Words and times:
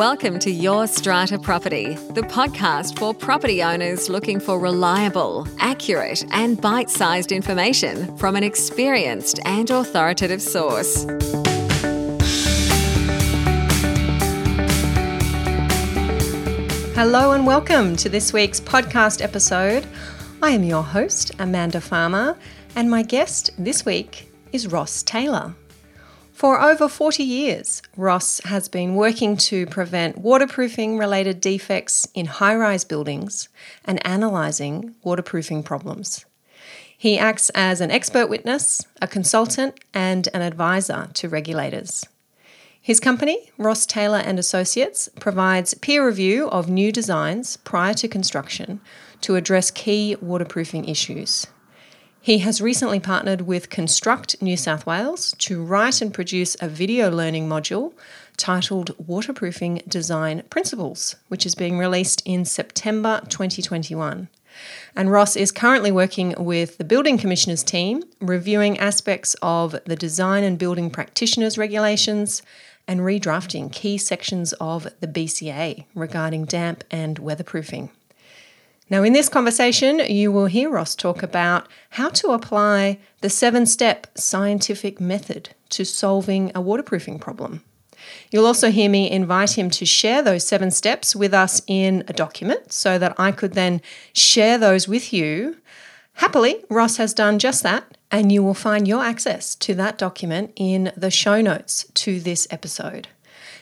Welcome 0.00 0.38
to 0.38 0.50
Your 0.50 0.86
Strata 0.86 1.38
Property, 1.38 1.92
the 2.14 2.22
podcast 2.22 2.98
for 2.98 3.12
property 3.12 3.62
owners 3.62 4.08
looking 4.08 4.40
for 4.40 4.58
reliable, 4.58 5.46
accurate, 5.58 6.24
and 6.32 6.58
bite 6.58 6.88
sized 6.88 7.32
information 7.32 8.16
from 8.16 8.34
an 8.34 8.42
experienced 8.42 9.40
and 9.44 9.68
authoritative 9.68 10.40
source. 10.40 11.04
Hello 16.94 17.32
and 17.32 17.46
welcome 17.46 17.94
to 17.96 18.08
this 18.08 18.32
week's 18.32 18.58
podcast 18.58 19.20
episode. 19.20 19.86
I 20.42 20.52
am 20.52 20.64
your 20.64 20.82
host, 20.82 21.32
Amanda 21.38 21.82
Farmer, 21.82 22.38
and 22.74 22.90
my 22.90 23.02
guest 23.02 23.50
this 23.58 23.84
week 23.84 24.32
is 24.50 24.66
Ross 24.66 25.02
Taylor. 25.02 25.54
For 26.40 26.58
over 26.58 26.88
40 26.88 27.22
years, 27.22 27.82
Ross 27.98 28.40
has 28.46 28.66
been 28.66 28.94
working 28.94 29.36
to 29.36 29.66
prevent 29.66 30.16
waterproofing 30.16 30.96
related 30.96 31.38
defects 31.38 32.08
in 32.14 32.24
high 32.24 32.54
rise 32.54 32.82
buildings 32.82 33.50
and 33.84 34.00
analysing 34.06 34.94
waterproofing 35.02 35.64
problems. 35.64 36.24
He 36.96 37.18
acts 37.18 37.50
as 37.50 37.82
an 37.82 37.90
expert 37.90 38.28
witness, 38.30 38.86
a 39.02 39.06
consultant, 39.06 39.80
and 39.92 40.30
an 40.32 40.40
advisor 40.40 41.10
to 41.12 41.28
regulators. 41.28 42.06
His 42.80 43.00
company, 43.00 43.52
Ross 43.58 43.84
Taylor 43.84 44.22
and 44.24 44.38
Associates, 44.38 45.10
provides 45.20 45.74
peer 45.74 46.06
review 46.06 46.48
of 46.48 46.70
new 46.70 46.90
designs 46.90 47.58
prior 47.58 47.92
to 47.92 48.08
construction 48.08 48.80
to 49.20 49.36
address 49.36 49.70
key 49.70 50.16
waterproofing 50.22 50.86
issues. 50.88 51.46
He 52.22 52.38
has 52.38 52.60
recently 52.60 53.00
partnered 53.00 53.42
with 53.42 53.70
Construct 53.70 54.42
New 54.42 54.58
South 54.58 54.84
Wales 54.84 55.34
to 55.38 55.64
write 55.64 56.02
and 56.02 56.12
produce 56.12 56.54
a 56.60 56.68
video 56.68 57.10
learning 57.10 57.48
module 57.48 57.94
titled 58.36 58.94
Waterproofing 58.98 59.80
Design 59.88 60.42
Principles, 60.50 61.16
which 61.28 61.46
is 61.46 61.54
being 61.54 61.78
released 61.78 62.22
in 62.26 62.44
September 62.44 63.22
2021. 63.30 64.28
And 64.94 65.10
Ross 65.10 65.34
is 65.34 65.50
currently 65.50 65.90
working 65.90 66.34
with 66.36 66.76
the 66.76 66.84
Building 66.84 67.16
Commissioners 67.16 67.62
team, 67.62 68.02
reviewing 68.20 68.78
aspects 68.78 69.34
of 69.40 69.74
the 69.86 69.96
Design 69.96 70.44
and 70.44 70.58
Building 70.58 70.90
Practitioners 70.90 71.56
regulations 71.56 72.42
and 72.86 73.00
redrafting 73.00 73.72
key 73.72 73.96
sections 73.96 74.52
of 74.60 74.86
the 75.00 75.08
BCA 75.08 75.86
regarding 75.94 76.44
damp 76.44 76.84
and 76.90 77.18
weatherproofing. 77.18 77.88
Now, 78.90 79.04
in 79.04 79.12
this 79.12 79.28
conversation, 79.28 80.00
you 80.00 80.32
will 80.32 80.46
hear 80.46 80.68
Ross 80.68 80.96
talk 80.96 81.22
about 81.22 81.68
how 81.90 82.08
to 82.10 82.32
apply 82.32 82.98
the 83.20 83.30
seven 83.30 83.64
step 83.64 84.08
scientific 84.16 85.00
method 85.00 85.50
to 85.68 85.84
solving 85.84 86.50
a 86.56 86.60
waterproofing 86.60 87.20
problem. 87.20 87.62
You'll 88.32 88.46
also 88.46 88.72
hear 88.72 88.90
me 88.90 89.08
invite 89.08 89.56
him 89.56 89.70
to 89.70 89.86
share 89.86 90.22
those 90.22 90.44
seven 90.44 90.72
steps 90.72 91.14
with 91.14 91.32
us 91.32 91.62
in 91.68 92.02
a 92.08 92.12
document 92.12 92.72
so 92.72 92.98
that 92.98 93.14
I 93.16 93.30
could 93.30 93.52
then 93.52 93.80
share 94.12 94.58
those 94.58 94.88
with 94.88 95.12
you. 95.12 95.58
Happily, 96.14 96.64
Ross 96.68 96.96
has 96.96 97.14
done 97.14 97.38
just 97.38 97.62
that, 97.62 97.96
and 98.10 98.32
you 98.32 98.42
will 98.42 98.54
find 98.54 98.88
your 98.88 99.04
access 99.04 99.54
to 99.56 99.74
that 99.74 99.98
document 99.98 100.52
in 100.56 100.92
the 100.96 101.10
show 101.12 101.40
notes 101.40 101.84
to 101.94 102.18
this 102.18 102.48
episode 102.50 103.06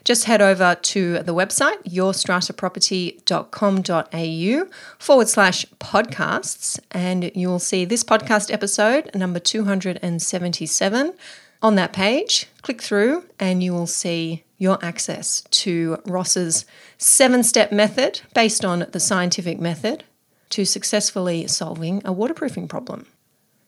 just 0.09 0.25
head 0.25 0.41
over 0.41 0.75
to 0.75 1.19
the 1.19 1.35
website, 1.35 1.77
yourstrataproperty.com.au 1.85 4.71
forward 4.99 5.29
slash 5.29 5.67
podcasts, 5.81 6.81
and 6.91 7.31
you'll 7.37 7.59
see 7.59 7.85
this 7.85 8.03
podcast 8.03 8.51
episode, 8.51 9.11
number 9.15 9.39
277. 9.39 11.13
On 11.61 11.75
that 11.75 11.93
page, 11.93 12.47
click 12.63 12.81
through, 12.81 13.27
and 13.39 13.63
you 13.63 13.75
will 13.75 13.87
see 13.87 14.45
your 14.57 14.83
access 14.83 15.43
to 15.51 15.99
Ross's 16.07 16.65
seven 16.97 17.43
step 17.43 17.71
method 17.71 18.23
based 18.33 18.65
on 18.65 18.87
the 18.91 19.01
scientific 19.01 19.61
method 19.61 20.05
to 20.49 20.65
successfully 20.65 21.47
solving 21.47 22.01
a 22.07 22.13
waterproofing 22.13 22.67
problem. 22.67 23.05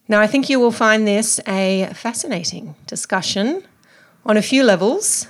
Now, 0.08 0.22
I 0.22 0.26
think 0.26 0.48
you 0.48 0.58
will 0.58 0.72
find 0.72 1.06
this 1.06 1.38
a 1.46 1.90
fascinating 1.92 2.76
discussion 2.86 3.62
on 4.24 4.38
a 4.38 4.42
few 4.42 4.64
levels 4.64 5.26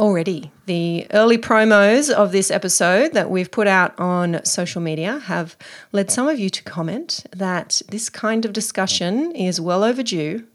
already. 0.00 0.50
The 0.64 1.06
early 1.12 1.36
promos 1.36 2.10
of 2.10 2.32
this 2.32 2.50
episode 2.50 3.12
that 3.12 3.30
we've 3.30 3.50
put 3.50 3.66
out 3.66 3.96
on 4.00 4.42
social 4.46 4.80
media 4.80 5.18
have 5.18 5.56
led 5.92 6.10
some 6.10 6.26
of 6.26 6.38
you 6.38 6.48
to 6.48 6.62
comment 6.62 7.26
that 7.36 7.82
this 7.90 8.08
kind 8.08 8.46
of 8.46 8.54
discussion 8.54 9.30
is 9.36 9.60
well 9.60 9.84
overdue. 9.84 10.46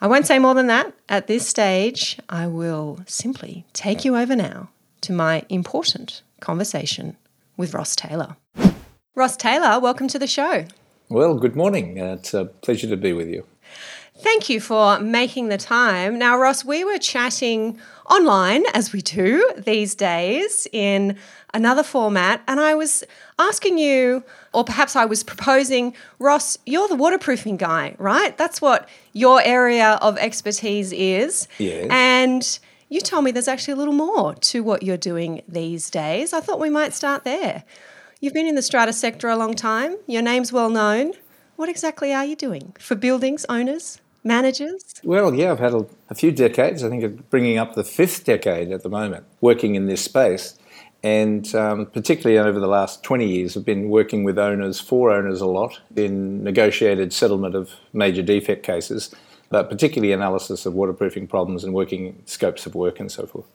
I 0.00 0.06
won't 0.06 0.26
say 0.26 0.38
more 0.38 0.54
than 0.54 0.66
that 0.68 0.94
at 1.10 1.26
this 1.26 1.46
stage. 1.46 2.18
I 2.30 2.46
will 2.46 3.00
simply 3.06 3.66
take 3.74 4.02
you 4.02 4.16
over 4.16 4.34
now 4.34 4.70
to 5.02 5.12
my 5.12 5.44
important 5.50 6.22
conversation 6.40 7.18
with 7.58 7.74
Ross 7.74 7.94
Taylor. 7.94 8.36
Ross 9.14 9.36
Taylor, 9.36 9.78
welcome 9.78 10.08
to 10.08 10.18
the 10.18 10.26
show. 10.26 10.64
Well, 11.10 11.34
good 11.34 11.54
morning. 11.54 12.00
Uh, 12.00 12.14
it's 12.14 12.32
a 12.32 12.46
pleasure 12.46 12.88
to 12.88 12.96
be 12.96 13.12
with 13.12 13.28
you. 13.28 13.44
Thank 14.20 14.50
you 14.50 14.60
for 14.60 15.00
making 15.00 15.48
the 15.48 15.56
time. 15.56 16.18
Now, 16.18 16.38
Ross, 16.38 16.62
we 16.62 16.84
were 16.84 16.98
chatting 16.98 17.78
online, 18.10 18.64
as 18.74 18.92
we 18.92 19.00
do 19.00 19.52
these 19.56 19.94
days, 19.94 20.66
in 20.72 21.16
another 21.54 21.82
format, 21.82 22.42
and 22.48 22.60
I 22.60 22.74
was 22.74 23.04
asking 23.38 23.78
you, 23.78 24.24
or 24.52 24.64
perhaps 24.64 24.96
I 24.96 25.04
was 25.04 25.22
proposing, 25.22 25.94
Ross, 26.18 26.58
you're 26.66 26.88
the 26.88 26.96
waterproofing 26.96 27.56
guy, 27.56 27.94
right? 27.98 28.36
That's 28.36 28.60
what 28.60 28.88
your 29.12 29.40
area 29.42 29.98
of 30.02 30.18
expertise 30.18 30.92
is. 30.92 31.46
Yes. 31.58 31.86
And 31.90 32.58
you 32.88 33.00
told 33.00 33.24
me 33.24 33.30
there's 33.30 33.48
actually 33.48 33.72
a 33.72 33.76
little 33.76 33.94
more 33.94 34.34
to 34.34 34.62
what 34.62 34.82
you're 34.82 34.96
doing 34.96 35.42
these 35.48 35.88
days. 35.90 36.32
I 36.32 36.40
thought 36.40 36.58
we 36.58 36.70
might 36.70 36.92
start 36.92 37.24
there. 37.24 37.62
You've 38.20 38.34
been 38.34 38.46
in 38.46 38.56
the 38.56 38.62
strata 38.62 38.92
sector 38.92 39.28
a 39.28 39.36
long 39.36 39.54
time, 39.54 39.96
your 40.06 40.22
name's 40.22 40.52
well 40.52 40.68
known. 40.68 41.12
What 41.56 41.68
exactly 41.68 42.12
are 42.12 42.24
you 42.24 42.36
doing 42.36 42.74
for 42.78 42.94
buildings 42.94 43.46
owners? 43.48 43.99
Managers? 44.24 44.94
Well, 45.02 45.34
yeah, 45.34 45.52
I've 45.52 45.58
had 45.58 45.74
a, 45.74 45.86
a 46.08 46.14
few 46.14 46.32
decades. 46.32 46.84
I 46.84 46.88
think 46.88 47.30
bringing 47.30 47.58
up 47.58 47.74
the 47.74 47.84
fifth 47.84 48.24
decade 48.24 48.70
at 48.72 48.82
the 48.82 48.88
moment, 48.88 49.24
working 49.40 49.74
in 49.74 49.86
this 49.86 50.04
space. 50.04 50.58
And 51.02 51.52
um, 51.54 51.86
particularly 51.86 52.38
over 52.38 52.60
the 52.60 52.66
last 52.66 53.02
20 53.02 53.26
years, 53.26 53.56
I've 53.56 53.64
been 53.64 53.88
working 53.88 54.22
with 54.22 54.38
owners, 54.38 54.80
for 54.80 55.10
owners 55.10 55.40
a 55.40 55.46
lot, 55.46 55.80
in 55.96 56.44
negotiated 56.44 57.12
settlement 57.12 57.54
of 57.54 57.72
major 57.92 58.22
defect 58.22 58.62
cases, 58.62 59.14
but 59.48 59.70
particularly 59.70 60.12
analysis 60.12 60.66
of 60.66 60.74
waterproofing 60.74 61.26
problems 61.26 61.64
and 61.64 61.72
working 61.72 62.22
scopes 62.26 62.66
of 62.66 62.74
work 62.74 63.00
and 63.00 63.10
so 63.10 63.26
forth. 63.26 63.46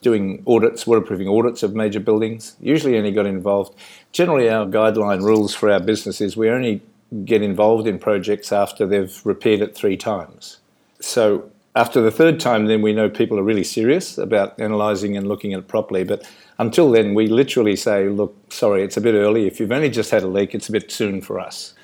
Doing 0.00 0.42
audits, 0.46 0.86
waterproofing 0.86 1.28
audits 1.28 1.62
of 1.62 1.74
major 1.74 2.00
buildings. 2.00 2.56
Usually 2.60 2.96
only 2.96 3.10
got 3.10 3.26
involved. 3.26 3.74
Generally, 4.12 4.48
our 4.48 4.64
guideline 4.64 5.22
rules 5.22 5.54
for 5.54 5.70
our 5.70 5.80
business 5.80 6.20
is 6.20 6.36
we 6.36 6.48
only 6.48 6.80
get 7.24 7.42
involved 7.42 7.86
in 7.86 7.98
projects 7.98 8.52
after 8.52 8.86
they've 8.86 9.20
repaired 9.24 9.60
it 9.60 9.74
three 9.74 9.96
times. 9.96 10.58
So 11.00 11.50
after 11.74 12.00
the 12.00 12.10
third 12.10 12.40
time, 12.40 12.66
then 12.66 12.82
we 12.82 12.92
know 12.92 13.08
people 13.08 13.38
are 13.38 13.42
really 13.42 13.64
serious 13.64 14.18
about 14.18 14.58
analysing 14.58 15.16
and 15.16 15.28
looking 15.28 15.52
at 15.52 15.60
it 15.60 15.68
properly. 15.68 16.04
But 16.04 16.28
until 16.58 16.90
then, 16.90 17.14
we 17.14 17.28
literally 17.28 17.76
say, 17.76 18.08
look, 18.08 18.34
sorry, 18.52 18.82
it's 18.82 18.96
a 18.96 19.00
bit 19.00 19.14
early. 19.14 19.46
If 19.46 19.60
you've 19.60 19.72
only 19.72 19.90
just 19.90 20.10
had 20.10 20.22
a 20.22 20.26
leak, 20.26 20.54
it's 20.54 20.68
a 20.68 20.72
bit 20.72 20.90
soon 20.90 21.20
for 21.20 21.38
us. 21.38 21.74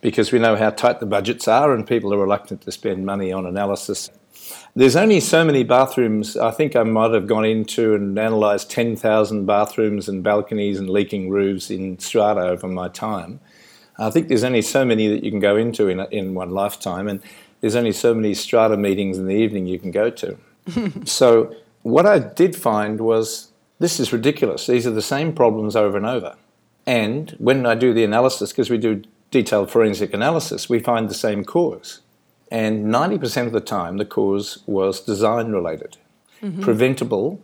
Because 0.00 0.32
we 0.32 0.38
know 0.38 0.56
how 0.56 0.70
tight 0.70 1.00
the 1.00 1.06
budgets 1.06 1.46
are 1.46 1.74
and 1.74 1.86
people 1.86 2.12
are 2.12 2.18
reluctant 2.18 2.62
to 2.62 2.72
spend 2.72 3.06
money 3.06 3.32
on 3.32 3.46
analysis. 3.46 4.10
There's 4.74 4.96
only 4.96 5.20
so 5.20 5.44
many 5.44 5.62
bathrooms. 5.62 6.36
I 6.36 6.50
think 6.50 6.74
I 6.74 6.82
might 6.82 7.12
have 7.12 7.26
gone 7.26 7.44
into 7.44 7.94
and 7.94 8.18
analysed 8.18 8.70
10,000 8.70 9.46
bathrooms 9.46 10.08
and 10.08 10.22
balconies 10.22 10.78
and 10.78 10.90
leaking 10.90 11.30
roofs 11.30 11.70
in 11.70 11.98
strata 11.98 12.40
over 12.40 12.66
my 12.66 12.88
time. 12.88 13.40
I 13.98 14.10
think 14.10 14.28
there's 14.28 14.44
only 14.44 14.62
so 14.62 14.84
many 14.84 15.08
that 15.08 15.24
you 15.24 15.30
can 15.30 15.40
go 15.40 15.56
into 15.56 15.88
in, 15.88 16.00
in 16.10 16.34
one 16.34 16.50
lifetime, 16.50 17.08
and 17.08 17.20
there's 17.60 17.76
only 17.76 17.92
so 17.92 18.14
many 18.14 18.34
strata 18.34 18.76
meetings 18.76 19.18
in 19.18 19.26
the 19.26 19.34
evening 19.34 19.66
you 19.66 19.78
can 19.78 19.90
go 19.90 20.10
to. 20.10 20.36
so, 21.04 21.54
what 21.82 22.06
I 22.06 22.18
did 22.18 22.56
find 22.56 23.00
was 23.00 23.52
this 23.78 24.00
is 24.00 24.12
ridiculous. 24.12 24.66
These 24.66 24.86
are 24.86 24.90
the 24.90 25.02
same 25.02 25.32
problems 25.32 25.76
over 25.76 25.96
and 25.96 26.06
over. 26.06 26.36
And 26.86 27.30
when 27.38 27.66
I 27.66 27.74
do 27.74 27.92
the 27.92 28.04
analysis, 28.04 28.52
because 28.52 28.70
we 28.70 28.78
do 28.78 29.02
detailed 29.30 29.70
forensic 29.70 30.14
analysis, 30.14 30.68
we 30.68 30.78
find 30.78 31.08
the 31.08 31.14
same 31.14 31.44
cause. 31.44 32.00
And 32.50 32.86
90% 32.86 33.46
of 33.46 33.52
the 33.52 33.60
time, 33.60 33.96
the 33.96 34.04
cause 34.04 34.62
was 34.66 35.00
design 35.00 35.52
related, 35.52 35.96
mm-hmm. 36.42 36.62
preventable 36.62 37.40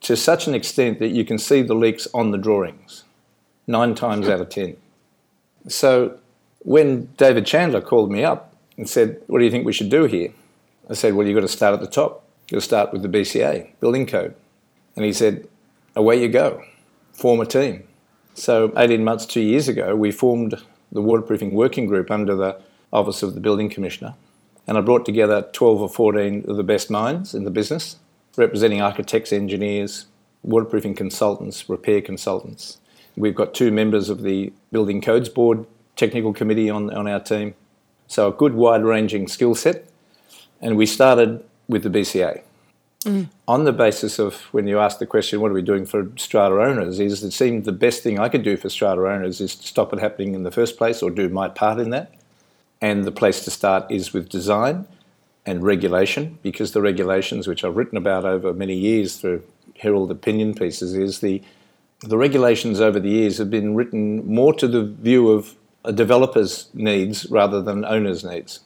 to 0.00 0.16
such 0.16 0.46
an 0.46 0.54
extent 0.54 0.98
that 0.98 1.08
you 1.08 1.24
can 1.24 1.38
see 1.38 1.62
the 1.62 1.74
leaks 1.74 2.08
on 2.14 2.30
the 2.30 2.38
drawings, 2.38 3.04
nine 3.66 3.94
times 3.94 4.28
out 4.28 4.40
of 4.40 4.48
10. 4.48 4.76
So 5.68 6.18
when 6.60 7.06
David 7.16 7.46
Chandler 7.46 7.80
called 7.80 8.10
me 8.10 8.24
up 8.24 8.54
and 8.76 8.88
said, 8.88 9.20
What 9.26 9.38
do 9.38 9.44
you 9.44 9.50
think 9.50 9.66
we 9.66 9.72
should 9.72 9.90
do 9.90 10.04
here? 10.04 10.32
I 10.88 10.94
said, 10.94 11.14
Well, 11.14 11.26
you've 11.26 11.36
got 11.36 11.42
to 11.42 11.48
start 11.48 11.74
at 11.74 11.80
the 11.80 11.86
top. 11.86 12.24
You've 12.48 12.56
got 12.56 12.60
to 12.60 12.66
start 12.66 12.92
with 12.92 13.02
the 13.02 13.08
BCA, 13.08 13.70
building 13.80 14.06
code. 14.06 14.34
And 14.96 15.04
he 15.04 15.12
said, 15.12 15.48
Away 15.96 16.20
you 16.20 16.28
go, 16.28 16.62
form 17.12 17.40
a 17.40 17.46
team. 17.46 17.84
So 18.34 18.72
18 18.76 19.04
months, 19.04 19.26
two 19.26 19.40
years 19.40 19.68
ago, 19.68 19.94
we 19.96 20.10
formed 20.10 20.62
the 20.92 21.02
waterproofing 21.02 21.52
working 21.52 21.86
group 21.86 22.10
under 22.10 22.34
the 22.34 22.60
Office 22.92 23.22
of 23.22 23.34
the 23.34 23.40
Building 23.40 23.68
Commissioner. 23.68 24.14
And 24.66 24.78
I 24.78 24.80
brought 24.80 25.04
together 25.04 25.48
12 25.52 25.82
or 25.82 25.88
14 25.88 26.44
of 26.48 26.56
the 26.56 26.62
best 26.62 26.90
minds 26.90 27.34
in 27.34 27.44
the 27.44 27.50
business, 27.50 27.96
representing 28.36 28.80
architects, 28.80 29.32
engineers, 29.32 30.06
waterproofing 30.42 30.94
consultants, 30.94 31.68
repair 31.68 32.00
consultants. 32.00 32.78
We've 33.16 33.34
got 33.34 33.54
two 33.54 33.70
members 33.70 34.08
of 34.08 34.22
the 34.22 34.52
Building 34.70 35.00
Codes 35.00 35.28
Board 35.28 35.66
technical 35.96 36.32
committee 36.32 36.70
on, 36.70 36.92
on 36.94 37.06
our 37.06 37.20
team. 37.20 37.54
So 38.06 38.28
a 38.28 38.32
good 38.32 38.54
wide 38.54 38.82
ranging 38.82 39.28
skill 39.28 39.54
set. 39.54 39.88
And 40.60 40.76
we 40.76 40.86
started 40.86 41.44
with 41.68 41.82
the 41.82 41.90
BCA. 41.90 42.42
Mm. 43.04 43.28
On 43.48 43.64
the 43.64 43.72
basis 43.72 44.18
of 44.18 44.34
when 44.52 44.66
you 44.66 44.78
ask 44.78 44.98
the 44.98 45.06
question, 45.06 45.40
what 45.40 45.50
are 45.50 45.54
we 45.54 45.62
doing 45.62 45.86
for 45.86 46.10
strata 46.16 46.54
owners, 46.54 47.00
is 47.00 47.22
it 47.22 47.32
seemed 47.32 47.64
the 47.64 47.72
best 47.72 48.02
thing 48.02 48.18
I 48.18 48.28
could 48.28 48.42
do 48.42 48.56
for 48.56 48.68
strata 48.68 49.00
owners 49.06 49.40
is 49.40 49.54
to 49.56 49.66
stop 49.66 49.92
it 49.92 50.00
happening 50.00 50.34
in 50.34 50.42
the 50.42 50.50
first 50.50 50.76
place 50.76 51.02
or 51.02 51.10
do 51.10 51.28
my 51.28 51.48
part 51.48 51.78
in 51.78 51.90
that. 51.90 52.14
And 52.82 53.04
the 53.04 53.12
place 53.12 53.44
to 53.44 53.50
start 53.50 53.90
is 53.90 54.12
with 54.12 54.28
design 54.28 54.86
and 55.46 55.62
regulation, 55.62 56.38
because 56.42 56.72
the 56.72 56.82
regulations, 56.82 57.48
which 57.48 57.64
I've 57.64 57.76
written 57.76 57.96
about 57.96 58.26
over 58.26 58.52
many 58.52 58.74
years 58.74 59.16
through 59.16 59.42
Herald 59.78 60.10
opinion 60.10 60.54
pieces, 60.54 60.94
is 60.94 61.20
the 61.20 61.42
the 62.00 62.16
regulations 62.16 62.80
over 62.80 62.98
the 62.98 63.10
years 63.10 63.38
have 63.38 63.50
been 63.50 63.74
written 63.74 64.26
more 64.26 64.54
to 64.54 64.66
the 64.66 64.84
view 64.84 65.30
of 65.30 65.54
a 65.84 65.92
developer's 65.92 66.68
needs 66.74 67.26
rather 67.30 67.62
than 67.62 67.84
owner's 67.84 68.24
needs. 68.24 68.60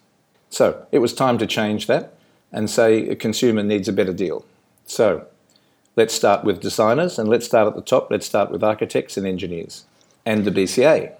So 0.50 0.86
it 0.92 1.00
was 1.00 1.12
time 1.12 1.38
to 1.38 1.46
change 1.46 1.86
that 1.88 2.14
and 2.52 2.70
say 2.70 3.08
a 3.08 3.16
consumer 3.16 3.62
needs 3.62 3.88
a 3.88 3.92
better 3.92 4.12
deal. 4.12 4.44
So 4.86 5.26
let's 5.96 6.14
start 6.14 6.44
with 6.44 6.60
designers 6.60 7.18
and 7.18 7.28
let's 7.28 7.46
start 7.46 7.66
at 7.66 7.74
the 7.74 7.82
top. 7.82 8.10
Let's 8.10 8.26
start 8.26 8.50
with 8.50 8.62
architects 8.62 9.16
and 9.16 9.26
engineers 9.26 9.84
and 10.24 10.44
the 10.44 10.50
BCA. 10.50 11.12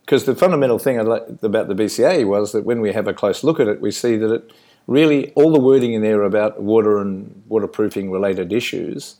Because 0.00 0.24
the 0.24 0.34
fundamental 0.34 0.78
thing 0.78 0.98
about 0.98 1.40
the 1.42 1.48
BCA 1.50 2.26
was 2.26 2.52
that 2.52 2.64
when 2.64 2.80
we 2.80 2.94
have 2.94 3.06
a 3.06 3.12
close 3.12 3.44
look 3.44 3.60
at 3.60 3.68
it, 3.68 3.82
we 3.82 3.90
see 3.90 4.16
that 4.16 4.32
it 4.32 4.52
really, 4.86 5.32
all 5.32 5.52
the 5.52 5.60
wording 5.60 5.92
in 5.92 6.00
there 6.00 6.22
about 6.22 6.62
water 6.62 6.98
and 6.98 7.42
waterproofing 7.46 8.10
related 8.10 8.50
issues 8.50 9.16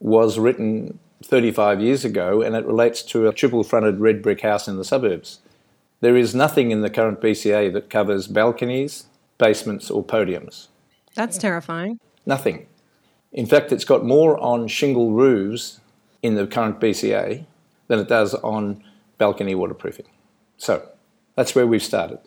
was 0.00 0.38
written 0.38 0.98
35 1.22 1.80
years 1.80 2.04
ago 2.04 2.42
and 2.42 2.54
it 2.54 2.64
relates 2.64 3.02
to 3.02 3.28
a 3.28 3.32
triple 3.32 3.64
fronted 3.64 4.00
red 4.00 4.22
brick 4.22 4.40
house 4.42 4.68
in 4.68 4.76
the 4.76 4.84
suburbs. 4.84 5.40
There 6.00 6.16
is 6.16 6.34
nothing 6.34 6.70
in 6.70 6.80
the 6.80 6.90
current 6.90 7.20
BCA 7.20 7.72
that 7.72 7.90
covers 7.90 8.28
balconies, 8.28 9.06
basements, 9.36 9.90
or 9.90 10.04
podiums. 10.04 10.68
That's 11.14 11.38
terrifying. 11.38 11.98
Nothing. 12.24 12.66
In 13.32 13.46
fact, 13.46 13.72
it's 13.72 13.84
got 13.84 14.04
more 14.04 14.38
on 14.38 14.68
shingle 14.68 15.10
roofs 15.10 15.80
in 16.22 16.34
the 16.36 16.46
current 16.46 16.80
BCA 16.80 17.44
than 17.88 17.98
it 17.98 18.08
does 18.08 18.34
on 18.34 18.82
balcony 19.18 19.54
waterproofing. 19.54 20.06
So 20.56 20.88
that's 21.34 21.54
where 21.54 21.66
we've 21.66 21.82
started. 21.82 22.20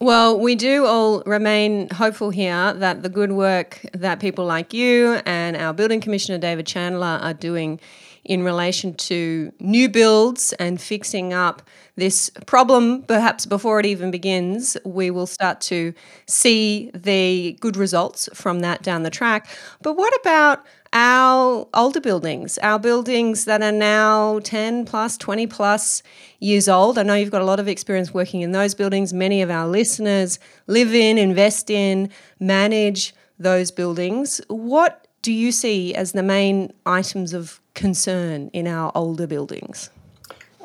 Well, 0.00 0.38
we 0.38 0.54
do 0.54 0.86
all 0.86 1.22
remain 1.24 1.88
hopeful 1.88 2.30
here 2.30 2.74
that 2.74 3.02
the 3.02 3.08
good 3.08 3.32
work 3.32 3.86
that 3.92 4.20
people 4.20 4.44
like 4.44 4.74
you 4.74 5.20
and 5.24 5.56
our 5.56 5.72
building 5.72 6.00
commissioner 6.00 6.36
David 6.36 6.66
Chandler 6.66 7.18
are 7.22 7.32
doing 7.32 7.80
in 8.24 8.42
relation 8.42 8.94
to 8.94 9.52
new 9.60 9.88
builds 9.88 10.52
and 10.54 10.80
fixing 10.80 11.32
up 11.32 11.62
this 11.96 12.30
problem, 12.46 13.02
perhaps 13.02 13.46
before 13.46 13.78
it 13.78 13.86
even 13.86 14.10
begins, 14.10 14.76
we 14.84 15.10
will 15.10 15.26
start 15.26 15.60
to 15.60 15.94
see 16.26 16.90
the 16.94 17.56
good 17.60 17.76
results 17.76 18.28
from 18.34 18.60
that 18.60 18.82
down 18.82 19.02
the 19.02 19.10
track. 19.10 19.46
But 19.82 19.96
what 19.96 20.12
about 20.20 20.64
our 20.92 21.68
older 21.74 22.00
buildings, 22.00 22.58
our 22.58 22.78
buildings 22.78 23.44
that 23.44 23.62
are 23.62 23.72
now 23.72 24.40
10 24.40 24.86
plus, 24.86 25.16
20 25.18 25.46
plus 25.46 26.02
years 26.40 26.68
old? 26.68 26.98
I 26.98 27.02
know 27.02 27.14
you've 27.14 27.30
got 27.30 27.42
a 27.42 27.46
lot 27.46 27.60
of 27.60 27.68
experience 27.68 28.12
working 28.12 28.40
in 28.40 28.52
those 28.52 28.74
buildings. 28.74 29.12
Many 29.12 29.42
of 29.42 29.50
our 29.50 29.68
listeners 29.68 30.38
live 30.66 30.94
in, 30.94 31.18
invest 31.18 31.70
in, 31.70 32.10
manage 32.40 33.14
those 33.38 33.70
buildings. 33.70 34.40
What 34.48 35.06
do 35.22 35.32
you 35.32 35.52
see 35.52 35.94
as 35.94 36.12
the 36.12 36.22
main 36.22 36.72
items 36.86 37.32
of 37.32 37.60
concern 37.74 38.50
in 38.52 38.66
our 38.66 38.90
older 38.94 39.26
buildings? 39.26 39.90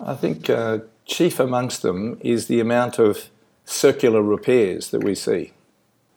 I 0.02 0.16
think 0.16 0.50
uh, 0.50 0.80
chief 1.06 1.40
amongst 1.40 1.82
them 1.82 2.18
is 2.22 2.48
the 2.48 2.60
amount 2.60 3.00
of 3.00 3.30
circular 3.66 4.22
repairs 4.22 4.90
that 4.92 5.04
we 5.04 5.16
see, 5.16 5.52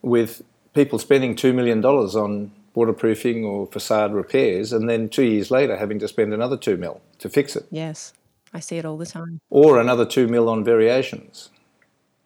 with 0.00 0.42
people 0.74 0.98
spending 0.98 1.34
$2 1.34 1.54
million 1.54 1.84
on 1.84 2.52
waterproofing 2.74 3.44
or 3.44 3.66
facade 3.66 4.14
repairs 4.14 4.72
and 4.72 4.88
then 4.88 5.08
two 5.08 5.24
years 5.24 5.50
later 5.50 5.76
having 5.76 5.98
to 5.98 6.08
spend 6.08 6.32
another 6.32 6.56
2 6.56 6.76
mil 6.76 7.00
to 7.18 7.28
fix 7.28 7.54
it. 7.54 7.66
Yes, 7.70 8.14
I 8.54 8.60
see 8.60 8.78
it 8.78 8.84
all 8.84 8.96
the 8.96 9.06
time. 9.06 9.40
Or 9.50 9.78
another 9.78 10.06
2 10.06 10.26
mil 10.28 10.48
on 10.48 10.64
variations. 10.64 11.50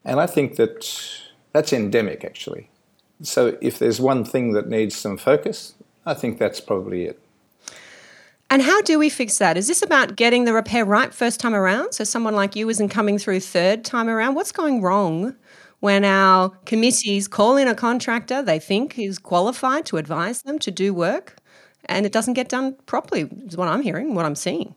And 0.04 0.20
I 0.20 0.26
think 0.26 0.56
that 0.56 0.88
that's 1.52 1.72
endemic 1.72 2.24
actually. 2.24 2.70
So 3.22 3.56
if 3.60 3.78
there's 3.78 4.00
one 4.00 4.24
thing 4.24 4.52
that 4.52 4.68
needs 4.68 4.94
some 4.94 5.16
focus, 5.16 5.74
I 6.04 6.14
think 6.14 6.38
that's 6.38 6.60
probably 6.60 7.06
it. 7.06 7.20
And 8.48 8.62
how 8.62 8.80
do 8.82 8.98
we 8.98 9.08
fix 9.08 9.38
that? 9.38 9.56
Is 9.56 9.66
this 9.66 9.82
about 9.82 10.16
getting 10.16 10.44
the 10.44 10.52
repair 10.52 10.84
right 10.84 11.12
first 11.12 11.40
time 11.40 11.54
around? 11.54 11.92
So 11.92 12.04
someone 12.04 12.34
like 12.34 12.54
you 12.54 12.68
isn't 12.68 12.90
coming 12.90 13.18
through 13.18 13.40
third 13.40 13.84
time 13.84 14.08
around? 14.08 14.34
What's 14.34 14.52
going 14.52 14.82
wrong 14.82 15.34
when 15.80 16.04
our 16.04 16.50
committees 16.64 17.28
call 17.28 17.56
in 17.56 17.68
a 17.68 17.74
contractor 17.74 18.42
they 18.42 18.58
think 18.58 18.98
is 18.98 19.18
qualified 19.18 19.84
to 19.86 19.96
advise 19.96 20.42
them 20.42 20.58
to 20.60 20.70
do 20.70 20.94
work 20.94 21.36
and 21.86 22.06
it 22.06 22.12
doesn't 22.12 22.34
get 22.34 22.48
done 22.48 22.74
properly, 22.86 23.28
is 23.46 23.56
what 23.56 23.68
I'm 23.68 23.82
hearing, 23.82 24.14
what 24.14 24.24
I'm 24.24 24.34
seeing? 24.34 24.74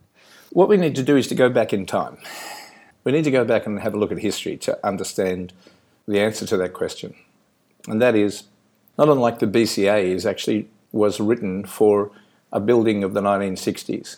What 0.52 0.70
we 0.70 0.78
need 0.78 0.96
to 0.96 1.04
do 1.04 1.16
is 1.16 1.28
to 1.28 1.36
go 1.36 1.50
back 1.50 1.74
in 1.74 1.86
time. 1.86 2.18
We 3.04 3.12
need 3.12 3.24
to 3.24 3.32
go 3.32 3.46
back 3.46 3.66
and 3.66 3.80
have 3.80 3.94
a 3.94 3.98
look 3.98 4.12
at 4.12 4.20
history 4.20 4.58
to 4.58 4.78
understand 4.86 5.54
the 6.08 6.20
answer 6.20 6.46
to 6.48 6.58
that 6.58 6.74
question. 6.74 7.16
And 7.88 8.02
that 8.02 8.16
is, 8.16 8.44
not 8.98 9.10
unlike 9.10 9.40
the 9.40 9.48
BCA 9.48 10.04
is 10.04 10.26
actually 10.26 10.68
was 10.92 11.20
written 11.20 11.66
for 11.66 12.12
a 12.52 12.60
building 12.60 13.04
of 13.04 13.14
the 13.14 13.22
1960s, 13.22 14.18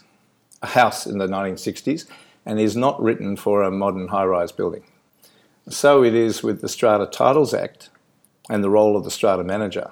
a 0.61 0.67
house 0.67 1.05
in 1.05 1.17
the 1.17 1.27
1960s, 1.27 2.05
and 2.45 2.59
is 2.59 2.75
not 2.75 3.01
written 3.01 3.35
for 3.35 3.63
a 3.63 3.71
modern 3.71 4.07
high 4.09 4.25
rise 4.25 4.51
building. 4.51 4.83
So 5.69 6.03
it 6.03 6.15
is 6.15 6.41
with 6.41 6.61
the 6.61 6.69
Strata 6.69 7.05
Titles 7.05 7.53
Act 7.53 7.89
and 8.49 8.63
the 8.63 8.69
role 8.69 8.97
of 8.97 9.03
the 9.03 9.11
strata 9.11 9.43
manager. 9.43 9.89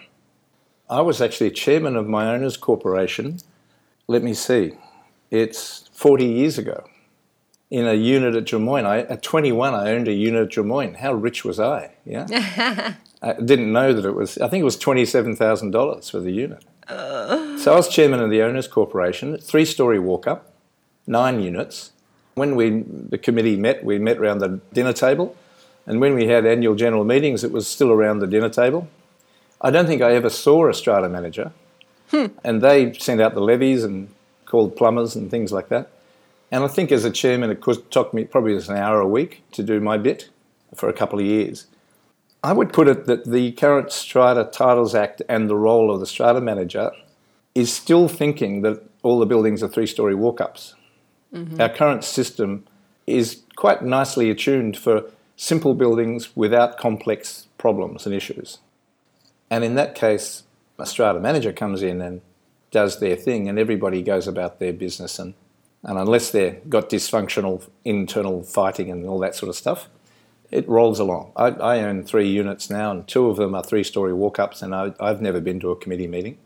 I 0.90 1.02
was 1.02 1.22
actually 1.22 1.52
chairman 1.52 1.96
of 1.96 2.08
my 2.08 2.34
owners 2.34 2.58
corporation. 2.58 3.40
Let 4.08 4.24
me 4.24 4.34
see, 4.34 4.74
it's 5.30 5.90
40 5.94 6.26
years 6.26 6.58
ago. 6.58 6.86
In 7.70 7.86
a 7.86 7.94
unit 7.94 8.36
at 8.36 8.46
Drummoyne, 8.46 8.86
I, 8.86 9.02
at 9.02 9.22
21, 9.22 9.76
I 9.76 9.92
owned 9.92 10.08
a 10.08 10.14
unit 10.14 10.42
at 10.42 10.50
Drummoyne. 10.50 10.96
How 10.96 11.14
rich 11.14 11.46
was 11.46 11.60
I? 11.60 11.92
Yeah, 12.04 12.96
I 13.22 13.34
didn't 13.34 13.72
know 13.72 13.94
that 13.94 14.06
it 14.06 14.16
was. 14.16 14.40
I 14.40 14.48
think 14.48 14.62
it 14.62 14.66
was 14.66 14.76
twenty-seven 14.76 15.36
thousand 15.36 15.70
dollars 15.70 16.10
for 16.10 16.20
the 16.20 16.32
unit. 16.32 16.66
So 17.60 17.74
I 17.74 17.76
was 17.76 17.90
chairman 17.90 18.22
of 18.22 18.30
the 18.30 18.42
owners 18.42 18.70
corporation, 18.70 19.38
three-story 19.38 20.00
walk-up, 20.00 20.54
nine 21.06 21.42
units. 21.42 21.92
When 22.36 22.56
we 22.56 22.70
the 22.70 23.18
committee 23.18 23.58
met, 23.58 23.84
we 23.84 24.00
met 24.00 24.18
around 24.18 24.38
the 24.38 24.62
dinner 24.72 24.94
table, 24.94 25.36
and 25.86 26.00
when 26.00 26.16
we 26.16 26.28
had 26.28 26.46
annual 26.46 26.76
general 26.76 27.04
meetings, 27.04 27.44
it 27.44 27.52
was 27.52 27.68
still 27.68 27.92
around 27.92 28.20
the 28.20 28.28
dinner 28.28 28.48
table. 28.48 28.88
I 29.60 29.72
don't 29.72 29.88
think 29.88 30.02
I 30.02 30.14
ever 30.14 30.30
saw 30.30 30.70
a 30.70 30.74
strata 30.74 31.10
manager, 31.10 31.52
hmm. 32.12 32.28
and 32.46 32.62
they 32.62 32.94
sent 32.94 33.20
out 33.20 33.34
the 33.34 33.42
levies 33.42 33.84
and 33.84 34.08
called 34.46 34.78
plumbers 34.78 35.18
and 35.18 35.30
things 35.30 35.52
like 35.52 35.68
that. 35.68 35.90
And 36.52 36.64
I 36.64 36.70
think 36.70 36.94
as 36.94 37.04
a 37.04 37.12
chairman, 37.12 37.52
it 37.52 37.62
took 37.92 38.14
me 38.14 38.24
probably 38.24 38.56
an 38.56 38.78
hour 38.78 39.02
a 39.02 39.08
week 39.08 39.44
to 39.52 39.64
do 39.64 39.82
my 39.82 39.98
bit 39.98 40.30
for 40.76 40.88
a 40.88 40.94
couple 40.94 41.20
of 41.20 41.26
years. 41.26 41.68
I 42.42 42.54
would 42.54 42.72
put 42.72 42.88
it 42.88 43.06
that 43.08 43.26
the 43.26 43.52
current 43.52 43.92
Strata 43.92 44.46
Titles 44.46 44.96
Act 44.96 45.22
and 45.28 45.50
the 45.50 45.58
role 45.58 45.94
of 45.94 46.00
the 46.00 46.08
strata 46.08 46.40
manager 46.40 46.92
is 47.56 47.74
still 47.74 48.08
thinking 48.08 48.62
that 48.62 48.84
all 49.04 49.20
the 49.20 49.26
buildings 49.26 49.64
are 49.64 49.68
three 49.68 49.88
story 49.88 50.16
walk 50.16 50.42
ups. 50.42 50.76
Mm-hmm. 51.34 51.62
Our 51.62 51.70
current 51.70 52.04
system 52.04 52.66
is 53.08 53.42
quite 53.56 53.84
nicely 53.84 54.30
attuned 54.30 54.78
for 54.78 55.10
simple 55.36 55.74
buildings 55.74 56.36
without 56.36 56.78
complex 56.78 57.48
problems 57.58 58.06
and 58.06 58.14
issues. 58.14 58.60
And 59.50 59.64
in 59.64 59.76
that 59.76 59.96
case, 59.96 60.44
a 60.78 60.86
strata 60.86 61.20
manager 61.20 61.52
comes 61.52 61.82
in 61.82 62.02
and 62.02 62.22
does 62.72 63.00
their 63.00 63.16
thing, 63.16 63.50
and 63.50 63.58
everybody 63.58 64.02
goes 64.02 64.28
about 64.28 64.60
their 64.60 64.74
business. 64.74 65.18
And, 65.18 65.34
and 65.84 65.98
unless 65.98 66.32
they've 66.32 66.58
got 66.70 66.90
dysfunctional 66.90 67.68
internal 67.84 68.44
fighting 68.44 68.92
and 68.92 69.06
all 69.08 69.20
that 69.20 69.36
sort 69.36 69.50
of 69.50 69.56
stuff, 69.56 69.90
it 70.52 70.68
rolls 70.68 71.00
along. 71.00 71.32
I, 71.36 71.48
I, 71.48 71.80
own 71.82 72.04
three 72.04 72.28
units 72.28 72.70
now, 72.70 72.92
and 72.92 73.08
two 73.08 73.28
of 73.28 73.38
them 73.38 73.56
are 73.56 73.64
three 73.64 73.84
story 73.84 74.14
walk 74.14 74.40
ups, 74.40 74.62
and 74.62 74.74
I, 74.74 74.94
have 75.00 75.22
never 75.22 75.40
been 75.40 75.60
to 75.62 75.72
a 75.72 75.76
committee 75.76 76.08
meeting, 76.08 76.38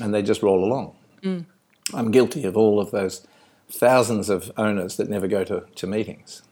and 0.00 0.14
they 0.14 0.22
just 0.22 0.42
roll 0.42 0.64
along. 0.64 0.94
Mm. 1.22 1.46
I'm 1.92 2.10
guilty 2.10 2.44
of 2.44 2.56
all 2.56 2.80
of 2.80 2.90
those 2.90 3.26
thousands 3.70 4.28
of 4.28 4.52
owners 4.56 4.96
that 4.96 5.08
never 5.08 5.26
go 5.26 5.44
to, 5.44 5.64
to 5.74 5.86
meetings. 5.86 6.42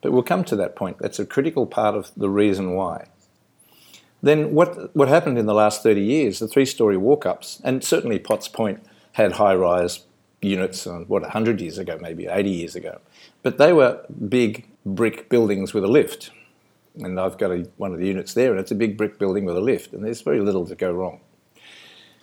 But 0.00 0.12
we'll 0.12 0.22
come 0.22 0.44
to 0.44 0.56
that 0.56 0.76
point. 0.76 0.98
That's 0.98 1.18
a 1.18 1.26
critical 1.26 1.66
part 1.66 1.94
of 1.94 2.12
the 2.16 2.30
reason 2.30 2.72
why. 2.74 3.08
Then, 4.22 4.52
what, 4.52 4.94
what 4.96 5.08
happened 5.08 5.38
in 5.38 5.46
the 5.46 5.54
last 5.54 5.82
30 5.82 6.00
years, 6.00 6.38
the 6.38 6.48
three 6.48 6.64
story 6.64 6.96
walk 6.96 7.24
ups, 7.24 7.60
and 7.64 7.84
certainly 7.84 8.18
Potts 8.18 8.48
Point 8.48 8.82
had 9.12 9.32
high 9.32 9.54
rise 9.54 10.04
units, 10.40 10.86
uh, 10.86 11.04
what, 11.06 11.22
100 11.22 11.60
years 11.60 11.78
ago, 11.78 11.98
maybe 12.00 12.26
80 12.26 12.50
years 12.50 12.76
ago. 12.76 13.00
But 13.42 13.58
they 13.58 13.72
were 13.72 14.04
big 14.28 14.68
brick 14.84 15.28
buildings 15.28 15.72
with 15.72 15.84
a 15.84 15.88
lift. 15.88 16.30
And 16.96 17.20
I've 17.20 17.38
got 17.38 17.52
a, 17.52 17.68
one 17.76 17.92
of 17.92 18.00
the 18.00 18.06
units 18.06 18.34
there, 18.34 18.50
and 18.50 18.58
it's 18.58 18.72
a 18.72 18.76
big 18.76 18.96
brick 18.96 19.18
building 19.18 19.44
with 19.44 19.56
a 19.56 19.60
lift, 19.60 19.92
and 19.92 20.04
there's 20.04 20.20
very 20.20 20.40
little 20.40 20.66
to 20.66 20.74
go 20.74 20.92
wrong. 20.92 21.20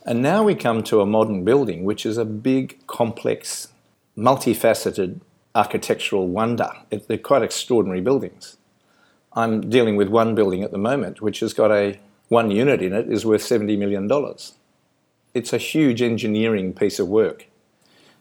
And 0.05 0.21
now 0.21 0.43
we 0.43 0.53
come 0.53 0.83
to 0.83 1.01
a 1.01 1.05
modern 1.05 1.43
building, 1.43 1.83
which 1.83 2.05
is 2.05 2.17
a 2.17 2.25
big, 2.25 2.85
complex, 2.85 3.69
multifaceted 4.15 5.19
architectural 5.55 6.27
wonder. 6.27 6.69
It, 6.91 7.07
they're 7.07 7.17
quite 7.17 7.41
extraordinary 7.41 8.01
buildings. 8.01 8.57
I'm 9.33 9.67
dealing 9.69 9.95
with 9.95 10.09
one 10.09 10.35
building 10.35 10.61
at 10.61 10.71
the 10.71 10.77
moment, 10.77 11.21
which 11.21 11.39
has 11.39 11.53
got 11.53 11.71
a 11.71 11.99
one 12.27 12.51
unit 12.51 12.81
in 12.81 12.93
it 12.93 13.11
is 13.11 13.25
worth 13.25 13.41
$70 13.41 13.77
million. 13.77 14.09
It's 15.33 15.53
a 15.53 15.57
huge 15.57 16.01
engineering 16.01 16.73
piece 16.73 16.99
of 16.99 17.07
work. 17.07 17.47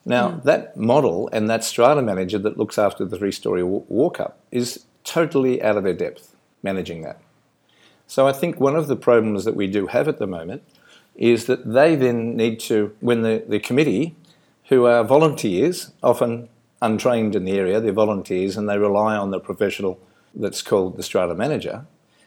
Now, 0.04 0.30
mm. 0.30 0.42
that 0.44 0.76
model 0.76 1.28
and 1.32 1.48
that 1.48 1.64
strata 1.64 2.02
manager 2.02 2.38
that 2.38 2.58
looks 2.58 2.78
after 2.78 3.04
the 3.04 3.18
three 3.18 3.32
story 3.32 3.62
walk 3.62 4.20
up 4.20 4.40
is 4.50 4.84
totally 5.04 5.62
out 5.62 5.76
of 5.76 5.84
their 5.84 5.94
depth 5.94 6.34
managing 6.62 7.02
that. 7.02 7.20
So 8.06 8.26
I 8.26 8.32
think 8.32 8.60
one 8.60 8.76
of 8.76 8.86
the 8.86 8.96
problems 8.96 9.44
that 9.44 9.56
we 9.56 9.66
do 9.66 9.86
have 9.86 10.08
at 10.08 10.18
the 10.18 10.26
moment 10.26 10.62
is 11.16 11.46
that 11.46 11.72
they 11.72 11.94
then 11.96 12.36
need 12.36 12.58
to, 12.60 12.94
when 13.00 13.22
the, 13.22 13.44
the 13.46 13.60
committee, 13.60 14.14
who 14.68 14.86
are 14.86 15.04
volunteers, 15.04 15.92
often 16.02 16.48
untrained 16.80 17.34
in 17.34 17.44
the 17.44 17.52
area, 17.52 17.80
they're 17.80 17.92
volunteers 17.92 18.56
and 18.56 18.68
they 18.68 18.78
rely 18.78 19.16
on 19.16 19.30
the 19.30 19.40
professional 19.40 19.98
that's 20.34 20.62
called 20.62 20.96
the 20.96 21.02
strata 21.02 21.34
manager. 21.34 21.86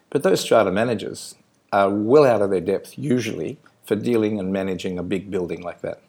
But 0.09 0.23
those 0.23 0.41
strata 0.41 0.71
managers 0.71 1.35
are 1.71 1.89
well 1.89 2.25
out 2.25 2.41
of 2.41 2.49
their 2.49 2.61
depth 2.61 2.97
usually 2.97 3.57
for 3.85 3.95
dealing 3.95 4.39
and 4.39 4.51
managing 4.51 4.97
a 4.97 5.03
big 5.03 5.29
building 5.29 5.61
like 5.61 5.81
that. 5.81 6.01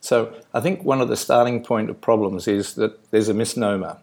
So 0.00 0.34
I 0.54 0.60
think 0.60 0.84
one 0.84 1.00
of 1.00 1.08
the 1.08 1.16
starting 1.16 1.62
point 1.62 1.90
of 1.90 2.00
problems 2.00 2.46
is 2.48 2.74
that 2.74 3.10
there's 3.10 3.28
a 3.28 3.34
misnomer. 3.34 3.98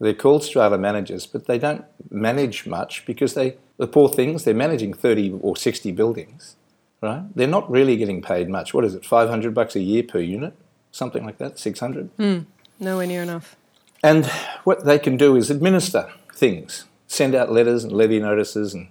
They're 0.00 0.14
called 0.14 0.44
strata 0.44 0.78
managers, 0.78 1.26
but 1.26 1.46
they 1.46 1.58
don't 1.58 1.84
manage 2.10 2.66
much 2.66 3.04
because 3.06 3.34
they, 3.34 3.56
the 3.78 3.86
poor 3.86 4.08
things, 4.08 4.44
they're 4.44 4.54
managing 4.54 4.94
30 4.94 5.38
or 5.40 5.56
60 5.56 5.92
buildings, 5.92 6.56
right? 7.00 7.22
They're 7.34 7.46
not 7.46 7.70
really 7.70 7.96
getting 7.96 8.22
paid 8.22 8.48
much. 8.48 8.74
What 8.74 8.84
is 8.84 8.94
it, 8.94 9.04
500 9.04 9.54
bucks 9.54 9.76
a 9.76 9.80
year 9.80 10.02
per 10.02 10.20
unit? 10.20 10.54
Something 10.90 11.24
like 11.24 11.38
that, 11.38 11.58
600? 11.58 12.16
Mm, 12.16 12.46
nowhere 12.80 13.06
near 13.06 13.22
enough. 13.22 13.56
And 14.02 14.26
what 14.64 14.84
they 14.84 14.98
can 14.98 15.16
do 15.16 15.36
is 15.36 15.50
administer 15.50 16.10
things, 16.34 16.84
send 17.06 17.34
out 17.34 17.50
letters 17.50 17.84
and 17.84 17.92
levy 17.92 18.20
notices 18.20 18.74
and 18.74 18.88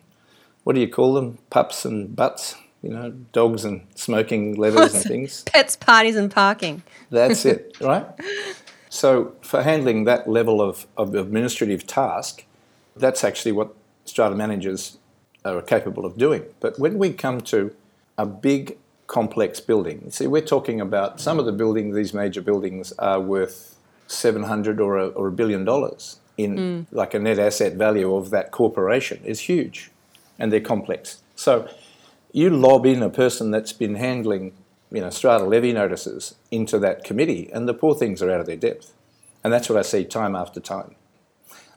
what 0.68 0.74
do 0.74 0.82
you 0.82 0.90
call 0.90 1.14
them? 1.14 1.38
Pups 1.50 1.86
and 1.86 2.14
butts, 2.14 2.56
you 2.82 2.90
know, 2.90 3.12
dogs 3.32 3.64
and 3.64 3.88
smoking 3.96 4.56
letters 4.56 4.96
and 4.96 5.04
things. 5.14 5.44
Pets, 5.44 5.78
parties, 5.78 6.18
and 6.18 6.30
parking. 6.30 6.84
That's 7.10 7.46
it, 7.46 7.78
right? 7.82 8.06
So, 8.90 9.34
for 9.42 9.64
handling 9.64 10.04
that 10.04 10.28
level 10.30 10.62
of, 10.62 10.86
of 10.98 11.16
administrative 11.16 11.88
task, 11.88 12.44
that's 12.98 13.24
actually 13.24 13.54
what 13.54 13.74
strata 14.04 14.36
managers 14.36 14.98
are 15.46 15.62
capable 15.62 16.06
of 16.06 16.18
doing. 16.18 16.44
But 16.60 16.78
when 16.78 16.98
we 16.98 17.14
come 17.14 17.40
to 17.42 17.74
a 18.18 18.26
big, 18.26 18.78
complex 19.08 19.60
building, 19.60 20.12
see, 20.12 20.28
we're 20.28 20.42
talking 20.42 20.82
about 20.82 21.20
some 21.20 21.40
of 21.40 21.46
the 21.46 21.52
buildings, 21.52 21.96
these 21.96 22.14
major 22.14 22.42
buildings, 22.42 22.92
are 23.00 23.22
worth 23.22 23.78
700 24.08 24.80
or 24.80 24.98
a, 24.98 25.08
or 25.08 25.28
a 25.28 25.32
billion 25.32 25.64
dollars 25.64 26.20
in 26.38 26.56
mm. 26.56 26.86
like 26.92 27.14
a 27.14 27.20
net 27.20 27.40
asset 27.40 27.74
value 27.74 28.16
of 28.16 28.30
that 28.30 28.52
corporation 28.52 29.20
is 29.26 29.42
huge 29.42 29.92
and 30.38 30.52
they're 30.52 30.60
complex. 30.62 31.20
So 31.36 31.68
you 32.32 32.50
lob 32.50 32.86
in 32.86 33.02
a 33.02 33.10
person 33.10 33.52
that's 33.52 33.74
been 33.74 33.96
handling, 33.96 34.54
you 34.92 35.02
know, 35.02 35.10
strata 35.10 35.44
levy 35.44 35.74
notices 35.74 36.36
into 36.52 36.78
that 36.80 37.04
committee, 37.04 37.50
and 37.52 37.68
the 37.68 37.74
poor 37.74 37.96
things 37.96 38.22
are 38.22 38.30
out 38.30 38.40
of 38.40 38.46
their 38.46 38.56
depth. 38.58 38.94
And 39.44 39.52
that's 39.52 39.70
what 39.70 39.80
I 39.80 39.82
see 39.82 40.04
time 40.04 40.36
after 40.36 40.60
time. 40.60 40.96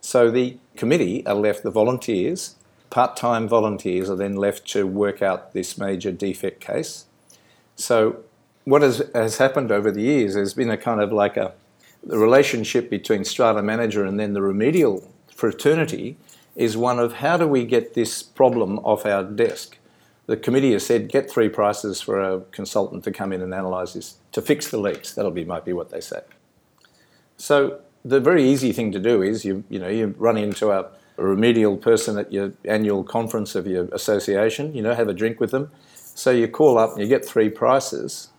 So 0.01 0.31
the 0.31 0.59
committee 0.77 1.27
are 1.27 1.35
left, 1.35 1.63
the 1.63 1.71
volunteers, 1.71 2.57
part 2.91 3.17
time 3.17 3.49
volunteers 3.49 4.11
are 4.11 4.17
then 4.17 4.37
left 4.37 4.69
to 4.73 4.87
work 4.87 5.23
out 5.23 5.53
this 5.53 5.79
major 5.79 6.13
defect 6.13 6.61
case. 6.61 7.07
So 7.77 8.25
what 8.65 8.83
has, 8.83 9.03
has 9.15 9.39
happened 9.39 9.71
over 9.73 9.91
the 9.91 10.03
years 10.03 10.35
has 10.35 10.55
been 10.55 10.71
a 10.71 10.77
kind 10.77 11.01
of 11.01 11.13
like 11.13 11.37
a 11.37 11.55
the 12.03 12.19
relationship 12.19 12.89
between 12.89 13.25
strata 13.25 13.63
manager 13.63 14.05
and 14.05 14.19
then 14.19 14.33
the 14.33 14.43
remedial 14.43 15.13
fraternity 15.35 16.17
is 16.57 16.77
one 16.77 16.99
of 16.99 17.15
how 17.15 17.37
do 17.37 17.47
we 17.47 17.65
get 17.65 17.95
this 17.95 18.23
problem 18.23 18.79
off 18.81 19.05
our 19.07 19.23
desk? 19.23 19.79
The 20.27 20.37
committee 20.37 20.73
has 20.73 20.87
said 20.87 21.09
get 21.09 21.31
three 21.31 21.49
prices 21.49 22.01
for 22.01 22.21
a 22.21 22.41
consultant 22.53 23.05
to 23.05 23.13
come 23.13 23.33
in 23.33 23.43
and 23.43 23.53
analyse 23.53 23.95
this 23.95 24.17
to 24.33 24.41
fix 24.41 24.71
the 24.71 24.79
leaks. 24.79 25.13
That'll 25.15 25.31
be 25.31 25.45
might 25.45 25.65
be 25.65 25.73
what 25.73 25.91
they 25.91 26.01
say. 26.01 26.21
So 27.37 27.81
the 28.05 28.21
very 28.21 28.49
easy 28.49 28.73
thing 28.73 28.93
to 28.93 28.99
do 28.99 29.23
is 29.23 29.45
you 29.45 29.65
you 29.69 29.79
know 29.79 29.89
you 29.89 30.15
run 30.19 30.37
into 30.37 30.71
a, 30.71 30.91
a 31.21 31.25
remedial 31.25 31.77
person 31.77 32.19
at 32.19 32.33
your 32.33 32.53
annual 32.65 33.05
conference 33.05 33.55
of 33.55 33.67
your 33.67 33.85
association. 33.93 34.75
You 34.75 34.83
know 34.83 34.95
have 34.95 35.09
a 35.09 35.15
drink 35.15 35.39
with 35.39 35.51
them. 35.51 35.71
So 35.95 36.31
you 36.31 36.49
call 36.49 36.79
up 36.79 36.93
and 36.93 37.01
you 37.01 37.07
get 37.07 37.25
three 37.25 37.51
prices. 37.51 38.31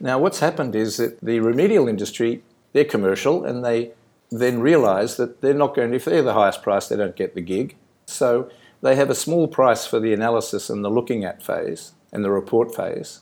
Now 0.00 0.18
what's 0.18 0.38
happened 0.38 0.74
is 0.74 0.96
that 0.96 1.20
the 1.20 1.40
remedial 1.40 1.88
industry 1.88 2.42
they're 2.72 2.84
commercial 2.84 3.44
and 3.44 3.64
they 3.64 3.92
then 4.30 4.60
realise 4.60 5.16
that 5.16 5.40
they're 5.40 5.54
not 5.54 5.74
going 5.74 5.90
to, 5.90 5.96
if 5.96 6.04
they're 6.04 6.22
the 6.22 6.34
highest 6.34 6.62
price, 6.62 6.88
they 6.88 6.96
don't 6.96 7.16
get 7.16 7.34
the 7.34 7.40
gig. 7.40 7.76
So 8.06 8.50
they 8.82 8.94
have 8.94 9.10
a 9.10 9.14
small 9.14 9.48
price 9.48 9.86
for 9.86 9.98
the 9.98 10.12
analysis 10.12 10.70
and 10.70 10.84
the 10.84 10.90
looking 10.90 11.24
at 11.24 11.42
phase 11.42 11.92
and 12.12 12.24
the 12.24 12.30
report 12.30 12.74
phase 12.74 13.20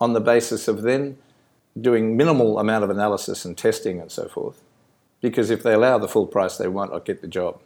on 0.00 0.12
the 0.12 0.20
basis 0.20 0.68
of 0.68 0.82
then 0.82 1.18
doing 1.78 2.16
minimal 2.16 2.58
amount 2.58 2.84
of 2.84 2.90
analysis 2.90 3.44
and 3.44 3.56
testing 3.56 4.00
and 4.00 4.10
so 4.10 4.28
forth. 4.28 4.62
Because 5.20 5.50
if 5.50 5.62
they 5.62 5.72
allow 5.72 5.98
the 5.98 6.08
full 6.08 6.26
price, 6.26 6.56
they 6.56 6.68
won't 6.68 7.04
get 7.04 7.20
the 7.20 7.28
job. 7.28 7.60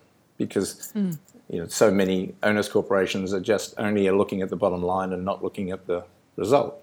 Because 0.47 0.93
mm. 0.95 1.17
you 1.49 1.61
know, 1.61 1.67
so 1.69 1.91
many 1.91 2.35
owners 2.43 2.69
corporations 2.69 3.33
are 3.33 3.41
just 3.41 3.75
only 3.79 4.11
looking 4.11 4.43
at 4.43 4.51
the 4.51 4.57
bottom 4.57 4.83
line 4.83 5.13
and 5.13 5.25
not 5.25 5.45
looking 5.45 5.71
at 5.71 5.87
the 5.87 6.05
result. 6.37 6.83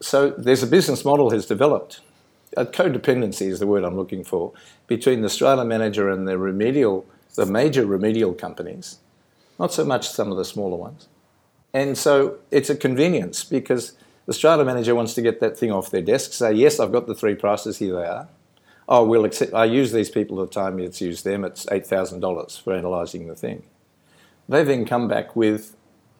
So 0.00 0.30
there's 0.30 0.62
a 0.62 0.66
business 0.66 1.04
model 1.04 1.30
has 1.30 1.46
developed 1.46 2.00
a 2.56 2.66
codependency 2.66 3.48
is 3.48 3.60
the 3.60 3.66
word 3.66 3.84
I'm 3.84 3.96
looking 3.96 4.24
for 4.24 4.52
between 4.86 5.22
the 5.22 5.28
strata 5.28 5.64
manager 5.64 6.10
and 6.10 6.26
the 6.26 6.38
remedial, 6.38 7.06
the 7.34 7.46
major 7.46 7.86
remedial 7.86 8.34
companies, 8.34 8.98
not 9.58 9.72
so 9.72 9.84
much 9.84 10.08
some 10.08 10.30
of 10.30 10.36
the 10.36 10.44
smaller 10.44 10.76
ones. 10.76 11.08
And 11.72 11.96
so 11.96 12.38
it's 12.50 12.70
a 12.70 12.76
convenience 12.76 13.44
because 13.44 13.92
the 14.26 14.32
strata 14.32 14.64
manager 14.64 14.94
wants 14.94 15.14
to 15.14 15.22
get 15.22 15.40
that 15.40 15.56
thing 15.56 15.70
off 15.70 15.90
their 15.90 16.02
desk, 16.02 16.32
say, 16.32 16.52
yes, 16.52 16.80
I've 16.80 16.92
got 16.92 17.06
the 17.06 17.14
three 17.14 17.34
prices, 17.34 17.78
here 17.78 17.94
they 17.94 18.04
are. 18.04 18.28
Oh, 18.92 19.04
we'll 19.04 19.24
accept, 19.24 19.54
I 19.54 19.66
use 19.66 19.92
these 19.92 20.10
people 20.10 20.42
at 20.42 20.50
the 20.50 20.54
time 20.54 20.80
it's 20.80 21.00
used 21.00 21.24
them, 21.24 21.44
it's 21.44 21.64
$8,000 21.66 22.60
for 22.60 22.74
analysing 22.74 23.28
the 23.28 23.36
thing. 23.36 23.62
They 24.48 24.64
then 24.64 24.84
come 24.84 25.06
back 25.06 25.36
with 25.36 25.76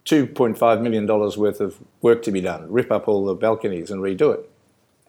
$2.5 0.07 0.81
million 0.81 1.05
worth 1.07 1.61
of 1.61 1.79
work 2.01 2.23
to 2.23 2.31
be 2.31 2.41
done, 2.41 2.71
rip 2.71 2.93
up 2.93 3.09
all 3.09 3.25
the 3.25 3.35
balconies 3.35 3.91
and 3.91 4.01
redo 4.01 4.33
it. 4.33 4.49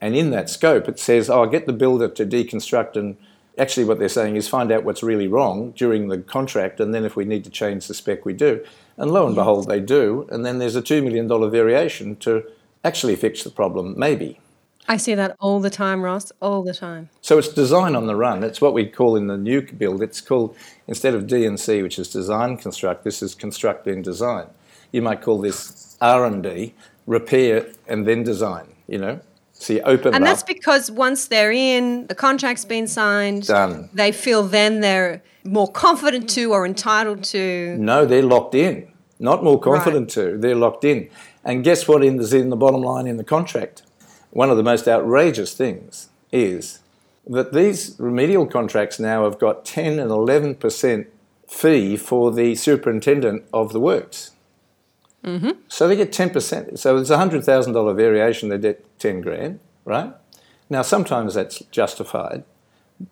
And 0.00 0.16
in 0.16 0.30
that 0.30 0.50
scope, 0.50 0.88
it 0.88 0.98
says, 0.98 1.30
oh, 1.30 1.46
get 1.46 1.66
the 1.66 1.72
builder 1.72 2.08
to 2.08 2.26
deconstruct 2.26 2.96
and 2.96 3.16
actually 3.56 3.84
what 3.84 4.00
they're 4.00 4.08
saying 4.08 4.34
is 4.34 4.48
find 4.48 4.72
out 4.72 4.82
what's 4.82 5.02
really 5.02 5.28
wrong 5.28 5.70
during 5.72 6.08
the 6.08 6.18
contract 6.18 6.80
and 6.80 6.92
then 6.92 7.04
if 7.04 7.14
we 7.14 7.24
need 7.24 7.44
to 7.44 7.50
change 7.50 7.86
the 7.86 7.94
spec, 7.94 8.24
we 8.24 8.32
do. 8.32 8.64
And 8.96 9.12
lo 9.12 9.24
and 9.24 9.36
behold, 9.36 9.68
they 9.68 9.78
do. 9.78 10.26
And 10.30 10.44
then 10.44 10.58
there's 10.58 10.74
a 10.74 10.82
$2 10.82 11.04
million 11.04 11.28
variation 11.28 12.16
to 12.16 12.44
actually 12.84 13.14
fix 13.14 13.44
the 13.44 13.50
problem, 13.50 13.94
maybe. 13.96 14.40
I 14.88 14.96
see 14.96 15.14
that 15.14 15.36
all 15.40 15.60
the 15.60 15.70
time, 15.70 16.02
Ross, 16.02 16.32
all 16.40 16.62
the 16.62 16.74
time. 16.74 17.08
So 17.20 17.38
it's 17.38 17.48
design 17.48 17.94
on 17.94 18.06
the 18.06 18.16
run. 18.16 18.42
It's 18.42 18.60
what 18.60 18.74
we 18.74 18.86
call 18.86 19.16
in 19.16 19.26
the 19.26 19.36
new 19.36 19.62
build, 19.62 20.02
it's 20.02 20.20
called, 20.20 20.56
instead 20.86 21.14
of 21.14 21.26
D&C, 21.26 21.82
which 21.82 21.98
is 21.98 22.08
design 22.08 22.56
construct, 22.56 23.04
this 23.04 23.22
is 23.22 23.34
construct 23.34 23.84
then 23.84 24.02
design. 24.02 24.46
You 24.90 25.02
might 25.02 25.22
call 25.22 25.40
this 25.40 25.96
R&D, 26.00 26.74
repair 27.06 27.66
and 27.88 28.06
then 28.06 28.22
design, 28.22 28.66
you 28.86 28.98
know? 28.98 29.20
So 29.52 29.74
you 29.74 29.80
open 29.82 30.12
and 30.12 30.26
that's 30.26 30.42
up. 30.42 30.48
because 30.48 30.90
once 30.90 31.26
they're 31.26 31.52
in, 31.52 32.08
the 32.08 32.16
contract's 32.16 32.64
been 32.64 32.88
signed. 32.88 33.46
Done. 33.46 33.88
They 33.92 34.10
feel 34.10 34.42
then 34.42 34.80
they're 34.80 35.22
more 35.44 35.70
confident 35.70 36.28
to 36.30 36.52
or 36.52 36.66
entitled 36.66 37.22
to. 37.24 37.76
No, 37.78 38.04
they're 38.04 38.24
locked 38.24 38.56
in. 38.56 38.92
Not 39.20 39.44
more 39.44 39.60
confident 39.60 40.16
right. 40.16 40.32
to. 40.32 40.38
They're 40.38 40.56
locked 40.56 40.84
in. 40.84 41.08
And 41.44 41.62
guess 41.62 41.86
what 41.86 42.02
is 42.02 42.32
in 42.32 42.50
the 42.50 42.56
bottom 42.56 42.82
line 42.82 43.06
in 43.06 43.18
the 43.18 43.24
contract? 43.24 43.82
One 44.32 44.50
of 44.50 44.56
the 44.56 44.62
most 44.62 44.88
outrageous 44.88 45.52
things 45.52 46.08
is 46.32 46.80
that 47.26 47.52
these 47.52 47.94
remedial 47.98 48.46
contracts 48.46 48.98
now 48.98 49.24
have 49.24 49.38
got 49.38 49.64
10 49.64 49.98
and 49.98 50.10
11% 50.10 51.06
fee 51.46 51.96
for 51.96 52.32
the 52.32 52.54
superintendent 52.54 53.44
of 53.52 53.72
the 53.72 53.80
works. 53.80 54.30
Mm-hmm. 55.22 55.50
So 55.68 55.86
they 55.86 55.96
get 55.96 56.12
10%. 56.12 56.78
So 56.78 56.96
there's 56.96 57.10
a 57.10 57.18
$100,000 57.18 57.96
variation, 57.96 58.48
they 58.48 58.58
get 58.58 58.98
10 58.98 59.20
grand, 59.20 59.60
right? 59.84 60.14
Now, 60.70 60.80
sometimes 60.80 61.34
that's 61.34 61.58
justified. 61.70 62.44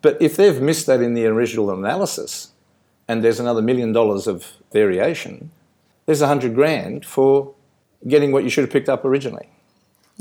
But 0.01 0.19
if 0.19 0.35
they've 0.35 0.59
missed 0.59 0.87
that 0.87 1.01
in 1.01 1.13
the 1.13 1.27
original 1.27 1.69
analysis 1.71 2.49
and 3.07 3.23
there's 3.23 3.39
another 3.39 3.61
million 3.61 3.91
dollars 3.91 4.25
of 4.25 4.53
variation, 4.71 5.51
there's 6.07 6.21
a 6.21 6.27
hundred 6.27 6.55
grand 6.55 7.05
for 7.05 7.53
getting 8.07 8.31
what 8.31 8.43
you 8.43 8.49
should 8.49 8.63
have 8.63 8.71
picked 8.71 8.89
up 8.89 9.05
originally. 9.05 9.49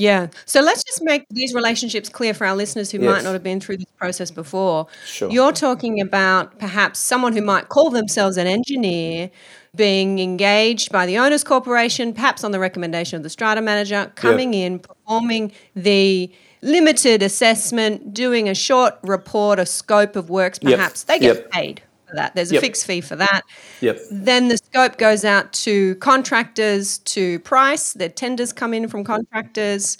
Yeah. 0.00 0.28
So 0.46 0.60
let's 0.62 0.82
just 0.82 1.02
make 1.02 1.26
these 1.30 1.52
relationships 1.54 2.08
clear 2.08 2.32
for 2.32 2.46
our 2.46 2.56
listeners 2.56 2.90
who 2.90 2.98
Yes. 2.98 3.06
might 3.12 3.22
not 3.24 3.34
have 3.34 3.42
been 3.42 3.60
through 3.60 3.76
this 3.78 3.92
process 3.98 4.30
before. 4.30 4.86
Sure. 5.04 5.30
You're 5.30 5.52
talking 5.52 6.00
about 6.00 6.58
perhaps 6.58 6.98
someone 6.98 7.34
who 7.34 7.42
might 7.42 7.68
call 7.68 7.90
themselves 7.90 8.36
an 8.38 8.46
engineer 8.46 9.30
being 9.76 10.18
engaged 10.18 10.90
by 10.90 11.04
the 11.06 11.18
owners 11.18 11.44
corporation, 11.44 12.12
perhaps 12.14 12.42
on 12.44 12.50
the 12.50 12.58
recommendation 12.58 13.16
of 13.18 13.22
the 13.22 13.30
strata 13.30 13.60
manager, 13.60 14.10
coming 14.14 14.54
in, 14.54 14.78
performing 14.78 15.52
the 15.76 16.32
limited 16.62 17.22
assessment, 17.22 18.12
doing 18.14 18.48
a 18.48 18.54
short 18.54 18.94
report, 19.02 19.58
a 19.58 19.66
scope 19.66 20.16
of 20.16 20.30
works, 20.30 20.58
Yep. 20.62 20.76
perhaps. 20.76 21.02
They 21.04 21.18
get 21.18 21.36
Yep. 21.36 21.50
paid 21.50 21.82
for 22.10 22.16
that. 22.16 22.34
There's 22.34 22.50
a 22.50 22.54
Yep. 22.54 22.62
fixed 22.62 22.86
fee 22.86 23.00
for 23.00 23.16
that. 23.16 23.42
Yep. 23.80 24.00
Then 24.10 24.48
the 24.48 24.56
scope 24.58 24.98
goes 24.98 25.24
out 25.24 25.52
to 25.64 25.94
contractors 25.96 26.98
to 26.98 27.38
price. 27.40 27.92
The 27.92 28.08
tenders 28.08 28.52
come 28.52 28.74
in 28.74 28.88
from 28.88 29.04
contractors. 29.04 29.96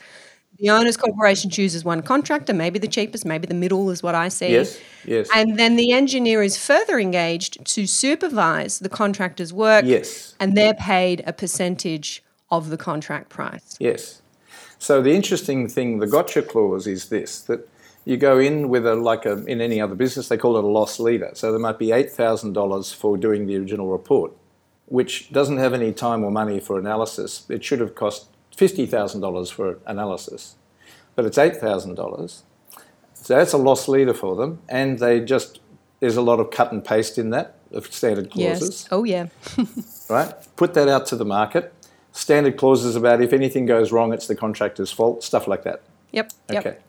The 0.58 0.68
owners 0.68 0.98
corporation 0.98 1.48
chooses 1.48 1.86
one 1.86 2.02
contractor, 2.02 2.52
maybe 2.52 2.78
the 2.78 2.86
cheapest, 2.86 3.24
maybe 3.24 3.46
the 3.46 3.54
middle 3.54 3.88
is 3.88 4.02
what 4.02 4.14
I 4.14 4.28
see. 4.28 4.52
Yes. 4.52 4.78
Yes. 5.06 5.26
And 5.34 5.58
then 5.58 5.76
the 5.76 5.92
engineer 5.92 6.42
is 6.42 6.58
further 6.58 6.98
engaged 6.98 7.64
to 7.64 7.86
supervise 7.86 8.80
the 8.80 8.90
contractor's 8.90 9.54
work. 9.54 9.86
Yes. 9.86 10.34
And 10.38 10.54
they're 10.58 10.74
paid 10.74 11.22
a 11.26 11.32
percentage 11.32 12.22
of 12.50 12.68
the 12.68 12.76
contract 12.76 13.30
price. 13.30 13.76
Yes. 13.78 14.20
So 14.78 15.00
the 15.00 15.12
interesting 15.12 15.66
thing, 15.66 15.98
the 15.98 16.06
gotcha 16.06 16.42
clause 16.42 16.86
is 16.86 17.08
this: 17.08 17.40
that 17.42 17.66
you 18.04 18.16
go 18.16 18.38
in 18.38 18.68
with 18.68 18.86
a 18.86 18.94
like 18.94 19.26
a 19.26 19.44
in 19.44 19.60
any 19.60 19.80
other 19.80 19.94
business, 19.94 20.28
they 20.28 20.36
call 20.36 20.56
it 20.56 20.64
a 20.64 20.66
loss 20.66 20.98
leader. 20.98 21.30
So 21.34 21.50
there 21.50 21.60
might 21.60 21.78
be 21.78 21.92
eight 21.92 22.10
thousand 22.10 22.52
dollars 22.52 22.92
for 22.92 23.16
doing 23.16 23.46
the 23.46 23.56
original 23.56 23.88
report, 23.88 24.32
which 24.86 25.32
doesn't 25.32 25.58
have 25.58 25.74
any 25.74 25.92
time 25.92 26.24
or 26.24 26.30
money 26.30 26.60
for 26.60 26.78
analysis. 26.78 27.44
It 27.48 27.64
should 27.64 27.80
have 27.80 27.94
cost 27.94 28.28
fifty 28.56 28.86
thousand 28.86 29.20
dollars 29.20 29.50
for 29.50 29.78
analysis, 29.86 30.56
but 31.14 31.24
it's 31.24 31.38
eight 31.38 31.56
thousand 31.56 31.94
dollars. 31.94 32.42
So 33.14 33.36
that's 33.36 33.52
a 33.52 33.58
loss 33.58 33.86
leader 33.86 34.14
for 34.14 34.34
them, 34.34 34.60
and 34.68 34.98
they 34.98 35.20
just 35.20 35.60
there's 36.00 36.16
a 36.16 36.22
lot 36.22 36.40
of 36.40 36.50
cut 36.50 36.72
and 36.72 36.84
paste 36.84 37.18
in 37.18 37.30
that 37.30 37.56
of 37.72 37.86
standard 37.92 38.30
clauses 38.30 38.82
Yes. 38.82 38.88
Oh, 38.90 39.04
yeah. 39.04 39.28
right? 40.08 40.34
Put 40.56 40.74
that 40.74 40.88
out 40.88 41.06
to 41.06 41.16
the 41.16 41.24
market. 41.24 41.72
Standard 42.12 42.56
clauses 42.56 42.96
about 42.96 43.22
if 43.22 43.32
anything 43.32 43.66
goes 43.66 43.92
wrong, 43.92 44.12
it's 44.12 44.26
the 44.26 44.34
contractor's 44.34 44.90
fault, 44.90 45.22
stuff 45.22 45.46
like 45.46 45.62
that. 45.62 45.82
Yep. 46.10 46.32
Yep. 46.50 46.82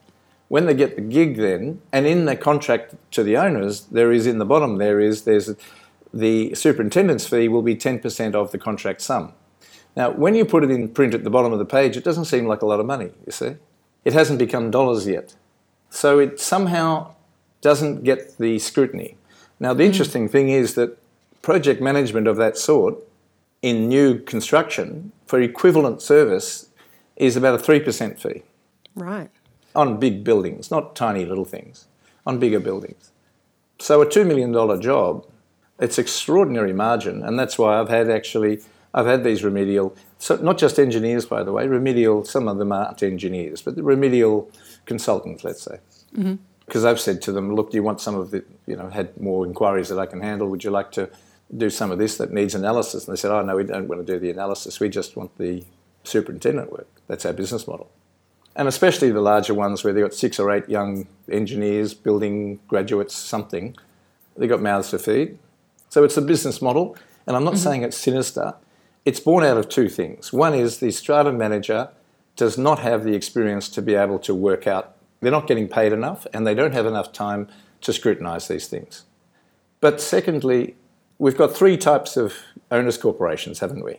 When 0.52 0.66
they 0.66 0.74
get 0.74 0.98
the 0.98 1.02
gig, 1.02 1.38
then, 1.38 1.82
and 1.94 2.06
in 2.06 2.26
the 2.26 2.36
contract 2.36 2.96
to 3.12 3.24
the 3.24 3.38
owners, 3.38 3.86
there 3.86 4.12
is 4.12 4.28
in 4.28 4.38
the 4.38 4.44
bottom 4.44 4.80
there 4.80 5.00
is 5.00 5.22
there's 5.22 5.56
the 6.14 6.54
superintendent's 6.56 7.26
fee 7.26 7.48
will 7.48 7.62
be 7.62 7.74
10% 7.74 8.36
of 8.36 8.52
the 8.52 8.58
contract 8.58 9.00
sum. 9.00 9.32
Now, 9.96 10.12
when 10.12 10.36
you 10.36 10.44
put 10.44 10.66
it 10.66 10.70
in 10.70 10.90
print 10.90 11.14
at 11.14 11.24
the 11.24 11.30
bottom 11.30 11.54
of 11.54 11.60
the 11.60 11.64
page, 11.64 11.96
it 11.96 12.04
doesn't 12.04 12.26
seem 12.26 12.48
like 12.48 12.62
a 12.62 12.66
lot 12.66 12.82
of 12.82 12.86
money. 12.86 13.12
You 13.26 13.32
see, 13.32 13.56
it 14.04 14.12
hasn't 14.12 14.40
become 14.40 14.72
dollars 14.72 15.08
yet, 15.08 15.36
so 15.90 16.20
it 16.20 16.38
somehow 16.38 17.16
doesn't 17.62 18.04
get 18.04 18.38
the 18.38 18.60
scrutiny. 18.60 19.16
Now, 19.58 19.74
the 19.74 19.84
mm. 19.84 19.92
interesting 19.92 20.28
thing 20.28 20.50
is 20.50 20.76
that 20.76 20.98
project 21.42 21.82
management 21.82 22.28
of 22.28 22.36
that 22.36 22.58
sort 22.58 22.98
in 23.62 23.88
new 23.88 24.20
construction 24.20 25.14
for 25.26 25.40
equivalent 25.40 26.02
service 26.02 26.68
is 27.16 27.38
about 27.38 27.58
a 27.58 27.64
3% 27.64 28.20
fee 28.20 28.44
Right. 28.96 29.30
On 29.76 30.00
big 30.00 30.24
buildings, 30.24 30.72
not 30.72 30.96
tiny 30.96 31.26
little 31.26 31.46
things, 31.46 31.86
on 32.26 32.40
bigger 32.40 32.60
buildings. 32.60 33.12
So 33.80 34.02
a 34.02 34.06
$2 34.06 34.26
million 34.26 34.82
job, 34.82 35.26
it's 35.80 35.98
extraordinary 35.98 36.74
margin, 36.74 37.24
and 37.24 37.40
that's 37.40 37.58
why 37.58 37.80
I've 37.80 37.90
had 37.90 38.10
actually, 38.10 38.62
I've 38.94 39.08
had 39.08 39.24
these 39.24 39.44
remedial, 39.44 39.96
so 40.20 40.36
not 40.36 40.58
just 40.58 40.78
engineers, 40.78 41.26
by 41.26 41.44
the 41.44 41.52
way, 41.52 41.68
remedial, 41.68 42.24
some 42.24 42.48
of 42.48 42.58
them 42.58 42.72
aren't 42.72 43.02
engineers, 43.02 43.62
but 43.62 43.76
the 43.76 43.84
remedial 43.84 44.52
consultants, 44.86 45.44
let's 45.44 45.64
say. 45.64 45.80
Mm-hmm. 46.16 46.36
Because 46.66 46.86
I've 46.86 47.00
said 47.00 47.22
to 47.24 47.32
them, 47.32 47.56
look, 47.56 47.72
do 47.72 47.78
you 47.78 47.84
want 47.84 48.00
some 48.00 48.16
of 48.16 48.32
the, 48.32 48.46
you 48.66 48.76
know, 48.76 48.90
had 48.90 49.20
more 49.20 49.46
inquiries 49.46 49.90
that 49.90 50.00
I 50.00 50.06
can 50.06 50.22
handle, 50.22 50.48
would 50.48 50.64
you 50.64 50.70
like 50.70 50.92
to 50.94 51.10
do 51.58 51.70
some 51.70 51.92
of 51.92 51.98
this 51.98 52.18
that 52.18 52.32
needs 52.32 52.56
analysis? 52.56 53.08
And 53.08 53.18
they 53.18 53.20
said, 53.20 53.32
oh, 53.32 53.42
no, 53.42 53.58
we 53.58 53.64
don't 53.64 53.88
want 53.88 54.06
to 54.06 54.14
do 54.14 54.20
the 54.20 54.30
analysis, 54.30 54.80
we 54.80 54.90
just 54.90 55.18
want 55.18 55.38
the 55.38 55.64
superintendent 56.04 56.72
work. 56.72 56.88
That's 57.08 57.26
our 57.26 57.34
business 57.34 57.68
model 57.68 57.92
and 58.56 58.68
especially 58.68 59.12
the 59.12 59.22
larger 59.22 59.54
ones 59.54 59.84
where 59.84 59.94
they've 59.94 60.04
got 60.04 60.14
six 60.14 60.40
or 60.40 60.52
eight 60.52 60.68
young 60.68 61.08
engineers, 61.30 61.94
building 61.94 62.60
graduates, 62.68 63.16
something, 63.16 63.76
they've 64.38 64.50
got 64.50 64.62
mouths 64.62 64.90
to 64.92 65.00
feed. 65.00 65.38
So 65.90 66.04
it's 66.04 66.18
a 66.18 66.22
business 66.22 66.62
model, 66.62 66.98
and 67.28 67.36
I'm 67.36 67.44
not 67.44 67.56
mm-hmm. 67.56 67.64
saying 67.64 67.84
it's 67.84 67.98
sinister. 67.98 68.56
It's 69.06 69.20
born 69.20 69.44
out 69.44 69.58
of 69.58 69.70
two 69.70 69.90
things. 69.90 70.32
One 70.32 70.54
is 70.54 70.80
the 70.80 70.92
strata 70.92 71.32
manager 71.32 71.90
does 72.36 72.58
not 72.58 72.80
have 72.80 73.04
the 73.04 73.14
experience 73.14 73.70
to 73.70 73.82
be 73.82 73.96
able 73.96 74.20
to 74.20 74.34
work 74.34 74.68
out, 74.68 74.96
they're 75.20 75.32
not 75.32 75.48
getting 75.48 75.68
paid 75.68 75.94
enough, 75.94 76.26
and 76.34 76.46
they 76.46 76.56
don't 76.56 76.74
have 76.74 76.86
enough 76.86 77.12
time 77.12 77.48
to 77.82 77.94
scrutinise 77.94 78.48
these 78.48 78.68
things. 78.68 79.04
But 79.80 80.02
secondly, 80.02 80.76
we've 81.20 81.38
got 81.38 81.56
three 81.56 81.78
types 81.78 82.18
of 82.18 82.34
owners 82.72 82.98
corporations, 82.98 83.60
haven't 83.60 83.84
we? 83.84 83.98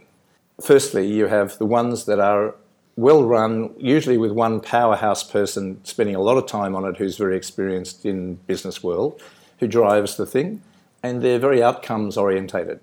Firstly, 0.61 1.07
you 1.07 1.27
have 1.27 1.59
the 1.59 1.66
ones 1.66 2.05
that 2.07 2.18
are 2.20 2.55
well 2.96 3.24
run, 3.24 3.74
usually 3.78 4.18
with 4.18 4.33
one 4.33 4.61
powerhouse 4.61 5.22
person 5.22 5.83
spending 5.85 6.14
a 6.14 6.20
lot 6.20 6.37
of 6.37 6.46
time 6.46 6.74
on 6.74 6.85
it 6.85 6.96
who's 6.96 7.16
very 7.16 7.37
experienced 7.37 8.05
in 8.05 8.35
business 8.46 8.83
world, 8.83 9.22
who 9.59 9.66
drives 9.66 10.16
the 10.16 10.26
thing, 10.26 10.62
and 11.02 11.22
they're 11.22 11.38
very 11.38 11.62
outcomes 11.62 12.16
orientated. 12.16 12.81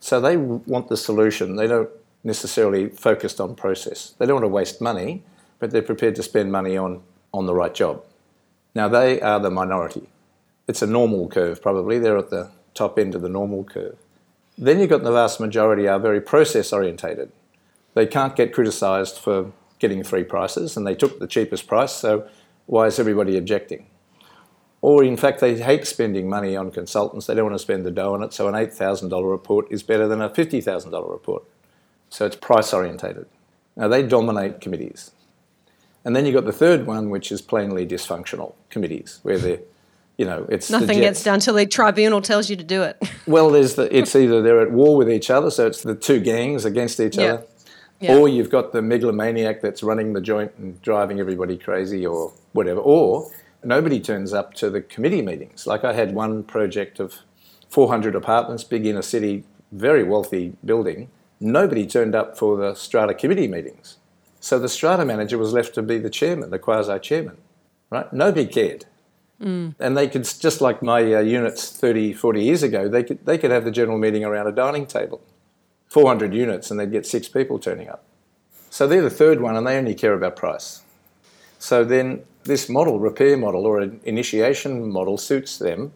So 0.00 0.20
they 0.20 0.36
want 0.36 0.88
the 0.88 0.96
solution. 0.96 1.56
They 1.56 1.66
don't 1.66 1.90
necessarily 2.24 2.88
focused 2.88 3.40
on 3.40 3.54
process. 3.54 4.14
They 4.18 4.26
don't 4.26 4.36
want 4.36 4.44
to 4.44 4.48
waste 4.48 4.80
money, 4.80 5.22
but 5.58 5.70
they're 5.70 5.82
prepared 5.82 6.16
to 6.16 6.22
spend 6.22 6.50
money 6.50 6.76
on, 6.76 7.02
on 7.32 7.46
the 7.46 7.54
right 7.54 7.74
job. 7.74 8.02
Now 8.74 8.88
they 8.88 9.20
are 9.20 9.38
the 9.38 9.50
minority. 9.50 10.08
It's 10.66 10.82
a 10.82 10.86
normal 10.86 11.28
curve 11.28 11.62
probably. 11.62 11.98
They're 11.98 12.18
at 12.18 12.30
the 12.30 12.50
top 12.72 12.98
end 12.98 13.14
of 13.14 13.22
the 13.22 13.28
normal 13.28 13.64
curve. 13.64 13.96
Then 14.56 14.80
you've 14.80 14.90
got 14.90 15.02
the 15.02 15.12
vast 15.12 15.40
majority 15.40 15.86
are 15.86 15.98
very 15.98 16.20
process 16.20 16.72
orientated. 16.72 17.30
They 17.94 18.06
can't 18.06 18.36
get 18.36 18.52
criticised 18.52 19.18
for 19.18 19.52
getting 19.78 20.02
free 20.02 20.24
prices, 20.24 20.76
and 20.76 20.86
they 20.86 20.94
took 20.94 21.18
the 21.18 21.26
cheapest 21.26 21.66
price, 21.66 21.92
so 21.92 22.28
why 22.66 22.86
is 22.86 22.98
everybody 22.98 23.36
objecting? 23.36 23.86
Or, 24.80 25.02
in 25.02 25.16
fact, 25.16 25.40
they 25.40 25.56
hate 25.60 25.86
spending 25.86 26.28
money 26.28 26.56
on 26.56 26.70
consultants, 26.70 27.26
they 27.26 27.34
don't 27.34 27.44
want 27.44 27.54
to 27.54 27.58
spend 27.58 27.86
the 27.86 27.90
dough 27.90 28.14
on 28.14 28.22
it, 28.22 28.32
so 28.32 28.48
an 28.48 28.54
$8,000 28.54 29.30
report 29.30 29.66
is 29.70 29.82
better 29.82 30.06
than 30.06 30.20
a 30.20 30.28
$50,000 30.28 31.10
report. 31.10 31.44
So 32.10 32.26
it's 32.26 32.36
price 32.36 32.72
orientated. 32.72 33.26
Now, 33.76 33.88
they 33.88 34.02
dominate 34.06 34.60
committees. 34.60 35.10
And 36.04 36.14
then 36.14 36.26
you've 36.26 36.34
got 36.34 36.44
the 36.44 36.52
third 36.52 36.86
one, 36.86 37.08
which 37.08 37.32
is 37.32 37.40
plainly 37.40 37.86
dysfunctional 37.86 38.54
committees, 38.68 39.20
where 39.22 39.38
they're, 39.38 39.60
you 40.18 40.26
know, 40.26 40.46
it's 40.50 40.70
Nothing 40.70 41.00
gets 41.00 41.24
done 41.24 41.40
till 41.40 41.54
the 41.54 41.66
tribunal 41.66 42.20
tells 42.20 42.50
you 42.50 42.56
to 42.56 42.62
do 42.62 42.82
it. 42.82 43.02
Well, 43.26 43.50
there's 43.50 43.74
the, 43.74 43.94
it's 43.96 44.14
either 44.14 44.42
they're 44.42 44.60
at 44.60 44.70
war 44.70 44.96
with 44.96 45.10
each 45.10 45.30
other, 45.30 45.50
so 45.50 45.66
it's 45.66 45.82
the 45.82 45.94
two 45.94 46.20
gangs 46.20 46.66
against 46.66 47.00
each 47.00 47.16
Yeah. 47.16 47.24
other, 47.24 47.44
Yeah. 48.04 48.16
or 48.18 48.28
you've 48.28 48.50
got 48.50 48.72
the 48.72 48.82
megalomaniac 48.82 49.62
that's 49.62 49.82
running 49.82 50.12
the 50.12 50.20
joint 50.20 50.52
and 50.58 50.80
driving 50.82 51.20
everybody 51.20 51.56
crazy, 51.56 52.04
or 52.06 52.32
whatever, 52.52 52.80
or 52.80 53.30
nobody 53.64 53.98
turns 54.00 54.32
up 54.32 54.52
to 54.54 54.68
the 54.68 54.82
committee 54.82 55.22
meetings. 55.22 55.66
Like 55.66 55.84
I 55.84 55.92
had 55.94 56.14
one 56.14 56.42
project 56.42 57.00
of 57.00 57.20
400 57.70 58.14
apartments, 58.14 58.62
big 58.62 58.84
inner 58.86 59.02
city, 59.02 59.44
very 59.72 60.04
wealthy 60.04 60.52
building. 60.64 61.08
Nobody 61.40 61.86
turned 61.86 62.14
up 62.14 62.36
for 62.36 62.56
the 62.56 62.74
strata 62.74 63.14
committee 63.14 63.48
meetings. 63.48 63.96
So 64.38 64.58
the 64.58 64.68
strata 64.68 65.04
manager 65.04 65.38
was 65.38 65.52
left 65.52 65.74
to 65.74 65.82
be 65.82 65.98
the 65.98 66.10
chairman, 66.10 66.50
the 66.50 66.58
quasi 66.58 66.98
chairman, 66.98 67.38
right? 67.90 68.12
Nobody 68.12 68.46
cared. 68.46 68.84
And 69.78 69.96
they 69.96 70.08
could, 70.08 70.24
just 70.24 70.60
like 70.60 70.82
my 70.82 71.00
uh, 71.14 71.20
units 71.20 71.70
30, 71.70 72.12
40 72.12 72.42
years 72.44 72.62
ago, 72.62 72.88
they 72.88 73.02
could, 73.02 73.24
they 73.26 73.36
could 73.38 73.50
have 73.50 73.64
the 73.64 73.70
general 73.70 73.98
meeting 73.98 74.24
around 74.24 74.46
a 74.46 74.52
dining 74.52 74.86
table. 74.86 75.20
400 75.94 76.34
units, 76.34 76.72
and 76.72 76.80
they'd 76.80 76.90
get 76.90 77.06
six 77.06 77.28
people 77.28 77.60
turning 77.60 77.88
up. 77.88 78.02
So 78.68 78.88
they're 78.88 79.00
the 79.00 79.10
third 79.10 79.40
one, 79.40 79.54
and 79.54 79.64
they 79.64 79.78
only 79.78 79.94
care 79.94 80.12
about 80.12 80.34
price. 80.34 80.82
So 81.60 81.84
then 81.84 82.24
this 82.42 82.68
model, 82.68 82.98
repair 82.98 83.36
model 83.36 83.64
or 83.64 83.78
an 83.78 84.00
initiation 84.02 84.90
model, 84.90 85.16
suits 85.16 85.56
them. 85.56 85.92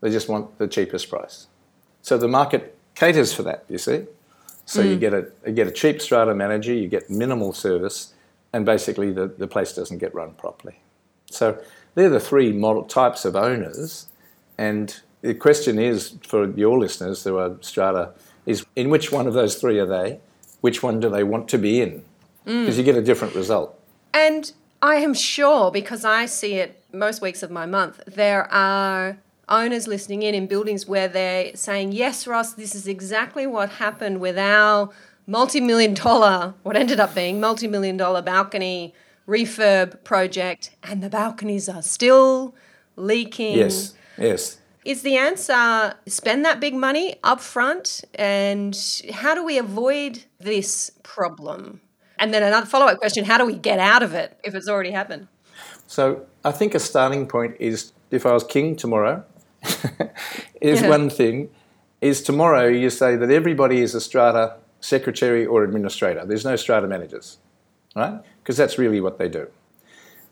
They 0.00 0.10
just 0.10 0.30
want 0.30 0.56
the 0.56 0.66
cheapest 0.66 1.10
price. 1.10 1.48
So 2.00 2.16
the 2.16 2.26
market 2.26 2.74
caters 2.94 3.34
for 3.34 3.42
that, 3.42 3.66
you 3.68 3.76
see. 3.76 4.06
So 4.64 4.80
you 4.80 4.96
mm. 4.96 5.00
get 5.00 5.12
a 5.12 5.28
you 5.46 5.52
get 5.52 5.66
a 5.66 5.72
cheap 5.72 6.00
strata 6.00 6.34
manager, 6.34 6.72
you 6.72 6.88
get 6.88 7.10
minimal 7.10 7.52
service, 7.52 8.14
and 8.54 8.64
basically 8.64 9.12
the, 9.12 9.26
the 9.26 9.46
place 9.46 9.74
doesn't 9.74 9.98
get 9.98 10.14
run 10.14 10.32
properly. 10.32 10.80
So 11.30 11.58
they're 11.94 12.08
the 12.08 12.18
three 12.18 12.50
model 12.50 12.84
types 12.84 13.26
of 13.26 13.36
owners. 13.36 14.06
And 14.56 14.98
the 15.20 15.34
question 15.34 15.78
is 15.78 16.16
for 16.26 16.48
your 16.52 16.78
listeners 16.78 17.24
who 17.24 17.36
are 17.36 17.58
strata 17.60 18.14
is 18.46 18.64
in 18.76 18.90
which 18.90 19.10
one 19.12 19.26
of 19.26 19.34
those 19.34 19.56
three 19.56 19.78
are 19.78 19.86
they? 19.86 20.20
Which 20.60 20.82
one 20.82 21.00
do 21.00 21.08
they 21.10 21.24
want 21.24 21.48
to 21.50 21.58
be 21.58 21.80
in? 21.80 22.04
Mm. 22.46 22.60
Because 22.60 22.78
you 22.78 22.84
get 22.84 22.96
a 22.96 23.02
different 23.02 23.34
result. 23.34 23.78
And 24.12 24.52
I 24.82 24.96
am 24.96 25.14
sure, 25.14 25.70
because 25.70 26.04
I 26.04 26.26
see 26.26 26.54
it 26.54 26.82
most 26.92 27.20
weeks 27.20 27.42
of 27.42 27.50
my 27.50 27.66
month, 27.66 28.02
there 28.06 28.52
are 28.52 29.18
owners 29.48 29.86
listening 29.86 30.22
in 30.22 30.34
in 30.34 30.46
buildings 30.46 30.86
where 30.86 31.08
they're 31.08 31.54
saying, 31.56 31.92
Yes, 31.92 32.26
Ross, 32.26 32.52
this 32.54 32.74
is 32.74 32.86
exactly 32.86 33.46
what 33.46 33.70
happened 33.70 34.20
with 34.20 34.38
our 34.38 34.90
multi 35.26 35.60
million 35.60 35.94
dollar, 35.94 36.54
what 36.62 36.76
ended 36.76 37.00
up 37.00 37.14
being 37.14 37.40
multi 37.40 37.66
million 37.66 37.96
dollar 37.96 38.22
balcony 38.22 38.94
refurb 39.26 40.02
project 40.04 40.70
and 40.82 41.02
the 41.02 41.08
balconies 41.08 41.68
are 41.68 41.82
still 41.82 42.54
leaking. 42.96 43.56
Yes, 43.56 43.94
yes. 44.18 44.58
Is 44.84 45.02
the 45.02 45.16
answer 45.16 45.94
spend 46.06 46.44
that 46.44 46.60
big 46.60 46.74
money 46.74 47.16
up 47.24 47.40
front? 47.40 48.04
And 48.14 48.76
how 49.12 49.34
do 49.34 49.44
we 49.44 49.58
avoid 49.58 50.24
this 50.38 50.90
problem? 51.02 51.80
And 52.18 52.32
then 52.34 52.42
another 52.42 52.66
follow 52.66 52.86
up 52.86 52.98
question 52.98 53.24
how 53.24 53.38
do 53.38 53.46
we 53.46 53.54
get 53.56 53.78
out 53.78 54.02
of 54.02 54.12
it 54.14 54.38
if 54.44 54.54
it's 54.54 54.68
already 54.68 54.90
happened? 54.90 55.28
So 55.86 56.26
I 56.44 56.52
think 56.52 56.74
a 56.74 56.78
starting 56.80 57.26
point 57.26 57.56
is 57.58 57.92
if 58.10 58.26
I 58.26 58.32
was 58.32 58.44
king 58.44 58.76
tomorrow, 58.76 59.24
is 60.60 60.82
Yeah. 60.82 60.88
one 60.88 61.08
thing, 61.10 61.48
is 62.00 62.22
tomorrow 62.22 62.66
you 62.68 62.90
say 62.90 63.16
that 63.16 63.30
everybody 63.30 63.80
is 63.80 63.94
a 63.94 64.00
strata 64.00 64.56
secretary 64.80 65.46
or 65.46 65.64
administrator. 65.64 66.24
There's 66.26 66.44
no 66.44 66.56
strata 66.56 66.86
managers, 66.86 67.38
right? 67.96 68.20
Because 68.42 68.58
that's 68.58 68.76
really 68.78 69.00
what 69.00 69.18
they 69.18 69.28
do. 69.28 69.48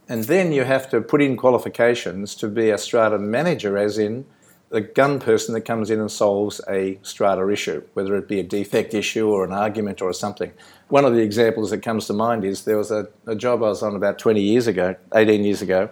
And 0.09 0.25
then 0.25 0.53
you 0.53 0.65
have 0.65 0.91
to 0.91 1.01
put 1.01 1.23
in 1.23 1.37
qualifications 1.39 2.35
to 2.37 2.49
be 2.49 2.69
a 2.71 2.77
strata 2.77 3.19
manager, 3.19 3.79
as 3.79 3.97
in 3.97 4.27
the 4.73 4.81
gun 4.81 5.21
person 5.21 5.53
that 5.53 5.61
comes 5.61 5.91
in 5.91 6.01
and 6.01 6.11
solves 6.11 6.59
a 6.67 6.99
strata 7.03 7.47
issue, 7.51 7.83
whether 7.93 8.17
it 8.17 8.27
be 8.27 8.41
a 8.41 8.43
defect 8.43 8.95
issue 8.95 9.29
or 9.29 9.45
an 9.45 9.53
argument 9.53 10.01
or 10.01 10.15
something. 10.15 10.51
One 10.89 11.05
of 11.05 11.13
the 11.13 11.21
examples 11.21 11.71
that 11.71 11.83
comes 11.83 12.07
to 12.07 12.15
mind 12.15 12.43
is 12.43 12.65
there 12.65 12.79
was 12.79 12.91
a, 12.91 13.07
a 13.27 13.37
job 13.37 13.63
I 13.63 13.69
was 13.69 13.83
on 13.83 13.95
about 13.95 14.19
20 14.19 14.41
years 14.41 14.67
ago, 14.67 14.97
18 15.15 15.45
years 15.45 15.61
ago, 15.61 15.91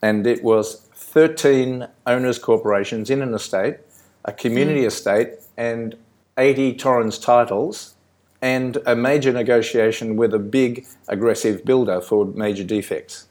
and 0.00 0.26
it 0.26 0.42
was 0.42 0.80
13 0.94 1.86
owners' 2.06 2.38
corporations 2.38 3.10
in 3.10 3.20
an 3.20 3.34
estate, 3.34 3.76
a 4.24 4.32
community 4.32 4.80
hmm. 4.80 4.86
estate, 4.86 5.34
and 5.58 5.94
80 6.38 6.76
Torrens 6.76 7.18
titles, 7.18 7.94
and 8.40 8.78
a 8.86 8.96
major 8.96 9.34
negotiation 9.34 10.16
with 10.16 10.32
a 10.32 10.38
big 10.38 10.86
aggressive 11.08 11.62
builder 11.62 12.00
for 12.00 12.24
major 12.24 12.64
defects. 12.64 13.28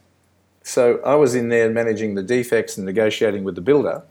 So 0.62 1.00
I 1.04 1.16
was 1.16 1.34
in 1.34 1.48
there 1.48 1.68
managing 1.68 2.14
the 2.14 2.22
defects 2.22 2.76
and 2.76 2.86
negotiating 2.86 3.42
with 3.42 3.56
the 3.56 3.60
builder. 3.60 4.04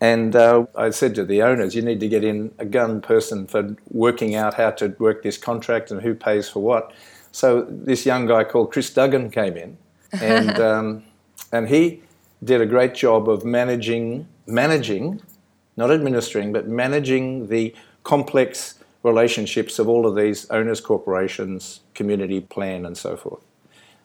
And 0.00 0.36
uh, 0.36 0.66
I 0.76 0.90
said 0.90 1.14
to 1.14 1.24
the 1.24 1.42
owners, 1.42 1.74
you 1.74 1.82
need 1.82 2.00
to 2.00 2.08
get 2.08 2.22
in 2.22 2.52
a 2.58 2.66
gun 2.66 3.00
person 3.00 3.46
for 3.46 3.74
working 3.90 4.34
out 4.34 4.54
how 4.54 4.70
to 4.72 4.94
work 4.98 5.22
this 5.22 5.38
contract 5.38 5.90
and 5.90 6.02
who 6.02 6.14
pays 6.14 6.48
for 6.48 6.62
what. 6.62 6.92
So 7.32 7.66
this 7.68 8.04
young 8.04 8.26
guy 8.26 8.44
called 8.44 8.72
Chris 8.72 8.92
Duggan 8.92 9.30
came 9.30 9.56
in, 9.56 9.76
and 10.20 10.58
um, 10.70 11.04
and 11.52 11.68
he 11.68 12.02
did 12.44 12.60
a 12.60 12.66
great 12.66 12.94
job 12.94 13.28
of 13.28 13.44
managing 13.44 14.28
managing, 14.46 15.20
not 15.76 15.90
administering, 15.90 16.52
but 16.52 16.68
managing 16.68 17.48
the 17.48 17.74
complex 18.04 18.78
relationships 19.02 19.78
of 19.78 19.88
all 19.88 20.06
of 20.06 20.16
these 20.16 20.48
owners 20.50 20.80
corporations, 20.80 21.80
community 21.94 22.40
plan, 22.40 22.84
and 22.84 22.96
so 22.96 23.16
forth. 23.16 23.42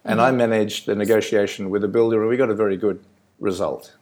And 0.03 0.19
I 0.19 0.31
managed 0.31 0.87
the 0.87 0.95
negotiation 0.95 1.69
with 1.69 1.83
the 1.83 1.87
builder, 1.87 2.21
and 2.21 2.29
we 2.29 2.37
got 2.37 2.49
a 2.49 2.55
very 2.55 2.77
good 2.77 3.03
result. 3.39 3.95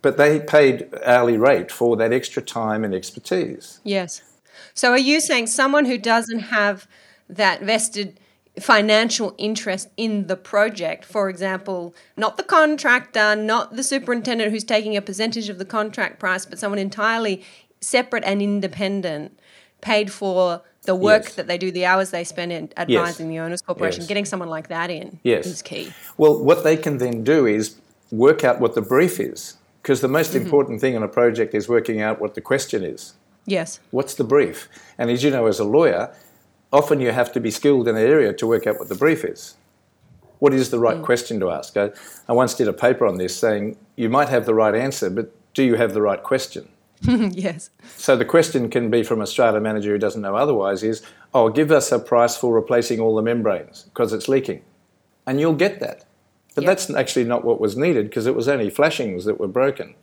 But 0.00 0.16
they 0.16 0.40
paid 0.40 0.88
hourly 1.04 1.36
rate 1.36 1.70
for 1.70 1.96
that 1.96 2.12
extra 2.12 2.42
time 2.42 2.84
and 2.84 2.94
expertise. 2.94 3.80
Yes. 3.84 4.22
So 4.74 4.90
are 4.90 4.98
you 4.98 5.20
saying 5.20 5.48
someone 5.48 5.84
who 5.84 5.98
doesn't 5.98 6.40
have 6.40 6.88
that 7.28 7.62
vested 7.62 8.18
financial 8.60 9.34
interest 9.38 9.88
in 9.96 10.26
the 10.26 10.36
project, 10.36 11.04
for 11.04 11.30
example, 11.30 11.94
not 12.16 12.36
the 12.36 12.42
contractor, 12.42 13.34
not 13.34 13.76
the 13.76 13.82
superintendent 13.82 14.50
who's 14.50 14.64
taking 14.64 14.96
a 14.96 15.02
percentage 15.02 15.48
of 15.48 15.58
the 15.58 15.64
contract 15.64 16.18
price, 16.18 16.44
but 16.44 16.58
someone 16.58 16.78
entirely 16.78 17.42
separate 17.80 18.24
and 18.24 18.42
independent, 18.42 19.38
paid 19.80 20.12
for 20.12 20.62
the 20.82 20.94
work 20.94 21.24
Yes. 21.24 21.34
that 21.34 21.46
they 21.46 21.58
do, 21.58 21.70
the 21.70 21.86
hours 21.86 22.10
they 22.10 22.24
spend 22.24 22.52
in 22.52 22.70
advising 22.76 23.28
the 23.28 23.38
owners 23.38 23.62
corporation, 23.62 24.02
Yes. 24.02 24.08
getting 24.08 24.24
someone 24.24 24.48
like 24.50 24.68
that 24.68 24.90
in 24.90 25.18
Yes. 25.22 25.46
is 25.46 25.62
key. 25.62 25.92
Well, 26.18 26.42
what 26.42 26.62
they 26.62 26.76
can 26.76 26.98
then 26.98 27.24
do 27.24 27.46
is 27.46 27.76
work 28.10 28.44
out 28.44 28.60
what 28.60 28.74
the 28.74 28.82
brief 28.82 29.18
is, 29.18 29.54
because 29.82 30.00
the 30.00 30.08
most 30.08 30.32
mm-hmm. 30.32 30.44
important 30.44 30.80
thing 30.80 30.94
in 30.94 31.02
a 31.02 31.08
project 31.08 31.54
is 31.54 31.68
working 31.68 32.00
out 32.00 32.20
what 32.20 32.34
the 32.34 32.40
question 32.40 32.84
is. 32.84 33.14
Yes. 33.46 33.80
What's 33.90 34.14
the 34.14 34.24
brief? 34.24 34.68
And 34.96 35.10
as 35.10 35.24
you 35.24 35.30
know, 35.30 35.46
as 35.46 35.58
a 35.58 35.64
lawyer, 35.64 36.14
often 36.72 37.00
you 37.00 37.10
have 37.10 37.32
to 37.32 37.40
be 37.40 37.50
skilled 37.50 37.88
in 37.88 37.96
an 37.96 38.02
area 38.02 38.32
to 38.32 38.46
work 38.46 38.66
out 38.66 38.78
what 38.78 38.88
the 38.88 38.94
brief 38.94 39.24
is. 39.24 39.56
What 40.38 40.54
is 40.54 40.70
the 40.70 40.78
right 40.78 40.98
mm. 40.98 41.04
question 41.04 41.40
to 41.40 41.50
ask? 41.50 41.76
I, 41.76 41.90
I 42.28 42.32
once 42.32 42.54
did 42.54 42.68
a 42.68 42.72
paper 42.72 43.06
on 43.06 43.16
this 43.16 43.36
saying 43.36 43.76
you 43.96 44.08
might 44.08 44.28
have 44.28 44.46
the 44.46 44.54
right 44.54 44.74
answer, 44.74 45.10
but 45.10 45.32
do 45.54 45.64
you 45.64 45.74
have 45.74 45.94
the 45.94 46.02
right 46.02 46.22
question? 46.22 46.68
yes. 47.02 47.70
So 47.96 48.16
the 48.16 48.24
question 48.24 48.70
can 48.70 48.88
be 48.90 49.02
from 49.02 49.20
a 49.20 49.26
strata 49.26 49.60
manager 49.60 49.92
who 49.92 49.98
doesn't 49.98 50.22
know 50.22 50.36
otherwise 50.36 50.84
is, 50.84 51.02
oh, 51.34 51.48
give 51.48 51.72
us 51.72 51.90
a 51.90 51.98
price 51.98 52.36
for 52.36 52.54
replacing 52.54 53.00
all 53.00 53.16
the 53.16 53.22
membranes 53.22 53.82
because 53.84 54.12
it's 54.12 54.28
leaking. 54.28 54.62
And 55.26 55.40
you'll 55.40 55.54
get 55.54 55.80
that. 55.80 56.04
But 56.54 56.64
Yep. 56.64 56.68
that's 56.70 56.90
actually 56.90 57.24
not 57.24 57.44
what 57.44 57.60
was 57.60 57.76
needed 57.76 58.08
because 58.08 58.26
it 58.26 58.34
was 58.34 58.48
only 58.48 58.70
flashings 58.70 59.24
that 59.24 59.40
were 59.40 59.48
broken. 59.48 59.94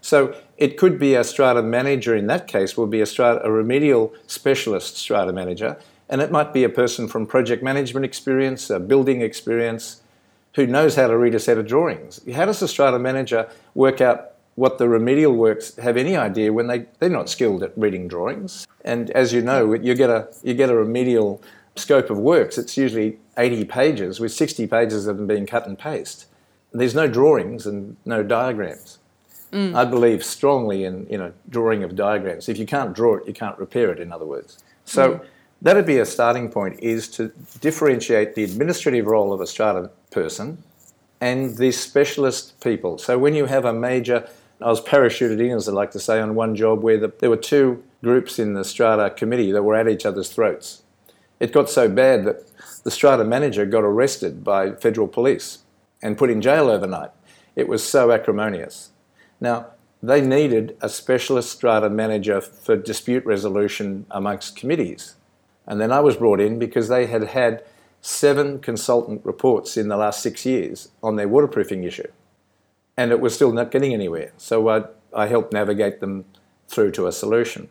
So 0.00 0.34
it 0.56 0.76
could 0.78 0.98
be 0.98 1.14
a 1.14 1.24
strata 1.24 1.62
manager 1.62 2.14
in 2.14 2.26
that 2.28 2.46
case 2.46 2.76
will 2.76 2.86
be 2.86 3.00
a 3.00 3.06
strata 3.06 3.44
a 3.44 3.50
remedial 3.50 4.14
specialist 4.26 4.96
strata 4.96 5.32
manager 5.32 5.76
and 6.08 6.20
it 6.20 6.30
might 6.30 6.52
be 6.52 6.64
a 6.64 6.68
person 6.68 7.06
from 7.06 7.26
project 7.26 7.62
management 7.62 8.04
experience, 8.04 8.70
a 8.70 8.80
building 8.80 9.20
experience 9.20 10.00
who 10.54 10.66
knows 10.66 10.96
how 10.96 11.06
to 11.06 11.16
read 11.16 11.34
a 11.34 11.38
set 11.38 11.58
of 11.58 11.66
drawings. 11.66 12.20
How 12.34 12.46
does 12.46 12.60
a 12.62 12.66
strata 12.68 12.98
manager 12.98 13.48
work 13.74 14.00
out 14.00 14.32
what 14.56 14.78
the 14.78 14.88
remedial 14.88 15.34
works 15.34 15.76
have 15.76 15.96
any 15.96 16.16
idea 16.16 16.52
when 16.52 16.66
they, 16.66 16.86
they're 16.98 17.08
not 17.08 17.28
skilled 17.28 17.62
at 17.62 17.72
reading 17.76 18.08
drawings? 18.08 18.66
And 18.84 19.10
as 19.10 19.32
you 19.32 19.40
know, 19.42 19.72
you 19.74 19.94
get 19.94 20.10
a 20.10 20.28
you 20.42 20.54
get 20.54 20.70
a 20.70 20.74
remedial 20.74 21.40
scope 21.76 22.10
of 22.10 22.18
works, 22.18 22.58
it's 22.58 22.76
usually 22.76 23.18
80 23.36 23.64
pages 23.64 24.20
with 24.20 24.32
60 24.32 24.66
pages 24.66 25.06
of 25.06 25.16
them 25.16 25.26
being 25.26 25.46
cut 25.46 25.66
and 25.66 25.78
paste. 25.78 26.26
There's 26.72 26.94
no 26.94 27.08
drawings 27.08 27.66
and 27.66 27.96
no 28.04 28.22
diagrams. 28.22 28.98
Mm. 29.52 29.74
I 29.74 29.84
believe 29.84 30.24
strongly 30.24 30.84
in 30.84 31.06
you 31.10 31.18
know 31.18 31.32
drawing 31.48 31.82
of 31.82 31.96
diagrams. 31.96 32.48
If 32.48 32.56
you 32.58 32.66
can't 32.66 32.94
draw 32.94 33.16
it, 33.16 33.26
you 33.26 33.32
can't 33.32 33.58
repair 33.58 33.90
it. 33.90 33.98
In 33.98 34.12
other 34.12 34.24
words, 34.24 34.62
so 34.84 35.14
mm. 35.14 35.24
that'd 35.60 35.86
be 35.86 35.98
a 35.98 36.06
starting 36.06 36.50
point: 36.50 36.78
is 36.80 37.08
to 37.08 37.32
differentiate 37.60 38.36
the 38.36 38.44
administrative 38.44 39.06
role 39.06 39.32
of 39.32 39.40
a 39.40 39.46
strata 39.48 39.90
person 40.12 40.62
and 41.20 41.56
the 41.56 41.72
specialist 41.72 42.60
people. 42.60 42.96
So 42.98 43.18
when 43.18 43.34
you 43.34 43.46
have 43.46 43.64
a 43.64 43.72
major, 43.72 44.28
I 44.60 44.68
was 44.68 44.80
parachuted 44.80 45.40
in, 45.40 45.56
as 45.56 45.68
I 45.68 45.72
like 45.72 45.90
to 45.92 46.00
say, 46.00 46.20
on 46.20 46.34
one 46.34 46.54
job 46.54 46.82
where 46.82 46.96
the, 46.96 47.12
there 47.18 47.28
were 47.28 47.36
two 47.36 47.82
groups 48.02 48.38
in 48.38 48.54
the 48.54 48.64
strata 48.64 49.10
committee 49.10 49.52
that 49.52 49.62
were 49.62 49.74
at 49.74 49.88
each 49.88 50.06
other's 50.06 50.30
throats. 50.30 50.82
It 51.40 51.52
got 51.52 51.70
so 51.70 51.88
bad 51.88 52.24
that 52.26 52.44
the 52.84 52.90
strata 52.90 53.24
manager 53.24 53.64
got 53.66 53.82
arrested 53.82 54.44
by 54.44 54.72
federal 54.72 55.08
police 55.08 55.60
and 56.02 56.18
put 56.18 56.30
in 56.30 56.42
jail 56.42 56.68
overnight. 56.68 57.10
It 57.56 57.66
was 57.66 57.82
so 57.82 58.12
acrimonious. 58.12 58.90
Now, 59.40 59.68
they 60.02 60.20
needed 60.20 60.76
a 60.80 60.88
specialist 60.88 61.50
strata 61.50 61.90
manager 61.90 62.40
for 62.40 62.76
dispute 62.76 63.24
resolution 63.26 64.06
amongst 64.10 64.56
committees. 64.56 65.16
And 65.66 65.80
then 65.80 65.92
I 65.92 66.00
was 66.00 66.16
brought 66.16 66.40
in 66.40 66.58
because 66.58 66.88
they 66.88 67.06
had 67.06 67.28
had 67.28 67.64
seven 68.00 68.60
consultant 68.60 69.24
reports 69.24 69.76
in 69.76 69.88
the 69.88 69.96
last 69.96 70.22
six 70.22 70.46
years 70.46 70.88
on 71.02 71.16
their 71.16 71.28
waterproofing 71.28 71.84
issue. 71.84 72.08
And 72.96 73.12
it 73.12 73.20
was 73.20 73.34
still 73.34 73.52
not 73.52 73.70
getting 73.70 73.92
anywhere. 73.92 74.32
So 74.36 74.68
I, 74.68 74.84
I 75.14 75.26
helped 75.26 75.52
navigate 75.52 76.00
them 76.00 76.24
through 76.66 76.92
to 76.92 77.06
a 77.06 77.12
solution. 77.12 77.68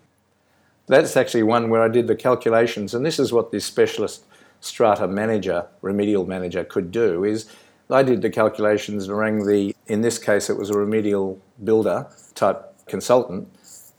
That's 0.90 1.16
actually 1.16 1.44
one 1.44 1.70
where 1.70 1.84
I 1.84 1.88
did 1.88 2.08
the 2.08 2.16
calculations, 2.16 2.96
and 2.96 3.06
this 3.06 3.20
is 3.20 3.32
what 3.32 3.52
this 3.52 3.64
specialist 3.64 4.26
strata 4.60 5.08
manager, 5.08 5.68
remedial 5.84 6.26
manager, 6.26 6.64
could 6.64 6.92
do 6.92 7.24
is 7.24 7.46
I 7.92 8.02
did 8.02 8.24
the 8.24 8.32
calculations 8.32 9.08
and 9.08 9.16
rang 9.16 9.46
the, 9.46 9.76
in 9.86 10.02
this 10.02 10.18
case 10.18 10.50
it 10.50 10.58
was 10.58 10.72
a 10.72 10.78
remedial 10.78 11.40
builder 11.64 12.08
type 12.34 12.66
consultant, 12.88 13.48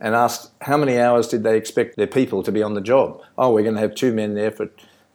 and 0.00 0.16
asked 0.16 0.50
how 0.62 0.76
many 0.76 0.98
hours 0.98 1.28
did 1.28 1.44
they 1.44 1.56
expect 1.56 1.96
their 1.96 2.08
people 2.08 2.42
to 2.42 2.50
be 2.50 2.62
on 2.62 2.74
the 2.74 2.80
job. 2.80 3.22
Oh, 3.38 3.52
we're 3.52 3.62
going 3.62 3.76
to 3.76 3.80
have 3.80 3.94
two 3.94 4.12
men 4.12 4.34
there 4.34 4.50
for 4.50 4.70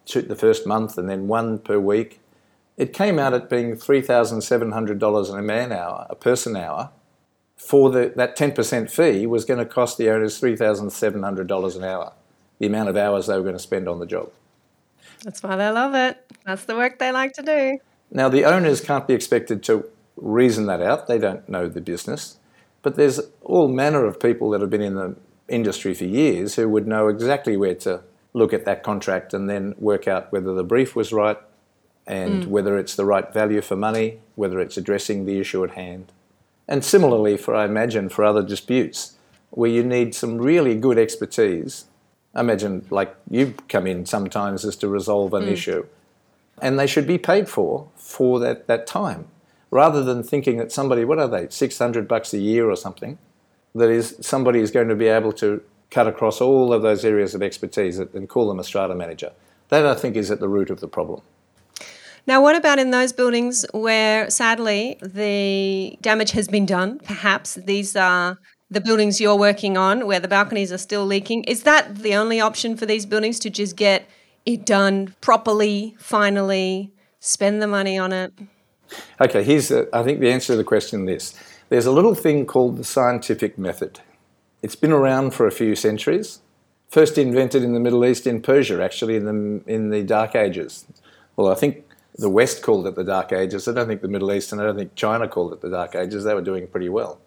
two, 0.06 0.22
the 0.22 0.36
first 0.36 0.66
month 0.66 0.98
and 0.98 1.10
then 1.10 1.28
one 1.28 1.60
per 1.60 1.78
week. 1.78 2.22
It 2.78 2.94
came 2.94 3.20
out 3.20 3.34
at 3.34 3.50
being 3.50 3.74
$3,700 3.76 5.38
a 5.38 5.42
man 5.42 5.74
hour, 5.74 6.08
a 6.10 6.16
person 6.16 6.56
hour, 6.56 6.92
for 7.66 7.90
the, 7.90 8.14
that 8.16 8.38
10% 8.38 8.90
fee 8.92 9.26
was 9.26 9.44
going 9.44 9.60
to 9.60 9.66
cost 9.66 9.98
the 9.98 10.10
owners 10.10 10.40
$3,700 10.40 11.76
an 11.76 11.84
hour, 11.84 12.14
the 12.60 12.68
amount 12.68 12.90
of 12.90 12.98
hours 12.98 13.28
they 13.28 13.36
were 13.36 13.44
going 13.44 13.56
to 13.56 13.60
spend 13.60 13.88
on 13.88 14.00
the 14.00 14.06
job. 14.06 14.32
That's 15.24 15.42
why 15.42 15.56
they 15.56 15.70
love 15.70 15.96
it. 15.96 16.32
That's 16.46 16.66
the 16.66 16.76
work 16.76 17.00
they 17.00 17.12
like 17.12 17.34
to 17.34 17.42
do. 17.42 17.80
Now, 18.12 18.30
the 18.30 18.46
owners 18.46 18.82
can't 18.82 19.08
be 19.08 19.16
expected 19.16 19.64
to 19.64 19.90
reason 20.16 20.68
that 20.68 20.82
out, 20.82 21.08
they 21.08 21.18
don't 21.18 21.48
know 21.50 21.68
the 21.68 21.82
business, 21.82 22.38
but 22.82 22.96
there's 22.96 23.20
all 23.42 23.68
manner 23.68 24.06
of 24.06 24.20
people 24.20 24.50
that 24.52 24.62
have 24.62 24.70
been 24.70 24.82
in 24.82 24.96
the 24.96 25.16
industry 25.48 25.94
for 25.94 26.06
years 26.06 26.56
who 26.56 26.70
would 26.70 26.88
know 26.88 27.08
exactly 27.08 27.58
where 27.58 27.76
to 27.76 28.02
look 28.34 28.54
at 28.54 28.66
that 28.66 28.84
contract 28.84 29.34
and 29.34 29.50
then 29.50 29.76
work 29.78 30.08
out 30.08 30.32
whether 30.32 30.54
the 30.54 30.64
brief 30.64 30.96
was 30.96 31.12
right 31.12 31.38
and 32.08 32.44
mm. 32.44 32.48
whether 32.48 32.78
it's 32.78 32.96
the 32.96 33.06
right 33.06 33.34
value 33.34 33.62
for 33.62 33.76
money, 33.76 34.20
whether 34.36 34.60
it's 34.60 34.78
addressing 34.78 35.26
the 35.26 35.40
issue 35.40 35.64
at 35.64 35.72
hand. 35.72 36.12
And 36.68 36.84
similarly, 36.84 37.38
for 37.38 37.56
I 37.56 37.66
imagine 37.66 38.10
for 38.10 38.24
other 38.24 38.42
disputes 38.42 39.18
where 39.52 39.70
you 39.70 39.84
need 39.84 40.16
some 40.16 40.38
really 40.38 40.76
good 40.76 40.98
expertise. 40.98 41.86
I 42.34 42.42
imagine, 42.42 42.86
like 42.90 43.16
you 43.30 43.54
come 43.70 43.88
in 43.88 44.06
sometimes, 44.06 44.66
is 44.66 44.76
to 44.78 44.88
resolve 44.88 45.34
an 45.34 45.44
hmm. 45.44 45.50
issue. 45.50 45.86
And 46.62 46.80
they 46.80 46.88
should 46.88 47.08
be 47.08 47.18
paid 47.18 47.48
for 47.50 47.90
for 47.96 48.40
that, 48.40 48.68
that 48.68 48.88
time, 48.88 49.28
rather 49.72 50.04
than 50.04 50.24
thinking 50.24 50.58
that 50.58 50.72
somebody, 50.72 51.06
what 51.06 51.20
are 51.20 51.28
they, 51.28 51.48
600 51.50 52.08
bucks 52.08 52.34
a 52.34 52.38
year 52.38 52.70
or 52.70 52.76
something, 52.76 53.18
that 53.74 53.90
is 53.90 54.16
somebody 54.22 54.60
is 54.60 54.72
going 54.72 54.88
to 54.88 54.96
be 54.96 55.08
able 55.08 55.34
to 55.34 55.62
cut 55.92 56.08
across 56.08 56.42
all 56.42 56.74
of 56.74 56.82
those 56.82 57.06
areas 57.06 57.36
of 57.36 57.44
expertise 57.44 58.00
and 58.00 58.28
call 58.30 58.48
them 58.48 58.60
a 58.60 58.64
strata 58.64 58.96
manager. 58.96 59.32
That 59.70 59.86
I 59.86 59.96
think 59.96 60.16
is 60.16 60.32
at 60.32 60.40
the 60.40 60.48
root 60.48 60.70
of 60.70 60.80
the 60.80 60.88
problem. 60.88 61.22
Now, 62.28 62.42
what 62.42 62.56
about 62.56 62.80
in 62.80 62.90
those 62.90 63.14
buildings 63.14 63.66
where 63.72 64.30
sadly 64.30 64.98
the 65.02 65.98
damage 66.02 66.32
has 66.32 66.48
been 66.48 66.66
done? 66.66 67.00
Perhaps 67.00 67.56
these 67.56 67.96
are 67.96 68.40
the 68.70 68.82
buildings 68.82 69.22
you're 69.22 69.36
working 69.36 69.78
on 69.78 70.08
where 70.08 70.20
the 70.20 70.28
balconies 70.28 70.72
are 70.72 70.80
still 70.80 71.06
leaking. 71.06 71.44
Is 71.44 71.64
that 71.64 71.98
the 71.98 72.16
only 72.16 72.42
option 72.42 72.78
for 72.78 72.88
these 72.88 73.06
buildings 73.06 73.40
to 73.40 73.52
just 73.52 73.76
get 73.76 74.10
it 74.46 74.66
done 74.66 75.14
properly, 75.22 75.96
finally, 76.00 76.92
spend 77.20 77.62
the 77.62 77.68
money 77.68 77.98
on 77.98 78.12
it? 78.12 78.34
Okay, 79.22 79.44
here's, 79.44 79.68
the, 79.68 79.88
I 79.94 80.04
think, 80.04 80.20
the 80.20 80.32
answer 80.32 80.54
to 80.54 80.58
the 80.58 80.64
question 80.64 81.06
this. 81.06 81.40
There's 81.70 81.86
a 81.86 81.92
little 81.92 82.16
thing 82.16 82.46
called 82.46 82.78
the 82.78 82.84
scientific 82.84 83.58
method. 83.58 84.00
It's 84.64 84.76
been 84.76 84.92
around 84.92 85.32
for 85.32 85.46
a 85.46 85.52
few 85.52 85.76
centuries. 85.76 86.40
First 86.90 87.18
invented 87.18 87.64
in 87.64 87.74
the 87.74 87.80
Middle 87.80 88.04
East, 88.06 88.26
in 88.26 88.42
Persia, 88.42 88.84
actually, 88.84 89.16
in 89.16 89.26
the, 89.26 89.72
in 89.72 89.90
the 89.90 90.04
Dark 90.04 90.36
Ages. 90.36 90.86
Well, 91.36 91.52
I 91.52 91.56
think 91.56 91.84
the 92.18 92.30
West 92.30 92.62
called 92.62 92.88
it 92.88 92.96
the 92.96 93.04
Dark 93.04 93.32
Ages. 93.34 93.68
I 93.68 93.74
don't 93.74 93.88
think 93.88 94.02
the 94.02 94.08
Middle 94.08 94.32
East 94.32 94.52
and 94.52 94.62
I 94.62 94.66
don't 94.66 94.78
think 94.78 94.96
China 94.96 95.28
called 95.28 95.54
it 95.54 95.62
the 95.62 95.70
Dark 95.70 95.96
Ages. 95.96 96.24
They 96.24 96.34
were 96.34 96.42
doing 96.42 96.68
pretty 96.68 96.90
well. 96.90 97.20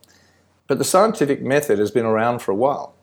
But 0.66 0.78
the 0.78 0.84
scientific 0.84 1.42
method 1.42 1.78
has 1.78 1.90
been 1.90 2.06
around 2.06 2.40
for 2.40 2.52
a 2.52 2.56
while. 2.56 2.94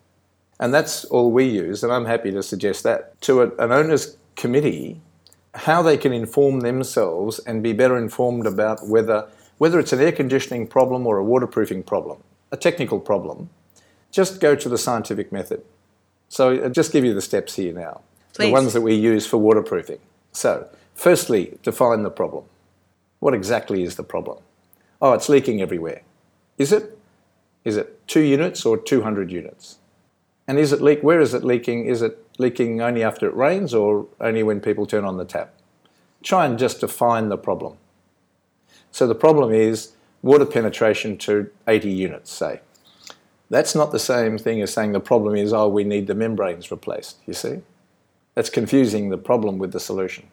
And 0.60 0.74
that's 0.74 1.04
all 1.06 1.32
we 1.32 1.46
use, 1.46 1.84
and 1.84 1.92
I'm 1.92 2.06
happy 2.06 2.32
to 2.32 2.42
suggest 2.42 2.84
that. 2.84 3.20
To 3.22 3.42
a, 3.42 3.48
an 3.58 3.74
owner's 3.74 4.16
committee, 4.38 5.02
how 5.54 5.82
they 5.82 5.98
can 5.98 6.14
inform 6.14 6.62
themselves 6.62 7.40
and 7.40 7.62
be 7.62 7.74
better 7.74 7.98
informed 7.98 8.48
about 8.48 8.88
whether, 8.88 9.28
whether 9.58 9.80
it's 9.80 9.92
an 9.92 10.00
air 10.00 10.14
conditioning 10.14 10.68
problem 10.68 11.06
or 11.06 11.18
a 11.18 11.24
waterproofing 11.24 11.84
problem, 11.84 12.24
a 12.52 12.58
technical 12.58 13.00
problem, 13.00 13.50
just 14.12 14.40
go 14.40 14.56
to 14.56 14.70
the 14.70 14.78
scientific 14.78 15.32
method. 15.32 15.62
So 16.30 16.52
I'll 16.64 16.70
just 16.70 16.94
give 16.94 17.04
you 17.04 17.14
the 17.14 17.22
steps 17.22 17.56
here 17.56 17.74
now. 17.74 18.02
Please. 18.34 18.48
The 18.48 18.52
ones 18.52 18.74
that 18.74 18.82
we 18.82 18.96
use 18.96 19.26
for 19.26 19.38
waterproofing. 19.38 20.00
So, 20.32 20.68
firstly, 20.96 21.60
define 21.62 22.02
the 22.02 22.10
problem. 22.10 22.46
What 23.20 23.36
exactly 23.36 23.84
is 23.84 23.96
the 23.96 24.04
problem? 24.04 24.40
Oh, 25.02 25.14
it's 25.14 25.30
leaking 25.30 25.62
everywhere. 25.62 26.02
Is 26.58 26.72
it? 26.72 26.98
Is 27.64 27.78
it 27.78 28.08
two 28.08 28.22
units 28.22 28.66
or 28.66 28.78
200 28.78 29.32
units? 29.32 29.78
And 30.48 30.60
is 30.60 30.72
it 30.72 30.82
leak? 30.82 31.02
Where 31.02 31.20
is 31.20 31.34
it 31.34 31.44
leaking? 31.44 31.86
Is 31.86 32.02
it 32.02 32.24
leaking 32.38 32.82
only 32.82 33.04
after 33.04 33.28
it 33.28 33.36
rains 33.36 33.74
or 33.74 34.08
only 34.22 34.44
when 34.44 34.62
people 34.62 34.86
turn 34.86 35.06
on 35.06 35.18
the 35.18 35.26
tap? 35.26 35.54
Try 36.24 36.46
and 36.46 36.58
just 36.58 36.82
define 36.82 37.30
the 37.30 37.38
problem. 37.38 37.78
So 38.92 39.08
the 39.08 39.16
problem 39.16 39.52
is 39.52 39.94
water 40.22 40.46
penetration 40.46 41.18
to 41.20 41.50
80 41.68 41.92
units, 41.92 42.32
say. 42.32 42.62
That's 43.50 43.76
not 43.76 43.92
the 43.92 44.00
same 44.00 44.38
thing 44.38 44.62
as 44.62 44.74
saying 44.74 44.92
the 44.92 45.00
problem 45.00 45.36
is, 45.36 45.54
oh, 45.54 45.68
we 45.68 45.84
need 45.84 46.08
the 46.08 46.16
membranes 46.16 46.72
replaced, 46.72 47.18
you 47.28 47.34
see? 47.34 47.62
That's 48.34 48.50
confusing 48.50 49.10
the 49.10 49.18
problem 49.18 49.58
with 49.58 49.72
the 49.72 49.80
solution. 49.80 50.28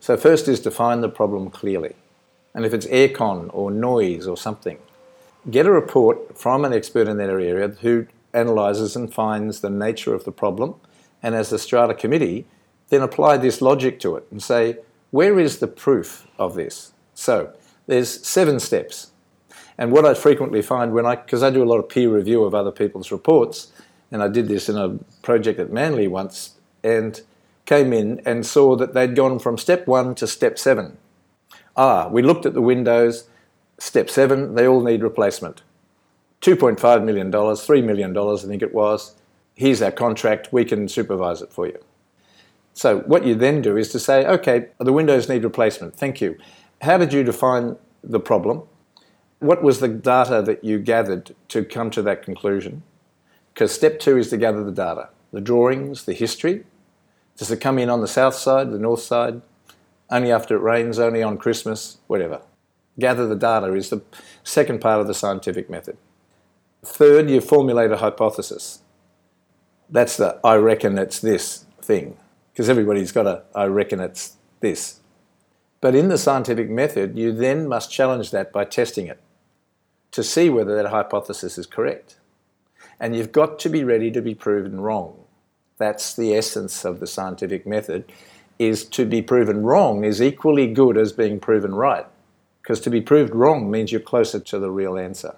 So 0.00 0.16
first 0.16 0.48
is 0.48 0.60
define 0.60 1.00
the 1.00 1.08
problem 1.08 1.50
clearly. 1.50 1.94
And 2.54 2.64
if 2.64 2.72
it's 2.72 2.86
aircon 2.86 3.50
or 3.52 3.70
noise 3.70 4.26
or 4.26 4.36
something, 4.36 4.78
get 5.50 5.66
a 5.66 5.70
report 5.70 6.38
from 6.38 6.64
an 6.64 6.72
expert 6.72 7.08
in 7.08 7.16
that 7.18 7.30
area 7.30 7.68
who 7.68 8.06
analyses 8.32 8.96
and 8.96 9.12
finds 9.12 9.60
the 9.60 9.70
nature 9.70 10.14
of 10.14 10.24
the 10.24 10.32
problem, 10.32 10.74
and 11.22 11.34
as 11.34 11.50
the 11.50 11.58
strata 11.58 11.94
committee, 11.94 12.46
then 12.88 13.02
apply 13.02 13.36
this 13.36 13.60
logic 13.60 14.00
to 14.00 14.16
it 14.16 14.26
and 14.30 14.42
say, 14.42 14.78
where 15.10 15.38
is 15.38 15.58
the 15.58 15.66
proof 15.66 16.26
of 16.38 16.54
this? 16.54 16.92
So 17.14 17.52
there's 17.86 18.26
seven 18.26 18.60
steps. 18.60 19.10
And 19.76 19.92
what 19.92 20.04
I 20.04 20.14
frequently 20.14 20.62
find 20.62 20.92
when 20.92 21.06
I, 21.06 21.16
because 21.16 21.42
I 21.42 21.50
do 21.50 21.62
a 21.62 21.66
lot 21.66 21.78
of 21.78 21.88
peer 21.88 22.10
review 22.10 22.44
of 22.44 22.54
other 22.54 22.72
people's 22.72 23.12
reports, 23.12 23.72
and 24.10 24.22
I 24.22 24.28
did 24.28 24.48
this 24.48 24.68
in 24.68 24.76
a 24.76 24.98
project 25.22 25.60
at 25.60 25.72
Manly 25.72 26.08
once, 26.08 26.56
and 26.82 27.20
came 27.68 27.92
in 27.92 28.18
and 28.24 28.46
saw 28.46 28.74
that 28.74 28.94
they'd 28.94 29.14
gone 29.14 29.38
from 29.38 29.58
step 29.58 29.86
one 29.86 30.14
to 30.14 30.26
step 30.26 30.58
seven. 30.58 30.96
Ah, 31.76 32.08
we 32.08 32.22
looked 32.22 32.46
at 32.46 32.54
the 32.54 32.62
windows, 32.62 33.28
step 33.78 34.08
seven, 34.08 34.54
they 34.54 34.66
all 34.66 34.82
need 34.82 35.02
replacement. 35.02 35.60
$2.5 36.40 37.04
million, 37.04 37.30
$3 37.30 37.84
million, 37.84 38.16
I 38.16 38.36
think 38.38 38.62
it 38.62 38.72
was. 38.72 39.16
Here's 39.54 39.82
our 39.82 39.92
contract, 39.92 40.50
we 40.50 40.64
can 40.64 40.88
supervise 40.88 41.42
it 41.42 41.52
for 41.52 41.66
you. 41.66 41.78
So, 42.72 43.00
what 43.00 43.26
you 43.26 43.34
then 43.34 43.60
do 43.60 43.76
is 43.76 43.92
to 43.92 44.00
say, 44.00 44.24
okay, 44.24 44.68
the 44.78 44.92
windows 44.94 45.28
need 45.28 45.44
replacement, 45.44 45.94
thank 45.94 46.22
you. 46.22 46.38
How 46.80 46.96
did 46.96 47.12
you 47.12 47.22
define 47.22 47.76
the 48.02 48.20
problem? 48.20 48.62
What 49.40 49.62
was 49.62 49.80
the 49.80 49.88
data 49.88 50.40
that 50.40 50.64
you 50.64 50.78
gathered 50.78 51.34
to 51.48 51.64
come 51.66 51.90
to 51.90 52.00
that 52.00 52.22
conclusion? 52.22 52.82
Because 53.52 53.72
step 53.74 54.00
two 54.00 54.16
is 54.16 54.30
to 54.30 54.38
gather 54.38 54.64
the 54.64 54.72
data 54.72 55.10
the 55.30 55.42
drawings, 55.42 56.06
the 56.06 56.14
history. 56.14 56.64
Does 57.38 57.50
it 57.50 57.60
come 57.60 57.78
in 57.78 57.88
on 57.88 58.00
the 58.00 58.08
south 58.08 58.34
side, 58.34 58.70
the 58.70 58.78
north 58.78 59.00
side? 59.00 59.40
Only 60.10 60.32
after 60.32 60.56
it 60.56 60.60
rains, 60.60 60.98
only 60.98 61.22
on 61.22 61.38
Christmas, 61.38 61.98
whatever. 62.08 62.42
Gather 62.98 63.26
the 63.26 63.36
data 63.36 63.72
is 63.74 63.90
the 63.90 64.02
second 64.42 64.80
part 64.80 65.00
of 65.00 65.06
the 65.06 65.14
scientific 65.14 65.70
method. 65.70 65.96
Third, 66.84 67.30
you 67.30 67.40
formulate 67.40 67.92
a 67.92 67.98
hypothesis. 67.98 68.80
That's 69.88 70.16
the 70.16 70.40
I 70.42 70.56
reckon 70.56 70.98
it's 70.98 71.20
this 71.20 71.64
thing, 71.80 72.16
because 72.52 72.68
everybody's 72.68 73.12
got 73.12 73.26
a 73.26 73.44
I 73.54 73.66
reckon 73.66 74.00
it's 74.00 74.36
this. 74.60 75.00
But 75.80 75.94
in 75.94 76.08
the 76.08 76.18
scientific 76.18 76.68
method, 76.68 77.16
you 77.16 77.32
then 77.32 77.68
must 77.68 77.92
challenge 77.92 78.32
that 78.32 78.52
by 78.52 78.64
testing 78.64 79.06
it 79.06 79.20
to 80.10 80.24
see 80.24 80.50
whether 80.50 80.74
that 80.74 80.90
hypothesis 80.90 81.56
is 81.56 81.66
correct. 81.66 82.16
And 82.98 83.14
you've 83.14 83.30
got 83.30 83.60
to 83.60 83.68
be 83.68 83.84
ready 83.84 84.10
to 84.10 84.20
be 84.20 84.34
proven 84.34 84.80
wrong. 84.80 85.24
That's 85.78 86.14
the 86.14 86.34
essence 86.34 86.84
of 86.84 87.00
the 87.00 87.06
scientific 87.06 87.66
method 87.66 88.12
is 88.58 88.84
to 88.84 89.06
be 89.06 89.22
proven 89.22 89.62
wrong 89.62 90.04
is 90.04 90.20
equally 90.20 90.66
good 90.72 90.96
as 90.96 91.12
being 91.12 91.38
proven 91.38 91.74
right. 91.74 92.06
Because 92.60 92.80
to 92.80 92.90
be 92.90 93.00
proved 93.00 93.34
wrong 93.34 93.70
means 93.70 93.92
you're 93.92 94.00
closer 94.00 94.40
to 94.40 94.58
the 94.58 94.70
real 94.70 94.98
answer. 94.98 95.36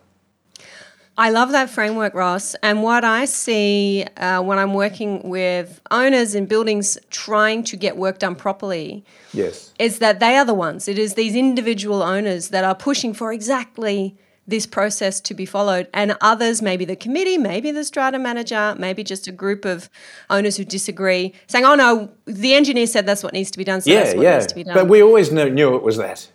I 1.18 1.28
love 1.28 1.52
that 1.52 1.68
framework, 1.68 2.14
Ross. 2.14 2.54
And 2.62 2.82
what 2.82 3.04
I 3.04 3.26
see 3.26 4.06
uh, 4.16 4.42
when 4.42 4.58
I'm 4.58 4.72
working 4.72 5.28
with 5.28 5.80
owners 5.90 6.34
in 6.34 6.46
buildings 6.46 6.96
trying 7.10 7.62
to 7.64 7.76
get 7.76 7.98
work 7.98 8.18
done 8.18 8.34
properly 8.34 9.04
Yes. 9.34 9.74
is 9.78 9.98
that 9.98 10.18
they 10.18 10.36
are 10.38 10.46
the 10.46 10.54
ones. 10.54 10.88
It 10.88 10.98
is 10.98 11.14
these 11.14 11.36
individual 11.36 12.02
owners 12.02 12.48
that 12.48 12.64
are 12.64 12.74
pushing 12.74 13.12
for 13.12 13.34
exactly 13.34 14.16
this 14.50 14.66
process 14.66 15.20
to 15.20 15.34
be 15.34 15.46
followed. 15.46 15.88
And 15.94 16.16
others, 16.20 16.60
maybe 16.60 16.84
the 16.84 16.96
committee, 16.96 17.38
maybe 17.38 17.70
the 17.70 17.84
strata 17.84 18.18
manager, 18.18 18.74
maybe 18.78 19.02
just 19.02 19.26
a 19.26 19.32
group 19.32 19.64
of 19.64 19.88
owners 20.28 20.56
who 20.56 20.64
disagree, 20.64 21.32
saying, 21.46 21.64
oh 21.64 21.74
no, 21.74 22.10
the 22.26 22.54
engineer 22.54 22.86
said 22.86 23.06
that's 23.06 23.22
what 23.22 23.32
needs 23.32 23.50
to 23.52 23.58
be 23.58 23.64
done, 23.64 23.80
so 23.80 23.90
yeah, 23.90 24.02
that's 24.02 24.14
what 24.14 24.22
yeah. 24.22 24.34
needs 24.34 24.46
to 24.48 24.54
be 24.54 24.64
done. 24.64 24.74
But 24.74 24.88
we 24.88 25.02
always 25.02 25.32
knew, 25.32 25.48
knew 25.48 25.74
it 25.76 25.82
was 25.82 25.96
that. 25.96 26.28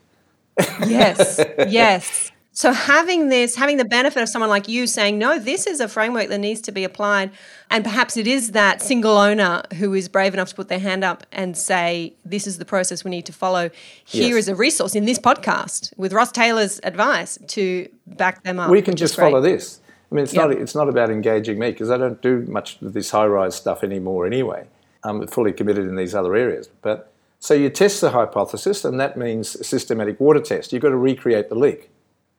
yes, 0.88 1.39
yes. 1.67 2.32
So 2.58 2.72
having 2.72 3.28
this, 3.28 3.58
having 3.58 3.76
the 3.76 3.84
benefit 3.84 4.24
of 4.24 4.30
someone 4.30 4.50
like 4.50 4.70
you 4.70 4.88
saying, 4.88 5.20
no, 5.20 5.38
this 5.38 5.68
is 5.68 5.82
a 5.82 5.89
framework 5.89 6.30
that 6.30 6.38
needs 6.38 6.62
to 6.62 6.72
be 6.72 6.86
applied, 6.86 7.32
and 7.70 7.84
perhaps 7.84 8.15
it 8.15 8.28
is 8.28 8.52
that 8.52 8.82
single 8.82 9.18
owner 9.18 9.62
who 9.78 9.94
is 9.94 10.08
brave 10.08 10.34
enough 10.34 10.48
to 10.50 10.56
put 10.56 10.70
their 10.70 10.80
hand 10.80 11.04
up 11.04 11.28
and 11.34 11.58
say, 11.58 12.13
this 12.24 12.48
is 12.48 12.58
the 12.58 12.63
process 12.63 13.04
we 13.04 13.12
need 13.12 13.26
to 13.26 13.34
follow. 13.34 13.70
Here 14.06 14.38
is 14.38 14.48
Yes. 14.48 14.54
a 14.54 14.56
resource 14.56 14.96
in 14.96 15.04
this 15.04 15.20
podcast 15.20 15.91
with 15.98 16.13
Ross 16.13 16.32
Taylor's 16.32 16.80
advice 16.84 17.38
to 17.48 17.89
back 18.08 18.44
them 18.44 18.58
up. 18.58 18.70
we 18.70 18.82
can 18.82 18.96
just 18.96 19.18
follow 19.18 19.41
this. 19.41 19.82
I 20.10 20.15
mean, 20.15 20.24
it's 20.24 20.34
Yep. 20.34 20.50
not 20.50 20.58
it's 20.58 20.76
not 20.76 20.88
about 20.88 21.10
engaging 21.10 21.60
me 21.60 21.72
because 21.72 21.91
I 21.91 21.98
don't 21.98 22.22
do 22.22 22.46
much 22.48 22.82
of 22.82 22.94
this 22.94 23.10
high 23.12 23.26
rise 23.26 23.56
stuff 23.56 23.84
anymore 23.84 24.26
anyway. 24.26 24.63
I'm 25.04 25.28
fully 25.28 25.52
committed 25.52 25.88
in 25.88 25.98
these 25.98 26.15
other 26.15 26.34
areas. 26.34 26.70
But 26.82 27.12
so 27.41 27.54
you 27.54 27.70
test 27.70 28.00
the 28.00 28.12
hypothesis, 28.12 28.86
and 28.86 28.98
that 28.98 29.18
means 29.18 29.56
a 29.56 29.65
systematic 29.65 30.22
water 30.22 30.39
test. 30.39 30.72
You've 30.72 30.84
got 30.84 30.89
to 30.89 30.96
recreate 30.96 31.50
the 31.50 31.56
leak. 31.56 31.89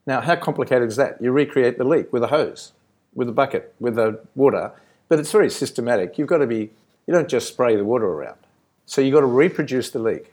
Now, 0.07 0.21
how 0.21 0.37
complicated 0.37 0.89
is 0.89 0.97
that? 0.97 1.21
You 1.21 1.33
recreate 1.33 1.79
the 1.79 1.85
leak 1.85 2.13
with 2.13 2.23
a 2.23 2.29
hose, 2.29 2.73
with 3.15 3.29
a 3.29 3.33
bucket, 3.33 3.75
with 3.81 3.97
the 3.97 4.21
water, 4.35 4.73
but 5.09 5.19
it's 5.19 5.33
very 5.33 5.51
systematic. 5.51 6.17
You've 6.19 6.29
got 6.29 6.39
to 6.39 6.47
be 6.47 6.71
you 7.07 7.15
don't 7.15 7.29
just 7.29 7.49
spray 7.49 7.77
the 7.77 7.85
water 7.85 8.07
around. 8.07 8.39
So 8.85 9.01
you've 9.01 9.15
got 9.15 9.21
to 9.21 9.27
reproduce 9.27 9.91
the 9.91 9.99
leak 9.99 10.33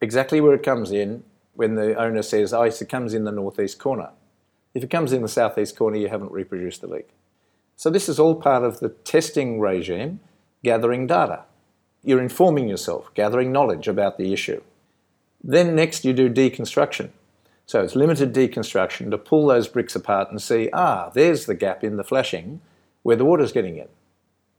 exactly 0.00 0.40
where 0.40 0.54
it 0.54 0.62
comes 0.62 0.92
in 0.92 1.24
when 1.54 1.74
the 1.74 1.94
owner 1.96 2.22
says, 2.22 2.52
oh, 2.52 2.62
it 2.62 2.88
comes 2.88 3.14
in 3.14 3.24
the 3.24 3.32
northeast 3.32 3.78
corner. 3.78 4.10
If 4.74 4.82
it 4.82 4.90
comes 4.90 5.12
in 5.12 5.22
the 5.22 5.28
southeast 5.28 5.76
corner, 5.76 5.96
you 5.96 6.08
haven't 6.08 6.32
reproduced 6.32 6.80
the 6.80 6.88
leak. 6.88 7.08
So 7.76 7.90
this 7.90 8.08
is 8.08 8.18
all 8.18 8.34
part 8.34 8.64
of 8.64 8.80
the 8.80 8.88
testing 8.88 9.60
regime, 9.60 10.20
gathering 10.62 11.06
data. 11.06 11.44
You're 12.02 12.20
informing 12.22 12.68
yourself, 12.68 13.12
gathering 13.14 13.52
knowledge 13.52 13.88
about 13.88 14.18
the 14.18 14.32
issue. 14.32 14.62
Then 15.42 15.74
next 15.74 16.04
you 16.04 16.12
do 16.12 16.28
deconstruction. 16.28 17.10
So 17.66 17.82
it's 17.82 17.96
limited 17.96 18.34
deconstruction 18.34 19.10
to 19.10 19.18
pull 19.18 19.46
those 19.46 19.68
bricks 19.68 19.96
apart 19.96 20.30
and 20.30 20.40
see, 20.40 20.68
ah, 20.72 21.10
there's 21.14 21.46
the 21.46 21.54
gap 21.54 21.82
in 21.82 21.96
the 21.96 22.04
flashing 22.04 22.60
where 23.02 23.16
the 23.16 23.24
water's 23.24 23.52
getting 23.52 23.78
in. 23.78 23.88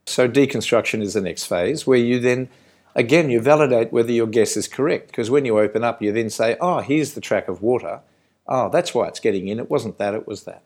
So 0.06 0.28
deconstruction 0.28 1.02
is 1.02 1.14
the 1.14 1.22
next 1.22 1.46
phase 1.46 1.86
where 1.86 1.98
you 1.98 2.20
then 2.20 2.50
again, 2.96 3.30
you 3.30 3.42
validate 3.42 3.92
whether 3.92 4.12
your 4.12 4.28
guess 4.28 4.58
is 4.58 4.68
correct 4.68 5.08
because 5.08 5.30
when 5.30 5.46
you 5.46 5.60
open 5.60 5.84
up, 5.84 6.02
you 6.02 6.12
then 6.12 6.30
say, 6.30 6.58
oh, 6.62 6.80
here's 6.80 7.14
the 7.14 7.22
track 7.22 7.48
of 7.48 7.62
water. 7.62 8.00
Oh, 8.48 8.70
that's 8.70 8.94
why 8.94 9.08
it's 9.08 9.20
getting 9.20 9.48
in. 9.48 9.60
It 9.60 9.70
wasn't 9.70 9.98
that, 9.98 10.14
it 10.14 10.28
was 10.28 10.44
that. 10.44 10.64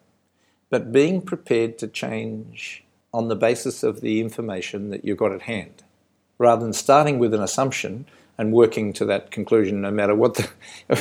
But 0.69 0.91
being 0.91 1.21
prepared 1.21 1.77
to 1.79 1.87
change 1.87 2.83
on 3.13 3.27
the 3.27 3.35
basis 3.35 3.81
of 3.81 4.01
the 4.01 4.21
information 4.21 4.91
that 4.91 5.03
you've 5.03 5.17
got 5.17 5.31
at 5.31 5.43
hand, 5.43 5.83
rather 6.37 6.63
than 6.63 6.73
starting 6.73 7.17
with 7.17 7.33
an 7.33 7.41
assumption 7.41 8.05
and 8.39 8.53
working 8.53 8.93
to 8.93 9.03
that 9.03 9.31
conclusion 9.31 9.81
no 9.81 9.91
matter 9.91 10.15
what 10.15 10.35
the, 10.35 10.49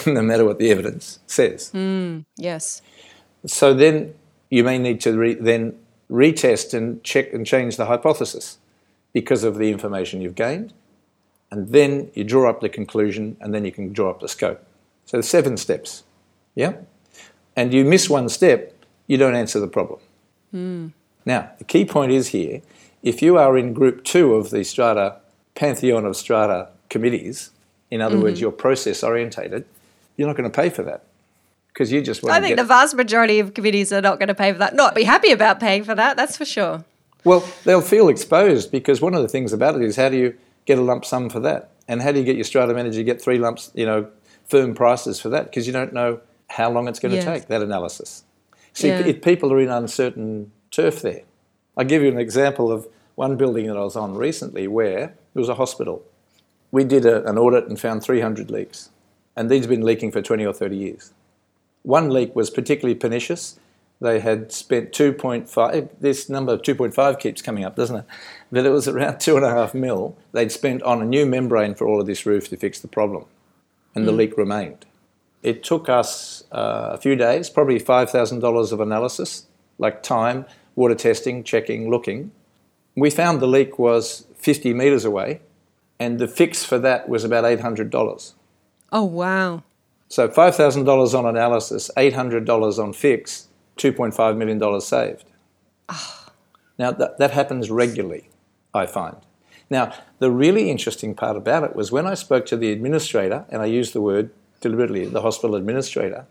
no 0.12 0.20
matter 0.20 0.44
what 0.44 0.58
the 0.58 0.70
evidence 0.72 1.20
says. 1.28 1.70
Mm, 1.72 2.24
yes. 2.36 2.82
So 3.46 3.72
then 3.72 4.14
you 4.50 4.64
may 4.64 4.76
need 4.76 5.00
to 5.02 5.16
re- 5.16 5.34
then 5.34 5.78
retest 6.10 6.74
and 6.74 7.02
check 7.04 7.32
and 7.32 7.46
change 7.46 7.76
the 7.76 7.86
hypothesis 7.86 8.58
because 9.12 9.44
of 9.44 9.56
the 9.56 9.70
information 9.70 10.20
you've 10.20 10.34
gained. 10.34 10.72
And 11.52 11.68
then 11.68 12.10
you 12.12 12.24
draw 12.24 12.50
up 12.50 12.60
the 12.60 12.68
conclusion 12.68 13.36
and 13.40 13.54
then 13.54 13.64
you 13.64 13.70
can 13.70 13.92
draw 13.92 14.10
up 14.10 14.20
the 14.20 14.28
scope. 14.28 14.60
So 15.06 15.20
seven 15.20 15.56
steps. 15.56 16.02
Yeah? 16.56 16.72
And 17.54 17.72
you 17.72 17.84
miss 17.84 18.10
one 18.10 18.28
step, 18.28 18.74
you 19.06 19.16
don't 19.16 19.36
answer 19.36 19.60
the 19.60 19.68
problem. 19.68 20.00
Mm. 20.52 20.92
Now, 21.24 21.52
the 21.58 21.64
key 21.64 21.84
point 21.84 22.10
is 22.10 22.28
here 22.28 22.62
if 23.00 23.22
you 23.22 23.38
are 23.38 23.56
in 23.56 23.74
group 23.74 24.02
two 24.02 24.34
of 24.34 24.50
the 24.50 24.64
strata, 24.64 25.20
pantheon 25.54 26.04
of 26.04 26.16
strata 26.16 26.70
committees, 26.88 27.50
in 27.90 28.00
other 28.00 28.16
mm-hmm. 28.16 28.24
words, 28.24 28.40
you're 28.40 28.52
process 28.52 29.02
orientated, 29.02 29.64
you're 30.16 30.28
not 30.28 30.36
going 30.36 30.50
to 30.50 30.54
pay 30.54 30.70
for 30.70 30.82
that 30.82 31.04
because 31.78 31.92
you 31.92 32.02
just 32.02 32.22
want 32.22 32.32
to 32.32 32.36
I 32.36 32.40
think 32.40 32.56
the 32.56 32.64
vast 32.64 32.96
majority 32.96 33.38
of 33.38 33.54
committees 33.54 33.92
are 33.92 34.00
not 34.00 34.18
going 34.18 34.28
to 34.28 34.34
pay 34.34 34.52
for 34.52 34.58
that, 34.58 34.74
not 34.74 34.94
be 34.94 35.04
happy 35.04 35.30
about 35.30 35.60
paying 35.60 35.84
for 35.84 35.94
that, 35.94 36.16
that's 36.16 36.36
for 36.36 36.44
sure. 36.44 36.84
Well, 37.24 37.40
they'll 37.64 37.80
feel 37.80 38.08
exposed 38.08 38.72
because 38.72 39.00
one 39.00 39.14
of 39.14 39.22
the 39.22 39.28
things 39.28 39.52
about 39.52 39.76
it 39.76 39.82
is 39.82 39.96
how 39.96 40.08
do 40.08 40.16
you 40.16 40.36
get 40.66 40.78
a 40.78 40.82
lump 40.82 41.04
sum 41.04 41.30
for 41.30 41.40
that? 41.40 41.70
And 41.86 42.02
how 42.02 42.12
do 42.12 42.18
you 42.18 42.24
get 42.24 42.36
your 42.36 42.44
strata 42.44 42.74
manager 42.74 42.98
to 42.98 43.04
get 43.04 43.20
three 43.20 43.38
lumps, 43.38 43.70
you 43.74 43.86
know, 43.86 44.08
firm 44.48 44.74
prices 44.74 45.20
for 45.20 45.28
that? 45.30 45.44
Because 45.44 45.66
you 45.66 45.72
don't 45.72 45.92
know 45.92 46.20
how 46.48 46.70
long 46.70 46.88
it's 46.88 46.98
going 46.98 47.14
yes. 47.14 47.24
to 47.24 47.30
take, 47.30 47.46
that 47.48 47.62
analysis. 47.62 48.24
See, 48.72 48.88
yeah. 48.88 49.00
if 49.00 49.22
people 49.22 49.52
are 49.52 49.60
in 49.60 49.68
uncertain 49.68 50.50
turf 50.70 51.02
there. 51.02 51.22
I'll 51.76 51.84
give 51.84 52.02
you 52.02 52.08
an 52.08 52.18
example 52.18 52.72
of 52.72 52.88
one 53.14 53.36
building 53.36 53.66
that 53.66 53.76
I 53.76 53.80
was 53.80 53.96
on 53.96 54.14
recently 54.16 54.66
where 54.68 55.14
it 55.34 55.38
was 55.38 55.48
a 55.48 55.54
hospital. 55.54 56.04
We 56.70 56.84
did 56.84 57.06
a, 57.06 57.28
an 57.28 57.38
audit 57.38 57.66
and 57.68 57.78
found 57.80 58.02
300 58.02 58.50
leaks, 58.50 58.90
and 59.36 59.50
these 59.50 59.62
have 59.62 59.70
been 59.70 59.84
leaking 59.84 60.12
for 60.12 60.22
20 60.22 60.44
or 60.44 60.52
30 60.52 60.76
years. 60.76 61.12
One 61.82 62.10
leak 62.10 62.36
was 62.36 62.50
particularly 62.50 62.94
pernicious. 62.94 63.58
They 64.00 64.20
had 64.20 64.52
spent 64.52 64.92
2.5, 64.92 65.88
this 66.00 66.28
number 66.28 66.56
2.5 66.56 67.18
keeps 67.18 67.42
coming 67.42 67.64
up, 67.64 67.74
doesn't 67.74 67.96
it? 67.96 68.04
But 68.52 68.64
it 68.64 68.70
was 68.70 68.86
around 68.86 69.18
two 69.18 69.36
and 69.36 69.44
a 69.44 69.50
half 69.50 69.74
mil 69.74 70.16
they'd 70.32 70.52
spent 70.52 70.82
on 70.82 71.02
a 71.02 71.04
new 71.04 71.26
membrane 71.26 71.74
for 71.74 71.88
all 71.88 72.00
of 72.00 72.06
this 72.06 72.24
roof 72.24 72.48
to 72.50 72.56
fix 72.56 72.78
the 72.78 72.88
problem, 72.88 73.24
and 73.94 74.04
mm. 74.04 74.06
the 74.06 74.12
leak 74.12 74.36
remained. 74.36 74.86
It 75.42 75.62
took 75.64 75.88
us 75.88 76.44
uh, 76.52 76.90
a 76.92 76.98
few 76.98 77.16
days, 77.16 77.48
probably 77.48 77.80
$5,000 77.80 78.72
of 78.72 78.80
analysis, 78.80 79.46
like 79.78 80.02
time, 80.02 80.44
water 80.74 80.94
testing, 80.94 81.42
checking, 81.42 81.90
looking. 81.90 82.32
We 82.96 83.10
found 83.10 83.40
the 83.40 83.46
leak 83.46 83.78
was 83.78 84.26
50 84.36 84.74
metres 84.74 85.04
away, 85.04 85.40
and 85.98 86.18
the 86.18 86.28
fix 86.28 86.64
for 86.64 86.78
that 86.78 87.08
was 87.08 87.24
about 87.24 87.44
$800. 87.44 88.34
Oh, 88.92 89.04
wow. 89.04 89.62
So 90.08 90.28
$5,000 90.28 91.18
on 91.18 91.26
analysis, 91.26 91.90
$800 91.96 92.78
on 92.78 92.92
fix, 92.92 93.48
$2.5 93.76 94.36
million 94.36 94.80
saved. 94.80 95.24
Oh. 95.88 96.26
Now, 96.78 96.92
that, 96.92 97.18
that 97.18 97.32
happens 97.32 97.70
regularly, 97.70 98.30
I 98.72 98.86
find. 98.86 99.16
Now, 99.68 99.92
the 100.18 100.30
really 100.30 100.70
interesting 100.70 101.14
part 101.14 101.36
about 101.36 101.64
it 101.64 101.76
was 101.76 101.92
when 101.92 102.06
I 102.06 102.14
spoke 102.14 102.46
to 102.46 102.56
the 102.56 102.72
administrator, 102.72 103.44
and 103.50 103.60
I 103.60 103.66
used 103.66 103.92
the 103.92 104.00
word 104.00 104.30
deliberately, 104.60 105.04
the 105.04 105.22
hospital 105.22 105.56
administrator, 105.56 106.26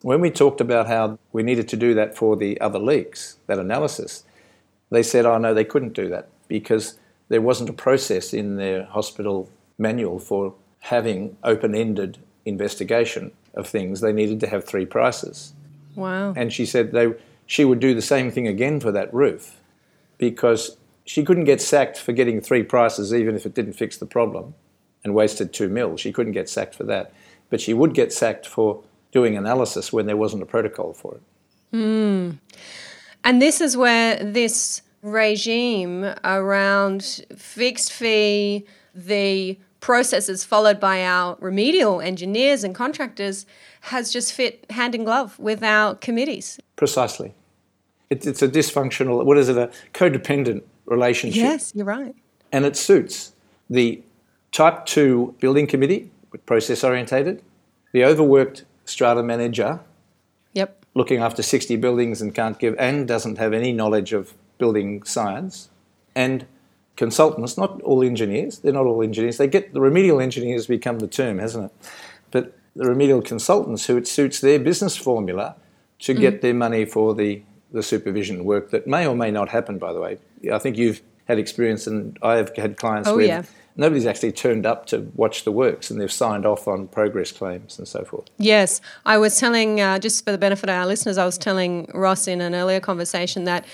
when 0.00 0.20
we 0.20 0.30
talked 0.30 0.60
about 0.60 0.88
how 0.88 1.18
we 1.32 1.42
needed 1.42 1.68
to 1.68 1.76
do 1.76 1.94
that 1.94 2.16
for 2.16 2.36
the 2.36 2.60
other 2.60 2.78
leaks, 2.78 3.36
that 3.46 3.58
analysis, 3.58 4.24
they 4.90 5.02
said, 5.02 5.24
oh 5.24 5.38
no, 5.38 5.54
they 5.54 5.64
couldn't 5.64 5.92
do 5.94 6.08
that 6.08 6.28
because 6.48 6.98
there 7.32 7.40
wasn't 7.40 7.70
a 7.70 7.72
process 7.72 8.32
in 8.32 8.56
their 8.56 8.84
hospital 8.84 9.50
manual 9.78 10.18
for 10.18 10.54
having 10.80 11.36
open 11.42 11.74
ended 11.74 12.18
investigation 12.44 13.32
of 13.54 13.66
things. 13.66 14.00
They 14.00 14.12
needed 14.12 14.38
to 14.40 14.46
have 14.46 14.64
three 14.64 14.86
prices. 14.86 15.54
Wow. 15.94 16.34
And 16.36 16.52
she 16.52 16.66
said 16.66 16.92
they, 16.92 17.14
she 17.46 17.64
would 17.64 17.80
do 17.80 17.94
the 17.94 18.02
same 18.02 18.30
thing 18.30 18.46
again 18.46 18.80
for 18.80 18.92
that 18.92 19.12
roof 19.12 19.60
because 20.18 20.76
she 21.04 21.24
couldn't 21.24 21.44
get 21.44 21.60
sacked 21.60 21.98
for 21.98 22.12
getting 22.12 22.40
three 22.40 22.62
prices 22.62 23.14
even 23.14 23.34
if 23.34 23.46
it 23.46 23.54
didn't 23.54 23.72
fix 23.72 23.96
the 23.96 24.06
problem 24.06 24.54
and 25.02 25.14
wasted 25.14 25.52
two 25.52 25.68
mil. 25.68 25.96
She 25.96 26.12
couldn't 26.12 26.32
get 26.32 26.48
sacked 26.48 26.74
for 26.74 26.84
that 26.84 27.12
but 27.52 27.60
she 27.60 27.74
would 27.74 27.92
get 27.92 28.14
sacked 28.14 28.46
for 28.46 28.82
doing 29.12 29.36
analysis 29.36 29.92
when 29.92 30.06
there 30.06 30.16
wasn't 30.16 30.42
a 30.42 30.46
protocol 30.46 30.94
for 30.94 31.16
it. 31.16 31.22
Mm. 31.76 32.38
And 33.24 33.42
this 33.42 33.60
is 33.60 33.76
where 33.76 34.16
this 34.24 34.80
regime 35.02 36.14
around 36.24 37.24
fixed 37.36 37.92
fee, 37.92 38.64
the 38.94 39.58
processes 39.80 40.44
followed 40.44 40.78
by 40.78 41.04
our 41.04 41.36
remedial 41.40 42.00
engineers 42.00 42.62
and 42.62 42.74
contractors 42.74 43.44
has 43.82 44.12
just 44.12 44.32
fit 44.32 44.64
hand 44.70 44.94
in 44.94 45.04
glove 45.04 45.38
with 45.38 45.62
our 45.62 45.96
committees. 45.96 46.58
Precisely. 46.76 47.34
It, 48.08 48.26
it's 48.26 48.42
a 48.42 48.48
dysfunctional, 48.48 49.24
what 49.24 49.38
is 49.38 49.48
it, 49.48 49.56
a 49.56 49.70
codependent 49.92 50.62
relationship. 50.86 51.42
Yes, 51.42 51.72
you're 51.74 51.84
right. 51.84 52.14
And 52.52 52.64
it 52.64 52.76
suits 52.76 53.32
the 53.68 54.02
type 54.52 54.86
2 54.86 55.36
building 55.40 55.66
committee 55.66 56.10
process 56.46 56.84
orientated, 56.84 57.42
the 57.92 58.04
overworked 58.04 58.64
strata 58.84 59.22
manager, 59.22 59.80
yep, 60.52 60.84
looking 60.94 61.20
after 61.20 61.42
60 61.42 61.76
buildings 61.76 62.20
and 62.20 62.34
can't 62.34 62.58
give 62.58 62.76
and 62.78 63.08
doesn't 63.08 63.38
have 63.38 63.52
any 63.52 63.72
knowledge 63.72 64.12
of 64.12 64.34
building 64.62 65.02
science, 65.02 65.70
and 66.14 66.46
consultants, 66.94 67.58
not 67.58 67.82
all 67.82 68.00
engineers, 68.04 68.60
they're 68.60 68.78
not 68.80 68.86
all 68.86 69.02
engineers. 69.02 69.36
They 69.36 69.48
get 69.48 69.74
the 69.74 69.80
remedial 69.80 70.20
engineers 70.20 70.68
become 70.68 71.00
the 71.00 71.08
term, 71.08 71.40
hasn't 71.40 71.64
it? 71.64 71.72
But 72.30 72.44
the 72.76 72.86
remedial 72.86 73.22
consultants 73.22 73.86
who 73.86 73.96
it 73.96 74.06
suits 74.06 74.40
their 74.40 74.60
business 74.60 74.96
formula 74.96 75.56
to 76.06 76.14
mm. 76.14 76.20
get 76.20 76.42
their 76.42 76.54
money 76.54 76.84
for 76.84 77.12
the, 77.12 77.42
the 77.72 77.82
supervision 77.82 78.44
work 78.44 78.70
that 78.70 78.86
may 78.86 79.04
or 79.04 79.16
may 79.16 79.32
not 79.32 79.48
happen, 79.48 79.78
by 79.78 79.92
the 79.92 80.00
way. 80.00 80.18
I 80.52 80.58
think 80.60 80.76
you've 80.76 81.02
had 81.26 81.40
experience 81.40 81.88
and 81.88 82.16
I 82.22 82.36
have 82.36 82.54
had 82.56 82.76
clients 82.76 83.08
oh, 83.08 83.16
where 83.16 83.26
yeah 83.26 83.42
nobody's 83.76 84.06
actually 84.06 84.32
turned 84.32 84.66
up 84.66 84.86
to 84.86 85.10
watch 85.14 85.44
the 85.44 85.52
works 85.52 85.90
and 85.90 86.00
they've 86.00 86.12
signed 86.12 86.44
off 86.44 86.68
on 86.68 86.88
progress 86.88 87.32
claims 87.32 87.78
and 87.78 87.88
so 87.88 88.04
forth. 88.04 88.28
Yes, 88.38 88.80
I 89.06 89.18
was 89.18 89.38
telling, 89.38 89.80
uh, 89.80 89.98
just 89.98 90.24
for 90.24 90.32
the 90.32 90.38
benefit 90.38 90.68
of 90.68 90.74
our 90.74 90.86
listeners, 90.86 91.18
I 91.18 91.24
was 91.24 91.38
telling 91.38 91.90
Ross 91.94 92.28
in 92.28 92.40
an 92.40 92.54
earlier 92.54 92.80
conversation 92.80 93.44
that 93.44 93.64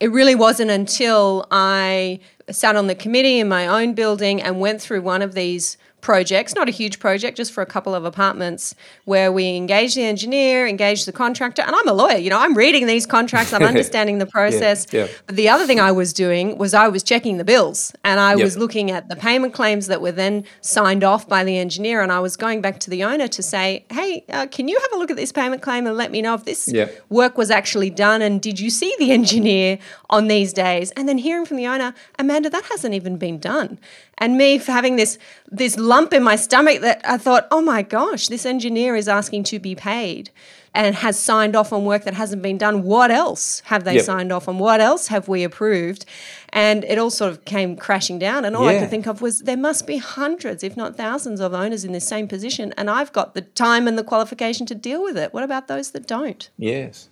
it 0.00 0.10
really 0.12 0.34
wasn't 0.34 0.70
until 0.70 1.46
I 1.50 2.20
sat 2.50 2.76
on 2.76 2.86
the 2.86 2.94
committee 2.94 3.40
in 3.40 3.48
my 3.48 3.66
own 3.66 3.94
building 3.94 4.42
and 4.42 4.60
went 4.60 4.80
through 4.80 5.02
one 5.02 5.22
of 5.22 5.34
these 5.34 5.78
projects, 6.00 6.54
not 6.54 6.68
a 6.68 6.70
huge 6.70 6.98
project, 7.00 7.36
just 7.36 7.52
for 7.52 7.62
a 7.62 7.66
couple 7.66 7.94
of 7.94 8.04
apartments, 8.04 8.74
where 9.04 9.32
we 9.32 9.56
engage 9.56 9.94
the 9.94 10.04
engineer, 10.04 10.66
engage 10.66 11.04
the 11.04 11.12
contractor, 11.12 11.62
and 11.62 11.74
I'm 11.74 11.88
a 11.88 11.92
lawyer. 11.92 12.16
You 12.16 12.30
know, 12.30 12.38
I'm 12.38 12.56
reading 12.56 12.86
these 12.86 13.06
contracts, 13.06 13.52
I'm 13.52 13.62
understanding 13.74 14.18
the 14.18 14.26
process. 14.26 14.86
Yeah, 14.92 15.04
yeah. 15.04 15.12
But 15.26 15.36
the 15.36 15.48
other 15.48 15.66
thing 15.66 15.80
I 15.80 15.92
was 15.92 16.12
doing 16.12 16.58
was 16.58 16.74
I 16.74 16.88
was 16.88 17.02
checking 17.02 17.38
the 17.38 17.44
bills, 17.44 17.92
and 18.04 18.20
I 18.20 18.34
yep. 18.34 18.44
was 18.44 18.56
looking 18.56 18.90
at 18.90 19.08
the 19.08 19.16
payment 19.16 19.52
claims 19.52 19.88
that 19.88 20.00
were 20.00 20.12
then 20.12 20.44
signed 20.60 21.02
off 21.02 21.28
by 21.28 21.44
the 21.44 21.58
engineer, 21.58 22.02
and 22.02 22.12
I 22.12 22.20
was 22.20 22.36
going 22.36 22.60
back 22.60 22.78
to 22.80 22.90
the 22.90 23.02
owner 23.02 23.28
to 23.28 23.42
say, 23.42 23.84
"Hey, 23.90 24.24
uh, 24.28 24.46
can 24.46 24.68
you 24.68 24.78
have 24.80 24.92
a 24.92 24.98
look 24.98 25.10
at 25.10 25.16
this 25.16 25.32
payment 25.32 25.62
claim 25.62 25.86
and 25.86 25.96
let 25.96 26.10
me 26.10 26.22
know 26.22 26.34
if 26.34 26.44
this 26.44 26.68
yep. 26.68 27.04
work 27.08 27.36
was 27.36 27.50
actually 27.50 27.90
done? 27.90 28.22
And 28.22 28.40
did 28.40 28.60
you 28.60 28.70
see 28.70 28.94
the 28.98 29.10
engineer 29.10 29.78
on 30.10 30.28
these 30.28 30.52
days?" 30.52 30.92
And 30.92 31.08
then 31.08 31.18
hearing 31.18 31.46
from 31.46 31.56
the 31.56 31.66
owner, 31.66 31.94
Amanda, 32.18 32.50
that 32.50 32.64
hasn't 32.66 32.94
even 32.94 33.16
been 33.16 33.38
done 33.38 33.78
and 34.18 34.36
me 34.36 34.58
having 34.58 34.96
this 34.96 35.18
this 35.50 35.76
lump 35.86 36.12
in 36.12 36.22
my 36.22 36.36
stomach 36.36 36.80
that 36.82 37.00
I 37.04 37.16
thought, 37.16 37.46
oh 37.50 37.62
my 37.62 37.82
gosh, 37.82 38.28
this 38.28 38.44
engineer 38.44 38.96
is 38.96 39.08
asking 39.08 39.44
to 39.44 39.58
be 39.58 39.74
paid 39.74 40.30
and 40.74 40.94
has 40.96 41.18
signed 41.18 41.56
off 41.56 41.72
on 41.72 41.86
work 41.86 42.04
that 42.04 42.12
hasn't 42.12 42.42
been 42.42 42.58
done. 42.58 42.82
What 42.82 43.10
else 43.10 43.60
have 43.60 43.84
they 43.84 43.94
yep. 43.94 44.04
signed 44.04 44.30
off 44.30 44.46
on? 44.46 44.58
What 44.58 44.80
else 44.82 45.08
have 45.08 45.26
we 45.26 45.42
approved? 45.42 46.04
And 46.50 46.84
it 46.84 46.98
all 46.98 47.10
sort 47.10 47.32
of 47.32 47.46
came 47.46 47.76
crashing 47.76 48.18
down. 48.18 48.44
And 48.44 48.54
all 48.54 48.70
yeah. 48.70 48.76
I 48.76 48.80
could 48.80 48.90
think 48.90 49.06
of 49.06 49.22
was 49.22 49.40
there 49.40 49.56
must 49.56 49.86
be 49.86 49.96
hundreds, 49.96 50.62
if 50.62 50.76
not 50.76 50.96
thousands, 50.96 51.40
of 51.40 51.54
owners 51.54 51.84
in 51.84 51.92
this 51.92 52.06
same 52.06 52.28
position. 52.28 52.74
And 52.76 52.90
I've 52.90 53.12
got 53.12 53.34
the 53.34 53.40
time 53.40 53.88
and 53.88 53.98
the 53.98 54.04
qualification 54.04 54.66
to 54.66 54.74
deal 54.74 55.02
with 55.02 55.16
it. 55.16 55.32
What 55.32 55.44
about 55.44 55.66
those 55.66 55.92
that 55.92 56.06
don't? 56.06 56.50
Yes. 56.58 57.08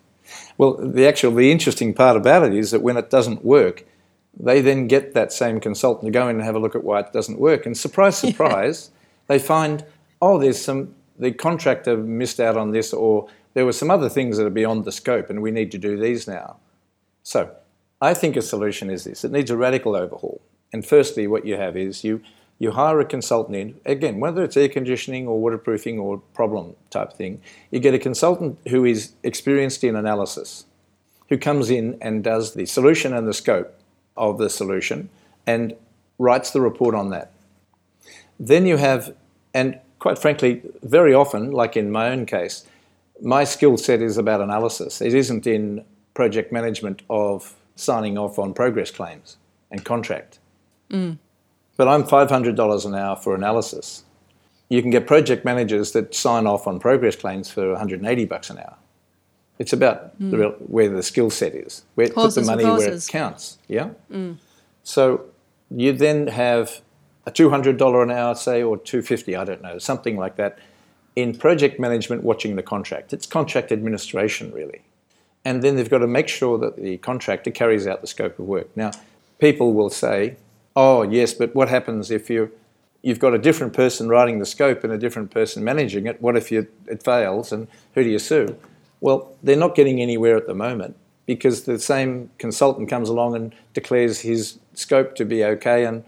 Well, 0.58 0.76
the 0.76 1.06
actual, 1.06 1.34
the 1.34 1.50
interesting 1.50 1.94
part 1.94 2.16
about 2.16 2.42
it 2.42 2.54
is 2.54 2.70
that 2.70 2.82
when 2.82 2.98
it 2.98 3.08
doesn't 3.08 3.44
work, 3.44 3.86
they 4.38 4.60
then 4.60 4.88
get 4.88 5.14
that 5.14 5.32
same 5.32 5.60
consultant 5.60 6.06
to 6.06 6.10
go 6.10 6.28
in 6.28 6.36
and 6.36 6.44
have 6.44 6.54
a 6.54 6.58
look 6.58 6.74
at 6.74 6.84
why 6.84 7.00
it 7.00 7.12
doesn't 7.12 7.38
work. 7.38 7.66
And 7.66 7.76
surprise, 7.76 8.18
surprise, 8.28 8.90
yeah. 8.92 8.98
they 9.28 9.38
find, 9.38 9.84
oh, 10.20 10.38
there's 10.38 10.60
some, 10.60 10.94
the 11.18 11.32
contractor 11.32 11.96
missed 11.96 12.40
out 12.40 12.56
on 12.56 12.72
this, 12.72 12.92
or 12.92 13.28
there 13.54 13.64
were 13.64 13.72
some 13.72 13.90
other 13.90 14.08
things 14.08 14.36
that 14.36 14.46
are 14.46 14.50
beyond 14.50 14.84
the 14.84 14.92
scope, 14.92 15.30
and 15.30 15.42
we 15.42 15.50
need 15.50 15.70
to 15.72 15.78
do 15.78 15.96
these 15.96 16.26
now. 16.26 16.56
So 17.22 17.54
I 18.00 18.14
think 18.14 18.36
a 18.36 18.42
solution 18.42 18.90
is 18.90 19.04
this 19.04 19.24
it 19.24 19.32
needs 19.32 19.50
a 19.50 19.56
radical 19.56 19.96
overhaul. 19.96 20.40
And 20.72 20.84
firstly, 20.84 21.26
what 21.26 21.46
you 21.46 21.56
have 21.56 21.76
is 21.76 22.04
you 22.04 22.20
You 22.58 22.72
hire 22.72 23.00
a 23.00 23.04
consultant 23.04 23.56
in, 23.56 23.80
again, 23.84 24.20
whether 24.20 24.44
it's 24.44 24.56
air 24.56 24.68
conditioning 24.68 25.26
or 25.26 25.40
waterproofing 25.40 25.98
or 25.98 26.18
problem 26.34 26.76
type 26.90 27.12
thing, 27.12 27.40
you 27.70 27.80
get 27.80 27.94
a 27.94 27.98
consultant 27.98 28.58
who 28.68 28.84
is 28.84 29.12
experienced 29.22 29.82
in 29.82 29.96
analysis, 29.96 30.64
who 31.28 31.36
comes 31.36 31.68
in 31.68 31.98
and 32.00 32.22
does 32.22 32.54
the 32.54 32.66
solution 32.66 33.12
and 33.12 33.26
the 33.26 33.34
scope 33.34 33.74
of 34.16 34.38
the 34.38 34.50
solution 34.50 35.08
and 35.46 35.74
writes 36.18 36.50
the 36.50 36.60
report 36.60 36.94
on 36.94 37.10
that. 37.10 37.32
Then 38.38 38.66
you 38.66 38.76
have, 38.76 39.14
and 39.52 39.78
quite 39.98 40.18
frankly, 40.18 40.62
very 40.82 41.14
often, 41.14 41.50
like 41.50 41.76
in 41.76 41.90
my 41.90 42.10
own 42.10 42.26
case, 42.26 42.64
my 43.22 43.44
skill 43.44 43.76
set 43.76 44.02
is 44.02 44.18
about 44.18 44.40
analysis. 44.40 45.00
It 45.00 45.14
isn't 45.14 45.46
in 45.46 45.84
project 46.14 46.52
management 46.52 47.02
of 47.10 47.54
signing 47.76 48.18
off 48.18 48.38
on 48.38 48.54
progress 48.54 48.90
claims 48.90 49.36
and 49.70 49.84
contract. 49.84 50.38
Mm. 50.90 51.18
But 51.76 51.88
I'm 51.88 52.04
$500 52.04 52.86
an 52.86 52.94
hour 52.94 53.16
for 53.16 53.34
analysis. 53.34 54.04
You 54.68 54.80
can 54.80 54.90
get 54.90 55.06
project 55.06 55.44
managers 55.44 55.92
that 55.92 56.14
sign 56.14 56.46
off 56.46 56.66
on 56.66 56.78
progress 56.78 57.16
claims 57.16 57.50
for 57.50 57.70
180 57.70 58.24
bucks 58.26 58.50
an 58.50 58.58
hour. 58.58 58.76
It's 59.58 59.72
about 59.72 60.20
mm. 60.20 60.30
the 60.30 60.38
real, 60.38 60.50
where 60.58 60.88
the 60.88 61.02
skill 61.02 61.30
set 61.30 61.54
is, 61.54 61.84
where 61.94 62.08
put 62.08 62.34
the 62.34 62.42
money 62.42 62.64
where 62.64 62.92
it 62.92 63.06
counts. 63.08 63.58
Yeah. 63.68 63.90
Mm. 64.10 64.38
So 64.82 65.26
you 65.70 65.92
then 65.92 66.26
have 66.26 66.80
a 67.26 67.30
$200 67.30 68.02
an 68.02 68.10
hour, 68.10 68.34
say, 68.34 68.62
or 68.62 68.76
250, 68.76 69.36
I 69.36 69.44
don't 69.44 69.62
know, 69.62 69.78
something 69.78 70.16
like 70.16 70.36
that, 70.36 70.58
in 71.16 71.36
project 71.36 71.78
management 71.78 72.22
watching 72.22 72.56
the 72.56 72.62
contract. 72.62 73.12
It's 73.12 73.26
contract 73.26 73.72
administration, 73.72 74.52
really. 74.52 74.82
And 75.44 75.62
then 75.62 75.76
they've 75.76 75.88
got 75.88 75.98
to 75.98 76.06
make 76.06 76.28
sure 76.28 76.58
that 76.58 76.76
the 76.76 76.98
contractor 76.98 77.50
carries 77.50 77.86
out 77.86 78.00
the 78.00 78.06
scope 78.06 78.38
of 78.38 78.46
work. 78.46 78.74
Now, 78.76 78.90
people 79.38 79.72
will 79.72 79.90
say, 79.90 80.36
oh, 80.74 81.02
yes, 81.02 81.34
but 81.34 81.54
what 81.54 81.68
happens 81.68 82.10
if 82.10 82.28
you, 82.28 82.50
you've 83.02 83.18
got 83.18 83.34
a 83.34 83.38
different 83.38 83.72
person 83.72 84.08
writing 84.08 84.38
the 84.38 84.46
scope 84.46 84.84
and 84.84 84.92
a 84.92 84.98
different 84.98 85.30
person 85.30 85.62
managing 85.62 86.06
it? 86.06 86.20
What 86.20 86.36
if 86.36 86.50
you, 86.50 86.66
it 86.86 87.02
fails 87.02 87.52
and 87.52 87.68
who 87.94 88.02
do 88.02 88.10
you 88.10 88.18
sue? 88.18 88.56
Well, 89.04 89.36
they're 89.42 89.54
not 89.54 89.74
getting 89.74 90.00
anywhere 90.00 90.34
at 90.34 90.46
the 90.46 90.54
moment 90.54 90.96
because 91.26 91.64
the 91.64 91.78
same 91.78 92.30
consultant 92.38 92.88
comes 92.88 93.10
along 93.10 93.36
and 93.36 93.54
declares 93.74 94.20
his 94.20 94.58
scope 94.72 95.14
to 95.16 95.26
be 95.26 95.44
okay 95.44 95.84
and 95.84 96.04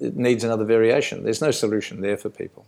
it 0.00 0.16
needs 0.16 0.42
another 0.42 0.64
variation. 0.64 1.22
There's 1.22 1.40
no 1.40 1.52
solution 1.52 2.00
there 2.00 2.16
for 2.16 2.30
people. 2.30 2.66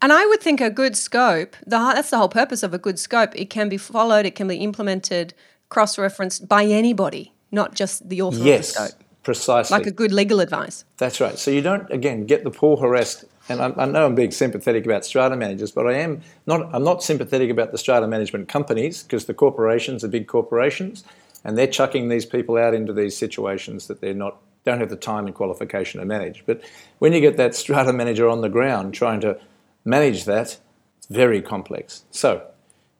And 0.00 0.12
I 0.12 0.24
would 0.26 0.40
think 0.40 0.60
a 0.60 0.70
good 0.70 0.96
scope, 0.96 1.56
the, 1.66 1.76
that's 1.76 2.10
the 2.10 2.18
whole 2.18 2.28
purpose 2.28 2.62
of 2.62 2.72
a 2.72 2.78
good 2.78 3.00
scope. 3.00 3.30
It 3.34 3.50
can 3.50 3.68
be 3.68 3.78
followed, 3.78 4.26
it 4.26 4.36
can 4.36 4.46
be 4.46 4.58
implemented, 4.58 5.34
cross 5.70 5.98
referenced 5.98 6.48
by 6.48 6.64
anybody, 6.64 7.32
not 7.50 7.74
just 7.74 8.08
the 8.08 8.22
author 8.22 8.38
yes, 8.38 8.76
of 8.76 8.82
the 8.82 8.88
scope. 8.90 9.02
Precisely. 9.24 9.76
Like 9.76 9.88
a 9.88 9.90
good 9.90 10.12
legal 10.12 10.38
advice. 10.38 10.84
That's 10.98 11.20
right. 11.20 11.36
So 11.36 11.50
you 11.50 11.62
don't, 11.62 11.90
again, 11.90 12.26
get 12.26 12.44
the 12.44 12.52
poor 12.52 12.76
harassed. 12.76 13.24
And 13.48 13.60
I, 13.60 13.72
I 13.76 13.86
know 13.86 14.06
I'm 14.06 14.14
being 14.14 14.32
sympathetic 14.32 14.84
about 14.84 15.04
strata 15.04 15.36
managers, 15.36 15.70
but 15.70 15.86
I 15.86 15.94
am 15.94 16.22
not. 16.46 16.74
I'm 16.74 16.84
not 16.84 17.02
sympathetic 17.02 17.50
about 17.50 17.72
the 17.72 17.78
strata 17.78 18.06
management 18.06 18.48
companies 18.48 19.02
because 19.02 19.26
the 19.26 19.34
corporations 19.34 20.02
are 20.02 20.08
big 20.08 20.26
corporations, 20.26 21.04
and 21.44 21.56
they're 21.56 21.66
chucking 21.66 22.08
these 22.08 22.26
people 22.26 22.56
out 22.56 22.74
into 22.74 22.92
these 22.92 23.16
situations 23.16 23.86
that 23.86 24.00
they're 24.00 24.14
not 24.14 24.38
don't 24.66 24.80
have 24.80 24.90
the 24.90 24.96
time 24.96 25.26
and 25.26 25.34
qualification 25.34 26.00
to 26.00 26.06
manage. 26.06 26.42
But 26.44 26.60
when 26.98 27.12
you 27.12 27.20
get 27.20 27.36
that 27.36 27.54
strata 27.54 27.92
manager 27.92 28.28
on 28.28 28.40
the 28.40 28.48
ground 28.48 28.94
trying 28.94 29.20
to 29.20 29.38
manage 29.84 30.24
that, 30.24 30.58
it's 30.98 31.06
very 31.08 31.40
complex. 31.40 32.04
So 32.10 32.44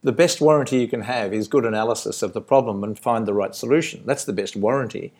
the 0.02 0.12
best 0.12 0.40
warranty 0.40 0.78
you 0.78 0.86
can 0.86 1.02
have 1.02 1.34
is 1.34 1.48
good 1.48 1.64
analysis 1.64 2.22
of 2.22 2.32
the 2.32 2.40
problem 2.40 2.84
and 2.84 2.96
find 2.96 3.26
the 3.26 3.34
right 3.34 3.54
solution. 3.54 4.04
That's 4.06 4.24
the 4.24 4.32
best 4.32 4.54
warranty. 4.54 5.12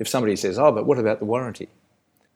If 0.00 0.08
somebody 0.08 0.34
says, 0.34 0.58
oh, 0.58 0.72
but 0.72 0.86
what 0.86 0.98
about 0.98 1.20
the 1.20 1.24
warranty? 1.24 1.68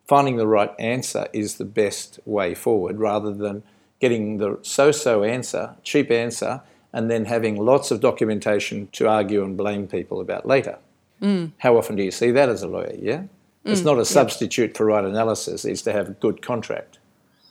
Finding 0.06 0.36
the 0.36 0.46
right 0.46 0.72
answer 0.78 1.26
is 1.32 1.56
the 1.56 1.64
best 1.64 2.20
way 2.24 2.54
forward 2.54 2.98
rather 2.98 3.32
than 3.32 3.62
getting 3.98 4.38
the 4.38 4.58
so 4.62 4.92
so 4.92 5.24
answer, 5.24 5.74
cheap 5.82 6.10
answer, 6.10 6.60
and 6.92 7.10
then 7.10 7.24
having 7.24 7.56
lots 7.56 7.90
of 7.90 8.00
documentation 8.00 8.88
to 8.92 9.08
argue 9.08 9.42
and 9.42 9.56
blame 9.56 9.86
people 9.86 10.20
about 10.20 10.46
later. 10.46 10.78
Mm. 11.20 11.52
How 11.58 11.76
often 11.76 11.96
do 11.96 12.02
you 12.02 12.10
see 12.10 12.30
that 12.30 12.48
as 12.48 12.62
a 12.62 12.68
lawyer? 12.68 12.94
Yeah? 12.98 13.18
Mm. 13.18 13.28
It's 13.64 13.82
not 13.82 13.98
a 13.98 14.04
substitute 14.04 14.68
yep. 14.68 14.76
for 14.76 14.86
right 14.86 15.04
analysis, 15.04 15.64
it's 15.64 15.82
to 15.82 15.92
have 15.92 16.08
a 16.08 16.12
good 16.12 16.40
contract. 16.40 16.98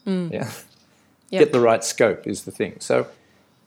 Mm. 0.08 0.32
Yeah? 0.32 0.52
Yep. 1.32 1.40
Get 1.40 1.52
the 1.52 1.60
right 1.60 1.84
scope 1.84 2.26
is 2.28 2.44
the 2.44 2.52
thing. 2.52 2.78
So 2.80 3.08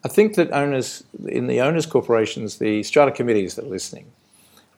I 0.05 0.09
think 0.09 0.37
that 0.37 0.51
owners, 0.53 1.05
in 1.27 1.49
the 1.49 1.61
owners' 1.61 1.87
corporations, 1.87 2.59
the 2.59 2.83
strata 2.85 3.13
committees 3.13 3.57
that 3.57 3.65
are 3.65 3.69
listening, 3.69 4.07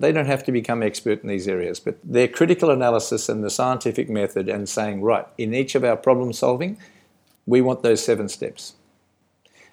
they 0.01 0.13
don't 0.13 0.27
have 0.27 0.43
to 0.45 0.53
become 0.53 0.83
expert 0.83 1.23
in 1.23 1.29
these 1.29 1.47
areas, 1.47 1.79
but 1.79 1.99
their 2.03 2.27
critical 2.27 2.71
analysis 2.71 3.29
and 3.29 3.45
the 3.45 3.51
scientific 3.51 4.09
method 4.09 4.49
and 4.49 4.69
saying, 4.69 5.03
right, 5.03 5.27
in 5.37 5.55
each 5.55 5.75
of 5.75 5.85
our 5.85 5.97
problem 5.97 6.33
solving, 6.33 6.79
we 7.47 7.61
want 7.61 7.83
those 7.83 8.03
seven 8.03 8.29
steps. 8.29 8.75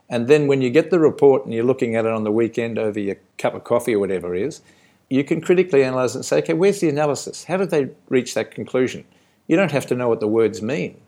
And 0.10 0.28
then 0.28 0.48
when 0.48 0.62
you 0.62 0.70
get 0.70 0.92
the 0.92 1.00
report 1.00 1.46
and 1.46 1.54
you're 1.54 1.64
looking 1.64 1.96
at 1.96 2.06
it 2.06 2.12
on 2.12 2.26
the 2.26 2.32
weekend 2.32 2.78
over 2.78 3.00
your 3.00 3.16
cup 3.38 3.54
of 3.56 3.64
coffee 3.64 3.96
or 3.96 4.00
whatever 4.00 4.36
it 4.36 4.42
is, 4.42 4.62
you 5.10 5.24
can 5.24 5.40
critically 5.40 5.84
analyze 5.84 6.16
and 6.16 6.26
say, 6.26 6.40
okay, 6.40 6.54
where's 6.54 6.82
the 6.82 6.90
analysis? 6.90 7.46
How 7.46 7.56
did 7.56 7.70
they 7.70 7.90
reach 8.10 8.34
that 8.34 8.52
conclusion? 8.52 9.06
You 9.48 9.56
don't 9.56 9.72
have 9.72 9.86
to 9.88 9.96
know 9.96 10.10
what 10.10 10.20
the 10.20 10.28
words 10.28 10.62
mean. 10.62 11.00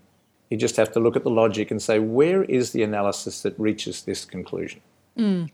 You 0.50 0.58
just 0.58 0.78
have 0.78 0.92
to 0.94 1.00
look 1.00 1.18
at 1.18 1.24
the 1.24 1.30
logic 1.30 1.72
and 1.72 1.82
say, 1.82 2.00
where 2.00 2.44
is 2.44 2.72
the 2.72 2.84
analysis 2.84 3.42
that 3.42 3.60
reaches 3.60 4.04
this 4.04 4.24
conclusion? 4.24 4.80
Mm. 5.18 5.52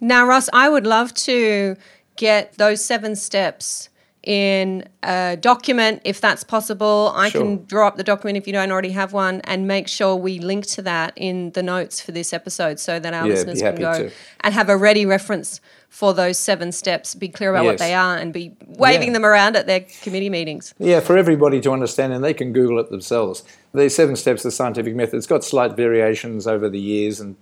Now, 0.00 0.26
Ross, 0.26 0.50
I 0.52 0.68
would 0.68 0.86
love 0.86 1.14
to 1.14 1.76
get 2.16 2.56
those 2.58 2.84
seven 2.84 3.16
steps 3.16 3.88
in 4.24 4.88
a 5.02 5.36
document 5.38 6.00
if 6.04 6.20
that's 6.20 6.42
possible. 6.44 7.12
I 7.14 7.28
sure. 7.28 7.42
can 7.42 7.64
draw 7.66 7.88
up 7.88 7.96
the 7.96 8.04
document 8.04 8.38
if 8.38 8.46
you 8.46 8.52
don't 8.52 8.72
already 8.72 8.92
have 8.92 9.12
one 9.12 9.42
and 9.42 9.68
make 9.68 9.86
sure 9.86 10.16
we 10.16 10.38
link 10.38 10.66
to 10.68 10.82
that 10.82 11.12
in 11.16 11.50
the 11.50 11.62
notes 11.62 12.00
for 12.00 12.12
this 12.12 12.32
episode 12.32 12.80
so 12.80 12.98
that 12.98 13.12
our 13.12 13.26
yeah, 13.26 13.34
listeners 13.34 13.60
can 13.60 13.76
go 13.76 14.08
to. 14.08 14.12
and 14.40 14.54
have 14.54 14.70
a 14.70 14.76
ready 14.76 15.04
reference 15.04 15.60
for 15.94 16.12
those 16.12 16.38
seven 16.38 16.72
steps, 16.72 17.14
be 17.14 17.28
clear 17.28 17.50
about 17.50 17.64
yes. 17.64 17.70
what 17.70 17.78
they 17.78 17.94
are, 17.94 18.16
and 18.16 18.32
be 18.32 18.56
waving 18.66 19.08
yeah. 19.08 19.12
them 19.12 19.24
around 19.24 19.54
at 19.54 19.68
their 19.68 19.86
committee 20.02 20.28
meetings. 20.28 20.74
Yeah, 20.78 20.98
for 20.98 21.16
everybody 21.16 21.60
to 21.60 21.70
understand, 21.70 22.12
and 22.12 22.24
they 22.24 22.34
can 22.34 22.52
Google 22.52 22.80
it 22.80 22.90
themselves. 22.90 23.44
The 23.72 23.88
seven 23.88 24.16
steps, 24.16 24.42
the 24.42 24.50
scientific 24.50 24.96
method, 24.96 25.18
it's 25.18 25.28
got 25.28 25.44
slight 25.44 25.76
variations 25.76 26.48
over 26.48 26.68
the 26.68 26.80
years, 26.80 27.20
and 27.20 27.36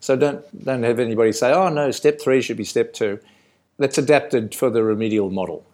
so 0.00 0.16
don't 0.16 0.64
don't 0.64 0.82
have 0.82 0.98
anybody 0.98 1.32
say, 1.32 1.50
"Oh 1.50 1.70
no, 1.70 1.90
step 1.92 2.20
three 2.20 2.42
should 2.42 2.58
be 2.58 2.64
step 2.64 2.92
two. 2.92 3.20
That's 3.78 3.98
adapted 3.98 4.54
for 4.54 4.70
the 4.70 4.82
remedial 4.82 5.30
model. 5.30 5.66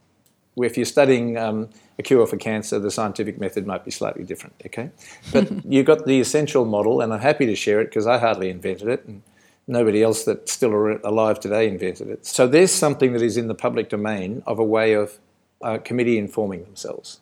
If 0.57 0.77
you're 0.77 0.87
studying 0.87 1.39
um, 1.39 1.69
a 1.99 2.03
cure 2.03 2.27
for 2.27 2.37
cancer, 2.37 2.79
the 2.79 2.91
scientific 2.91 3.39
method 3.39 3.67
might 3.67 3.85
be 3.85 3.91
slightly 3.91 4.25
different. 4.25 4.55
Okay, 4.67 4.91
but 5.33 5.65
you've 5.65 5.87
got 5.87 6.07
the 6.07 6.21
essential 6.21 6.65
model, 6.65 7.01
and 7.01 7.13
I'm 7.13 7.21
happy 7.21 7.47
to 7.47 7.55
share 7.55 7.81
it 7.81 7.87
because 7.87 8.07
I 8.07 8.19
hardly 8.19 8.51
invented 8.51 8.89
it. 8.89 9.05
And, 9.07 9.23
nobody 9.71 10.03
else 10.03 10.25
that's 10.25 10.53
still 10.53 10.99
alive 11.05 11.39
today 11.41 11.69
invented 11.69 12.09
it. 12.09 12.27
So 12.27 12.47
there's 12.47 12.73
something 12.73 13.13
that 13.13 13.23
is 13.23 13.37
in 13.37 13.47
the 13.47 13.55
public 13.55 13.89
domain 13.89 14.43
of 14.47 14.59
a 14.59 14.65
way 14.65 14.95
of 14.95 15.19
a 15.63 15.79
committee 15.79 16.19
informing 16.19 16.65
themselves. 16.65 17.21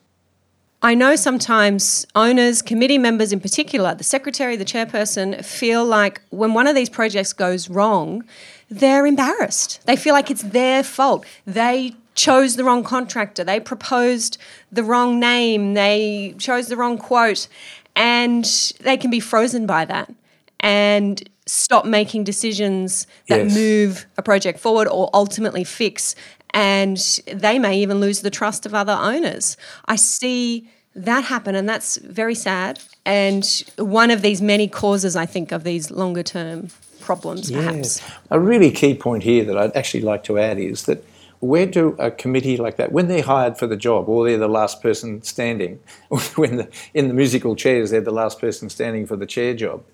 I 0.80 0.94
know 0.94 1.16
sometimes 1.16 2.06
owners, 2.14 2.62
committee 2.62 2.98
members 2.98 3.32
in 3.32 3.40
particular, 3.40 3.94
the 3.94 4.04
secretary, 4.04 4.54
the 4.54 4.64
chairperson, 4.64 5.44
feel 5.44 5.84
like 5.84 6.20
when 6.30 6.54
one 6.54 6.68
of 6.68 6.76
these 6.76 6.88
projects 6.88 7.32
goes 7.32 7.68
wrong, 7.68 8.22
they're 8.70 9.06
embarrassed. 9.06 9.80
They 9.86 9.96
feel 9.96 10.14
like 10.14 10.30
it's 10.30 10.42
their 10.42 10.84
fault. 10.84 11.26
They 11.46 11.94
chose 12.14 12.56
the 12.56 12.64
wrong 12.64 12.82
contractor, 12.84 13.44
they 13.44 13.60
proposed 13.60 14.38
the 14.72 14.82
wrong 14.82 15.20
name, 15.20 15.74
they 15.74 16.34
chose 16.36 16.66
the 16.66 16.76
wrong 16.76 16.98
quote, 16.98 17.46
and 17.94 18.44
they 18.80 18.96
can 18.96 19.10
be 19.10 19.20
frozen 19.20 19.66
by 19.66 19.84
that. 19.84 20.12
And 20.60 21.28
stop 21.46 21.84
making 21.84 22.24
decisions 22.24 23.06
that 23.28 23.44
yes. 23.44 23.54
move 23.54 24.06
a 24.16 24.22
project 24.22 24.58
forward 24.58 24.88
or 24.88 25.08
ultimately 25.14 25.64
fix. 25.64 26.14
And 26.55 26.99
they 27.26 27.59
may 27.59 27.78
even 27.78 28.01
lose 28.01 28.20
the 28.20 28.30
trust 28.30 28.66
of 28.66 28.74
other 28.74 28.96
owners. 28.99 29.57
I 29.86 29.96
see 29.96 30.68
that 30.94 31.24
happen, 31.24 31.55
and 31.55 31.68
that's 31.68 31.96
very 31.99 32.34
sad. 32.34 32.80
And 33.05 33.44
one 33.76 34.11
of 34.11 34.22
these 34.22 34.42
many 34.42 34.68
causes, 34.68 35.16
I 35.16 35.26
think, 35.26 35.53
of 35.53 35.64
these 35.64 35.90
longer 35.90 36.22
term 36.22 36.68
problems, 37.01 37.51
perhaps. 37.51 38.03
A 38.30 38.40
really 38.40 38.70
key 38.70 38.94
point 38.94 39.22
here 39.22 39.44
that 39.44 39.57
I'd 39.57 39.76
actually 39.76 40.03
like 40.03 40.24
to 40.24 40.38
add 40.38 40.59
is 40.59 40.84
that 40.84 41.05
where 41.40 41.66
do 41.66 41.94
a 41.99 42.11
committee 42.11 42.57
like 42.57 42.76
that, 42.76 42.90
when 42.90 43.09
they're 43.09 43.22
hired 43.22 43.57
for 43.57 43.66
the 43.66 43.76
job, 43.76 44.09
or 44.09 44.26
they're 44.26 44.38
the 44.38 44.49
last 44.49 44.82
person 44.82 45.22
standing, 45.22 45.78
when 46.34 46.57
the, 46.57 46.68
in 46.94 47.09
the 47.09 47.14
musical 47.14 47.55
chairs 47.55 47.90
they're 47.90 48.01
the 48.01 48.11
last 48.11 48.40
person 48.40 48.68
standing 48.68 49.07
for 49.07 49.16
the 49.16 49.26
chair 49.26 49.55
job, 49.55 49.84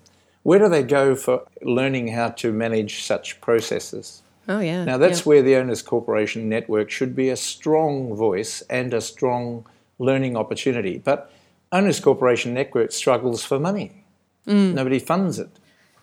where 0.43 0.59
do 0.59 0.69
they 0.69 0.83
go 0.83 1.15
for 1.15 1.43
learning 1.61 2.09
how 2.09 2.29
to 2.29 2.51
manage 2.51 3.03
such 3.03 3.39
processes? 3.41 4.21
Oh, 4.47 4.59
yeah. 4.59 4.83
Now, 4.85 4.97
that's 4.97 5.19
yeah. 5.19 5.23
where 5.25 5.41
the 5.41 5.55
Owners 5.55 5.81
Corporation 5.81 6.47
Network 6.49 6.91
should 6.91 7.15
be 7.15 7.29
a 7.29 7.35
strong 7.35 8.15
voice 8.15 8.61
and 8.69 8.93
a 8.93 9.01
strong 9.01 9.65
learning 9.97 10.37
opportunity. 10.37 10.97
But 10.99 11.31
Owners 11.71 11.99
Corporation 11.99 12.53
Network 12.53 12.91
struggles 12.91 13.43
for 13.43 13.59
money. 13.59 14.03
Mm. 14.47 14.73
Nobody 14.73 14.99
funds 14.99 15.39
it. 15.39 15.49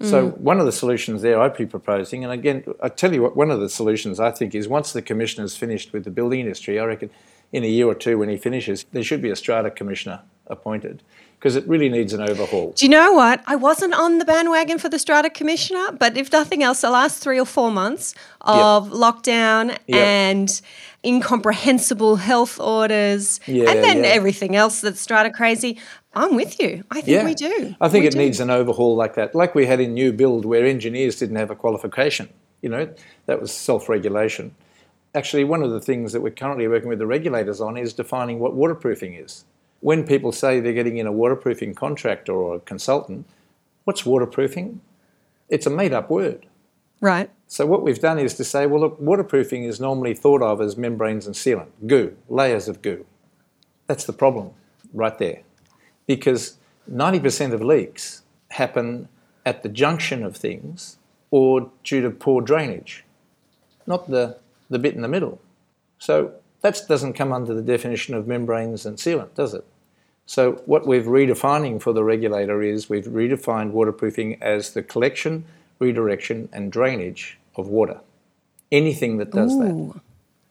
Mm. 0.01 0.11
So, 0.11 0.31
one 0.31 0.59
of 0.59 0.67
the 0.67 0.73
solutions 0.73 1.23
there 1.23 1.41
I'd 1.41 1.57
be 1.57 1.67
proposing, 1.67 2.25
and 2.25 2.33
again, 2.33 2.65
I 2.83 2.89
tell 2.89 3.13
you 3.13 3.23
what, 3.23 3.37
one 3.37 3.51
of 3.51 3.61
the 3.61 3.69
solutions 3.69 4.19
I 4.19 4.33
think 4.33 4.55
is 4.55 4.67
once 4.67 4.93
the 4.93 5.03
commissioner's 5.03 5.57
finished 5.57 5.93
with 5.93 6.05
the 6.05 6.11
building 6.11 6.41
industry, 6.41 6.81
I 6.81 6.85
reckon 6.85 7.11
in 7.53 7.63
a 7.63 7.69
year 7.69 7.87
or 7.87 7.95
two 7.95 8.19
when 8.19 8.29
he 8.29 8.37
finishes, 8.37 8.87
there 8.93 9.05
should 9.05 9.23
be 9.23 9.31
a 9.31 9.37
strata 9.37 9.71
commissioner 9.71 10.23
appointed 10.49 11.03
because 11.43 11.57
it 11.57 11.67
really 11.67 11.89
needs 11.89 12.13
an 12.13 12.21
overhaul. 12.21 12.71
Do 12.77 12.87
you 12.87 12.91
know 12.91 13.15
what? 13.15 13.43
I 13.49 13.57
wasn't 13.57 13.95
on 13.95 14.19
the 14.19 14.25
bandwagon 14.25 14.79
for 14.79 14.89
the 14.89 14.99
Strata 14.99 15.29
Commissioner, 15.29 15.91
but 15.91 16.17
if 16.17 16.31
nothing 16.31 16.63
else, 16.63 16.83
the 16.83 16.91
last 16.91 17.21
three 17.21 17.41
or 17.41 17.45
four 17.45 17.73
months 17.73 18.15
of 18.43 18.85
yep. 18.87 18.95
lockdown 18.95 19.77
yep. 19.89 19.99
and 19.99 20.63
incomprehensible 21.05 22.15
health 22.15 22.61
orders 22.61 23.41
yeah, 23.47 23.69
and 23.69 23.83
then 23.83 24.05
yeah. 24.05 24.11
everything 24.11 24.55
else 24.55 24.83
that's 24.83 25.01
Strata 25.01 25.31
crazy, 25.31 25.81
I'm 26.15 26.37
with 26.37 26.61
you. 26.61 26.85
I 26.93 27.01
think 27.01 27.09
yeah. 27.09 27.25
we 27.25 27.35
do. 27.35 27.75
I 27.81 27.89
think 27.89 28.03
we 28.03 28.09
it 28.09 28.13
do. 28.13 28.19
needs 28.19 28.39
an 28.39 28.51
overhaul 28.51 28.95
like 28.95 29.17
that, 29.17 29.35
like 29.35 29.57
we 29.57 29.67
had 29.67 29.81
in 29.81 29.95
New 29.95 30.13
Build, 30.13 30.45
where 30.45 30.65
engineers 30.65 31.19
didn't 31.19 31.37
have 31.37 31.51
a 31.51 31.57
qualification. 31.57 32.29
You 32.61 32.69
know, 32.69 32.95
that 33.27 33.41
was 33.41 33.51
self 33.51 33.89
regulation. 33.89 34.55
Actually, 35.13 35.43
one 35.43 35.65
of 35.65 35.73
the 35.73 35.81
things 35.81 36.13
that 36.13 36.21
we're 36.21 36.31
currently 36.31 36.69
working 36.69 36.89
with 36.89 37.01
the 37.01 37.07
regulators 37.07 37.61
on 37.61 37.77
is 37.77 37.93
defining 37.93 38.39
what 38.39 38.55
waterproofing 38.55 39.15
is 39.15 39.45
when 39.83 40.07
people 40.07 40.31
say 40.31 40.61
they're 40.61 40.73
getting 40.73 40.97
in 40.97 41.09
a 41.09 41.13
waterproofing 41.13 41.75
contractor 41.75 42.33
or 42.33 42.55
a 42.55 42.61
consultant, 42.61 43.27
what's 43.83 44.07
waterproofing? 44.07 44.81
It's 45.49 45.67
a 45.67 45.71
made 45.71 45.93
up 45.93 46.09
word. 46.09 46.47
Right. 47.01 47.31
So 47.49 47.67
what 47.67 47.83
we've 47.83 47.99
done 47.99 48.21
is 48.21 48.35
to 48.35 48.45
say, 48.45 48.65
well, 48.67 48.81
look, 48.81 49.01
waterproofing 49.01 49.65
is 49.65 49.81
normally 49.81 50.15
thought 50.15 50.41
of 50.41 50.61
as 50.61 50.77
membranes 50.77 51.27
and 51.27 51.35
sealant, 51.35 51.67
goo, 51.85 52.17
layers 52.29 52.69
of 52.69 52.81
goo. 52.81 53.05
That's 53.89 54.05
the 54.05 54.13
problem 54.13 54.53
right 54.95 55.19
there. 55.19 55.43
Because 56.07 56.59
90% 56.91 57.53
of 57.53 57.61
leaks 57.61 58.23
happen 58.53 59.09
at 59.45 59.65
the 59.65 59.69
junction 59.69 60.23
of 60.23 60.37
things 60.37 60.97
or 61.33 61.73
due 61.83 62.03
to 62.03 62.11
poor 62.11 62.41
drainage, 62.41 63.05
not 63.85 64.09
the, 64.09 64.39
the 64.71 64.79
bit 64.79 64.95
in 64.95 65.03
the 65.03 65.09
middle. 65.09 65.41
So 65.99 66.35
that 66.61 66.81
doesn't 66.89 67.15
come 67.15 67.33
under 67.33 67.53
the 67.53 67.63
definition 67.63 68.15
of 68.15 68.29
membranes 68.29 68.87
and 68.87 68.97
sealant, 68.97 69.35
does 69.35 69.55
it? 69.55 69.65
So 70.27 70.63
what 70.67 70.87
we're 70.87 71.03
redefining 71.03 71.81
for 71.81 71.93
the 71.93 72.05
regulator 72.05 72.63
is 72.63 72.89
we've 72.89 73.05
redefined 73.07 73.71
waterproofing 73.71 74.43
as 74.43 74.73
the 74.73 74.83
collection, 74.83 75.45
redirection 75.79 76.49
and 76.53 76.71
drainage 76.71 77.39
of 77.57 77.69
water. 77.69 78.01
Anything 78.71 79.19
that 79.19 79.33
does 79.33 79.53
Ooh, 79.53 79.93
that. 79.95 80.01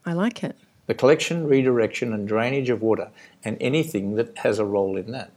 I 0.06 0.14
like 0.14 0.44
it. 0.44 0.56
The 0.88 0.94
collection, 0.94 1.48
redirection 1.48 2.14
and 2.14 2.28
drainage 2.28 2.70
of 2.70 2.82
water 2.82 3.10
and 3.44 3.58
anything 3.62 4.16
that 4.16 4.38
has 4.40 4.60
a 4.60 4.66
role 4.66 4.98
in 4.98 5.12
that. 5.12 5.32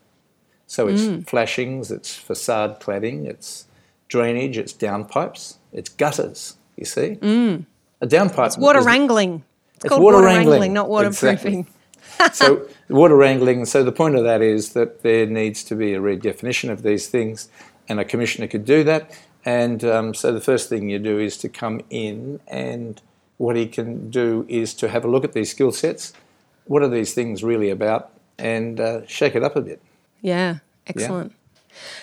So 0.66 0.88
it's 0.88 1.02
mm. 1.02 1.26
flashings, 1.26 1.90
it's 1.90 2.14
facade 2.14 2.80
cladding, 2.80 3.26
it's 3.26 3.66
drainage, 4.08 4.58
it's 4.58 4.72
downpipes, 4.72 5.56
it's 5.72 5.90
gutters, 5.90 6.56
you 6.76 6.84
see? 6.84 7.18
Mm. 7.20 7.66
A 8.00 8.06
downpipe. 8.06 8.46
It's 8.46 8.58
water 8.58 8.82
wrangling. 8.82 9.44
It's, 9.74 9.84
it's 9.84 9.88
called 9.90 10.02
water, 10.02 10.16
water 10.16 10.26
wrangling, 10.26 10.50
wrangling, 10.50 10.72
not 10.72 10.88
waterproofing. 10.88 11.60
Exactly. 11.60 11.66
so 12.32 12.68
water 12.88 13.16
wrangling. 13.16 13.64
So 13.64 13.82
the 13.82 13.92
point 13.92 14.16
of 14.16 14.24
that 14.24 14.42
is 14.42 14.72
that 14.72 15.02
there 15.02 15.26
needs 15.26 15.64
to 15.64 15.74
be 15.74 15.94
a 15.94 16.00
redefinition 16.00 16.70
of 16.70 16.82
these 16.82 17.08
things, 17.08 17.48
and 17.88 18.00
a 18.00 18.04
commissioner 18.04 18.46
could 18.46 18.64
do 18.64 18.84
that. 18.84 19.10
And 19.44 19.84
um, 19.84 20.14
so 20.14 20.32
the 20.32 20.40
first 20.40 20.68
thing 20.68 20.88
you 20.88 20.98
do 20.98 21.18
is 21.18 21.36
to 21.38 21.48
come 21.48 21.82
in, 21.90 22.40
and 22.46 23.00
what 23.36 23.56
he 23.56 23.66
can 23.66 24.10
do 24.10 24.46
is 24.48 24.74
to 24.74 24.88
have 24.88 25.04
a 25.04 25.08
look 25.08 25.24
at 25.24 25.32
these 25.32 25.50
skill 25.50 25.72
sets. 25.72 26.12
What 26.66 26.82
are 26.82 26.88
these 26.88 27.14
things 27.14 27.44
really 27.44 27.70
about? 27.70 28.10
And 28.38 28.80
uh, 28.80 29.06
shake 29.06 29.34
it 29.34 29.44
up 29.44 29.54
a 29.54 29.60
bit. 29.60 29.82
Yeah, 30.22 30.58
excellent. 30.86 31.32
Yeah. 31.32 31.43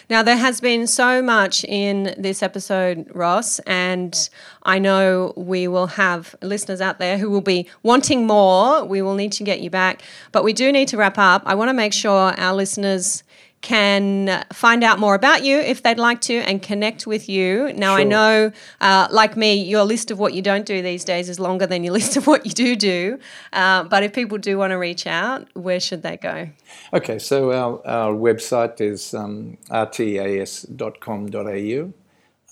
Now, 0.09 0.23
there 0.23 0.37
has 0.37 0.61
been 0.61 0.87
so 0.87 1.21
much 1.21 1.63
in 1.63 2.15
this 2.17 2.43
episode, 2.43 3.09
Ross, 3.13 3.59
and 3.59 4.29
I 4.63 4.79
know 4.79 5.33
we 5.35 5.67
will 5.67 5.87
have 5.87 6.35
listeners 6.41 6.81
out 6.81 6.99
there 6.99 7.17
who 7.17 7.29
will 7.29 7.41
be 7.41 7.69
wanting 7.83 8.27
more. 8.27 8.83
We 8.83 9.01
will 9.01 9.15
need 9.15 9.31
to 9.33 9.43
get 9.43 9.61
you 9.61 9.69
back, 9.69 10.01
but 10.31 10.43
we 10.43 10.53
do 10.53 10.71
need 10.71 10.87
to 10.89 10.97
wrap 10.97 11.17
up. 11.17 11.43
I 11.45 11.55
want 11.55 11.69
to 11.69 11.73
make 11.73 11.93
sure 11.93 12.33
our 12.37 12.53
listeners 12.53 13.23
can 13.61 14.43
find 14.51 14.83
out 14.83 14.99
more 14.99 15.13
about 15.15 15.43
you 15.43 15.57
if 15.57 15.83
they'd 15.83 15.99
like 15.99 16.21
to 16.21 16.33
and 16.33 16.61
connect 16.61 17.05
with 17.05 17.29
you. 17.29 17.71
Now, 17.73 17.93
sure. 17.93 18.01
I 18.01 18.03
know, 18.03 18.51
uh, 18.79 19.07
like 19.11 19.37
me, 19.37 19.63
your 19.63 19.83
list 19.83 20.09
of 20.11 20.19
what 20.19 20.33
you 20.33 20.41
don't 20.41 20.65
do 20.65 20.81
these 20.81 21.03
days 21.03 21.29
is 21.29 21.39
longer 21.39 21.67
than 21.67 21.83
your 21.83 21.93
list 21.99 22.17
of 22.17 22.25
what 22.27 22.45
you 22.45 22.51
do 22.51 22.75
do. 22.75 23.19
Uh, 23.53 23.83
but 23.83 24.03
if 24.03 24.13
people 24.13 24.37
do 24.37 24.57
want 24.57 24.71
to 24.71 24.77
reach 24.77 25.05
out, 25.05 25.47
where 25.53 25.79
should 25.79 26.01
they 26.01 26.17
go? 26.17 26.49
Okay, 26.93 27.19
so 27.19 27.51
our, 27.51 27.87
our 27.87 28.13
website 28.13 28.81
is 28.81 29.13
um, 29.13 29.57
rtas.com.au. 29.69 30.73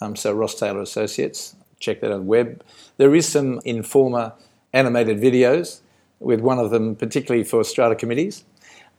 Um, 0.01 0.15
so 0.15 0.31
Ross 0.33 0.55
Taylor 0.55 0.81
Associates, 0.81 1.55
check 1.79 2.01
that 2.01 2.11
out. 2.11 2.23
Web. 2.23 2.63
There 2.97 3.13
is 3.15 3.27
some 3.27 3.59
Informa 3.61 4.33
animated 4.73 5.19
videos, 5.19 5.81
with 6.19 6.41
one 6.41 6.59
of 6.59 6.69
them 6.69 6.95
particularly 6.95 7.43
for 7.43 7.63
strata 7.63 7.95
committees. 7.95 8.43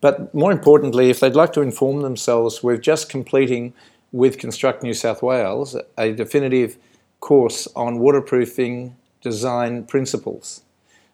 But 0.01 0.35
more 0.35 0.51
importantly, 0.51 1.11
if 1.11 1.21
they'd 1.21 1.35
like 1.35 1.53
to 1.55 1.61
inform 1.61 2.03
themselves, 2.03 2.63
we're 2.63 2.79
just 2.79 3.09
completing 3.09 3.75
with 4.13 4.39
Construct 4.39 4.83
New 4.83 4.95
South 4.95 5.23
Wales 5.23 5.77
a 5.99 6.13
definitive 6.13 6.79
course 7.21 7.69
on 7.77 7.99
waterproofing 7.99 8.97
design 9.21 9.85
principles. 9.85 10.63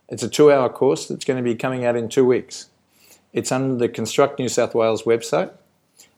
It's 0.08 0.22
a 0.22 0.28
two 0.28 0.52
hour 0.52 0.68
course 0.68 1.08
that's 1.08 1.24
going 1.24 1.36
to 1.36 1.42
be 1.42 1.56
coming 1.56 1.84
out 1.84 1.96
in 1.96 2.08
two 2.08 2.24
weeks. 2.24 2.70
It's 3.32 3.50
under 3.50 3.74
the 3.76 3.88
Construct 3.88 4.38
New 4.38 4.48
South 4.48 4.74
Wales 4.74 5.02
website. 5.02 5.50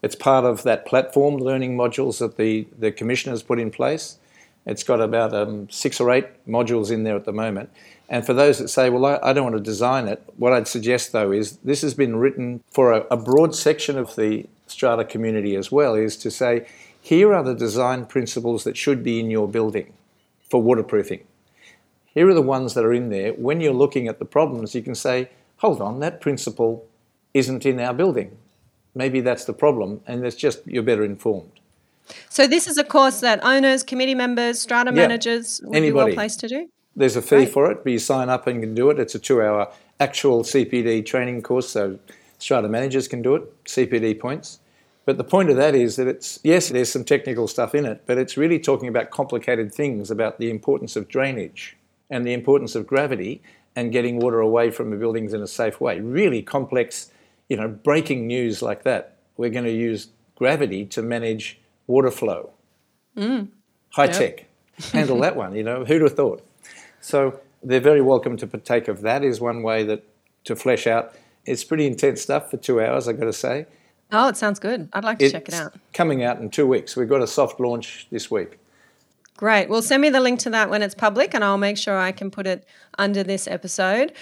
It's 0.02 0.14
part 0.14 0.44
of 0.44 0.62
that 0.62 0.86
platform 0.86 1.36
learning 1.36 1.76
modules 1.76 2.18
that 2.18 2.36
the, 2.36 2.68
the 2.78 2.92
Commissioner's 2.92 3.42
put 3.42 3.58
in 3.58 3.70
place. 3.70 4.18
It's 4.66 4.82
got 4.82 5.00
about 5.00 5.32
um, 5.34 5.68
six 5.70 5.98
or 5.98 6.10
eight 6.10 6.26
modules 6.46 6.90
in 6.92 7.02
there 7.02 7.16
at 7.16 7.24
the 7.24 7.32
moment. 7.32 7.70
And 8.08 8.24
for 8.24 8.32
those 8.32 8.58
that 8.58 8.68
say, 8.68 8.88
well, 8.88 9.04
I, 9.04 9.18
I, 9.22 9.32
don't 9.32 9.44
want 9.44 9.56
to 9.56 9.62
design 9.62 10.08
it, 10.08 10.22
what 10.36 10.52
I'd 10.52 10.66
suggest 10.66 11.12
though 11.12 11.30
is 11.30 11.58
this 11.58 11.82
has 11.82 11.92
been 11.92 12.16
written 12.16 12.62
for 12.70 12.92
a, 12.92 13.06
a 13.10 13.16
broad 13.16 13.54
section 13.54 13.98
of 13.98 14.16
the 14.16 14.46
strata 14.66 15.04
community 15.04 15.56
as 15.56 15.70
well, 15.70 15.94
is 15.94 16.16
to 16.18 16.30
say, 16.30 16.66
here 17.00 17.34
are 17.34 17.42
the 17.42 17.54
design 17.54 18.06
principles 18.06 18.64
that 18.64 18.76
should 18.76 19.02
be 19.02 19.20
in 19.20 19.30
your 19.30 19.48
building 19.48 19.92
for 20.48 20.62
waterproofing. 20.62 21.24
Here 22.06 22.28
are 22.28 22.34
the 22.34 22.42
ones 22.42 22.74
that 22.74 22.84
are 22.84 22.92
in 22.92 23.10
there. 23.10 23.32
When 23.32 23.60
you're 23.60 23.72
looking 23.72 24.08
at 24.08 24.18
the 24.18 24.24
problems, 24.24 24.74
you 24.74 24.82
can 24.82 24.94
say, 24.94 25.30
hold 25.58 25.80
on, 25.80 26.00
that 26.00 26.20
principle 26.20 26.86
isn't 27.34 27.66
in 27.66 27.78
our 27.78 27.94
building. 27.94 28.36
Maybe 28.94 29.20
that's 29.20 29.44
the 29.44 29.52
problem, 29.52 30.00
and 30.06 30.24
it's 30.24 30.34
just 30.34 30.66
you're 30.66 30.82
better 30.82 31.04
informed. 31.04 31.52
So 32.30 32.46
this 32.46 32.66
is 32.66 32.78
a 32.78 32.84
course 32.84 33.20
that 33.20 33.44
owners, 33.44 33.82
committee 33.82 34.14
members, 34.14 34.60
strata 34.60 34.90
yeah, 34.90 35.02
managers 35.02 35.60
would 35.62 35.76
anybody. 35.76 35.90
be 35.90 35.92
well 35.92 36.14
placed 36.14 36.40
to 36.40 36.48
do. 36.48 36.68
There's 36.98 37.14
a 37.14 37.22
fee 37.22 37.36
right. 37.36 37.48
for 37.48 37.70
it, 37.70 37.84
but 37.84 37.92
you 37.92 38.00
sign 38.00 38.28
up 38.28 38.48
and 38.48 38.56
you 38.56 38.62
can 38.62 38.74
do 38.74 38.90
it. 38.90 38.98
It's 38.98 39.14
a 39.14 39.20
two-hour 39.20 39.72
actual 40.00 40.42
CPD 40.42 41.06
training 41.06 41.42
course, 41.42 41.68
so 41.68 41.98
strata 42.38 42.68
managers 42.68 43.06
can 43.06 43.22
do 43.22 43.36
it, 43.36 43.64
CPD 43.64 44.18
points. 44.18 44.58
But 45.04 45.16
the 45.16 45.24
point 45.24 45.48
of 45.48 45.56
that 45.56 45.76
is 45.76 45.94
that 45.94 46.08
it's, 46.08 46.40
yes, 46.42 46.70
there's 46.70 46.90
some 46.90 47.04
technical 47.04 47.46
stuff 47.46 47.72
in 47.74 47.86
it, 47.86 48.02
but 48.04 48.18
it's 48.18 48.36
really 48.36 48.58
talking 48.58 48.88
about 48.88 49.10
complicated 49.10 49.72
things 49.72 50.10
about 50.10 50.38
the 50.38 50.50
importance 50.50 50.96
of 50.96 51.06
drainage 51.06 51.76
and 52.10 52.26
the 52.26 52.32
importance 52.32 52.74
of 52.74 52.84
gravity 52.86 53.42
and 53.76 53.92
getting 53.92 54.18
water 54.18 54.40
away 54.40 54.70
from 54.70 54.90
the 54.90 54.96
buildings 54.96 55.32
in 55.32 55.40
a 55.40 55.46
safe 55.46 55.80
way. 55.80 56.00
Really 56.00 56.42
complex, 56.42 57.12
you 57.48 57.56
know, 57.56 57.68
breaking 57.68 58.26
news 58.26 58.60
like 58.60 58.82
that. 58.82 59.18
We're 59.36 59.50
going 59.50 59.66
to 59.66 59.72
use 59.72 60.08
gravity 60.34 60.84
to 60.86 61.00
manage 61.00 61.60
water 61.86 62.10
flow. 62.10 62.50
Mm. 63.16 63.48
High 63.90 64.06
yep. 64.06 64.14
tech. 64.14 64.44
Handle 64.92 65.20
that 65.20 65.36
one, 65.36 65.54
you 65.54 65.62
know, 65.62 65.84
who'd 65.84 66.02
have 66.02 66.14
thought? 66.14 66.44
So 67.00 67.40
they're 67.62 67.80
very 67.80 68.02
welcome 68.02 68.36
to 68.38 68.46
partake 68.46 68.88
of 68.88 69.00
that 69.02 69.24
is 69.24 69.40
one 69.40 69.62
way 69.62 69.84
that 69.84 70.04
to 70.44 70.56
flesh 70.56 70.86
out. 70.86 71.14
It's 71.44 71.64
pretty 71.64 71.86
intense 71.86 72.22
stuff 72.22 72.50
for 72.50 72.56
two 72.56 72.80
hours, 72.80 73.08
I've 73.08 73.18
got 73.18 73.26
to 73.26 73.32
say. 73.32 73.66
Oh, 74.10 74.28
it 74.28 74.36
sounds 74.36 74.58
good. 74.58 74.88
I'd 74.92 75.04
like 75.04 75.18
to 75.18 75.26
it's 75.26 75.32
check 75.32 75.48
it 75.48 75.54
out. 75.54 75.74
Coming 75.92 76.22
out 76.22 76.40
in 76.40 76.50
two 76.50 76.66
weeks. 76.66 76.96
We've 76.96 77.08
got 77.08 77.22
a 77.22 77.26
soft 77.26 77.60
launch 77.60 78.06
this 78.10 78.30
week. 78.30 78.58
Great. 79.36 79.68
Well, 79.68 79.82
send 79.82 80.02
me 80.02 80.10
the 80.10 80.20
link 80.20 80.40
to 80.40 80.50
that 80.50 80.70
when 80.70 80.82
it's 80.82 80.94
public, 80.94 81.34
and 81.34 81.44
I'll 81.44 81.58
make 81.58 81.76
sure 81.76 81.96
I 81.96 82.10
can 82.12 82.30
put 82.30 82.46
it 82.46 82.66
under 82.98 83.22
this 83.22 83.46
episode. 83.46 84.12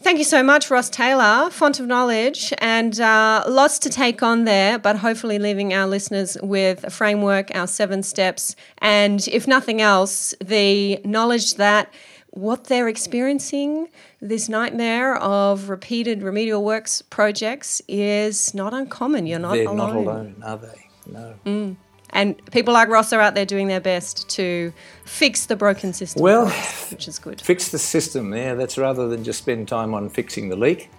Thank 0.00 0.18
you 0.18 0.24
so 0.24 0.42
much, 0.44 0.70
Ross 0.70 0.88
Taylor, 0.88 1.50
font 1.50 1.80
of 1.80 1.86
knowledge, 1.86 2.52
and 2.58 3.00
uh, 3.00 3.44
lots 3.48 3.80
to 3.80 3.88
take 3.88 4.22
on 4.22 4.44
there, 4.44 4.78
but 4.78 4.96
hopefully 4.96 5.40
leaving 5.40 5.74
our 5.74 5.88
listeners 5.88 6.36
with 6.40 6.84
a 6.84 6.90
framework, 6.90 7.50
our 7.54 7.66
seven 7.66 8.04
steps, 8.04 8.54
and 8.78 9.26
if 9.28 9.48
nothing 9.48 9.80
else, 9.80 10.34
the 10.40 11.00
knowledge 11.04 11.54
that 11.54 11.92
what 12.38 12.64
they're 12.64 12.88
experiencing, 12.88 13.88
this 14.20 14.48
nightmare 14.48 15.16
of 15.16 15.68
repeated 15.68 16.22
remedial 16.22 16.64
works 16.64 17.02
projects, 17.02 17.82
is 17.88 18.54
not 18.54 18.72
uncommon. 18.72 19.26
You're 19.26 19.40
not 19.40 19.54
they're 19.54 19.64
alone. 19.64 19.76
not 19.76 19.96
alone, 19.96 20.42
are 20.44 20.56
they? 20.56 20.86
No. 21.06 21.34
Mm. 21.44 21.76
And 22.10 22.46
people 22.52 22.72
like 22.72 22.88
Ross 22.88 23.12
are 23.12 23.20
out 23.20 23.34
there 23.34 23.44
doing 23.44 23.66
their 23.66 23.80
best 23.80 24.28
to 24.30 24.72
fix 25.04 25.46
the 25.46 25.56
broken 25.56 25.92
system. 25.92 26.22
Well, 26.22 26.46
us, 26.46 26.90
which 26.90 27.08
is 27.08 27.18
good. 27.18 27.40
Fix 27.40 27.70
the 27.70 27.78
system. 27.78 28.32
Yeah, 28.32 28.54
that's 28.54 28.78
rather 28.78 29.08
than 29.08 29.24
just 29.24 29.40
spend 29.40 29.66
time 29.66 29.92
on 29.92 30.08
fixing 30.08 30.48
the 30.48 30.56
leak. 30.56 30.90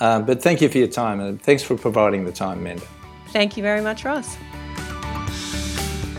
Um, 0.00 0.26
but 0.26 0.42
thank 0.42 0.60
you 0.60 0.68
for 0.68 0.78
your 0.78 0.88
time, 0.88 1.20
and 1.20 1.40
thanks 1.40 1.62
for 1.62 1.76
providing 1.76 2.24
the 2.24 2.32
time, 2.32 2.58
Amanda. 2.58 2.86
Thank 3.28 3.56
you 3.56 3.62
very 3.62 3.80
much, 3.80 4.04
Ross. 4.04 4.36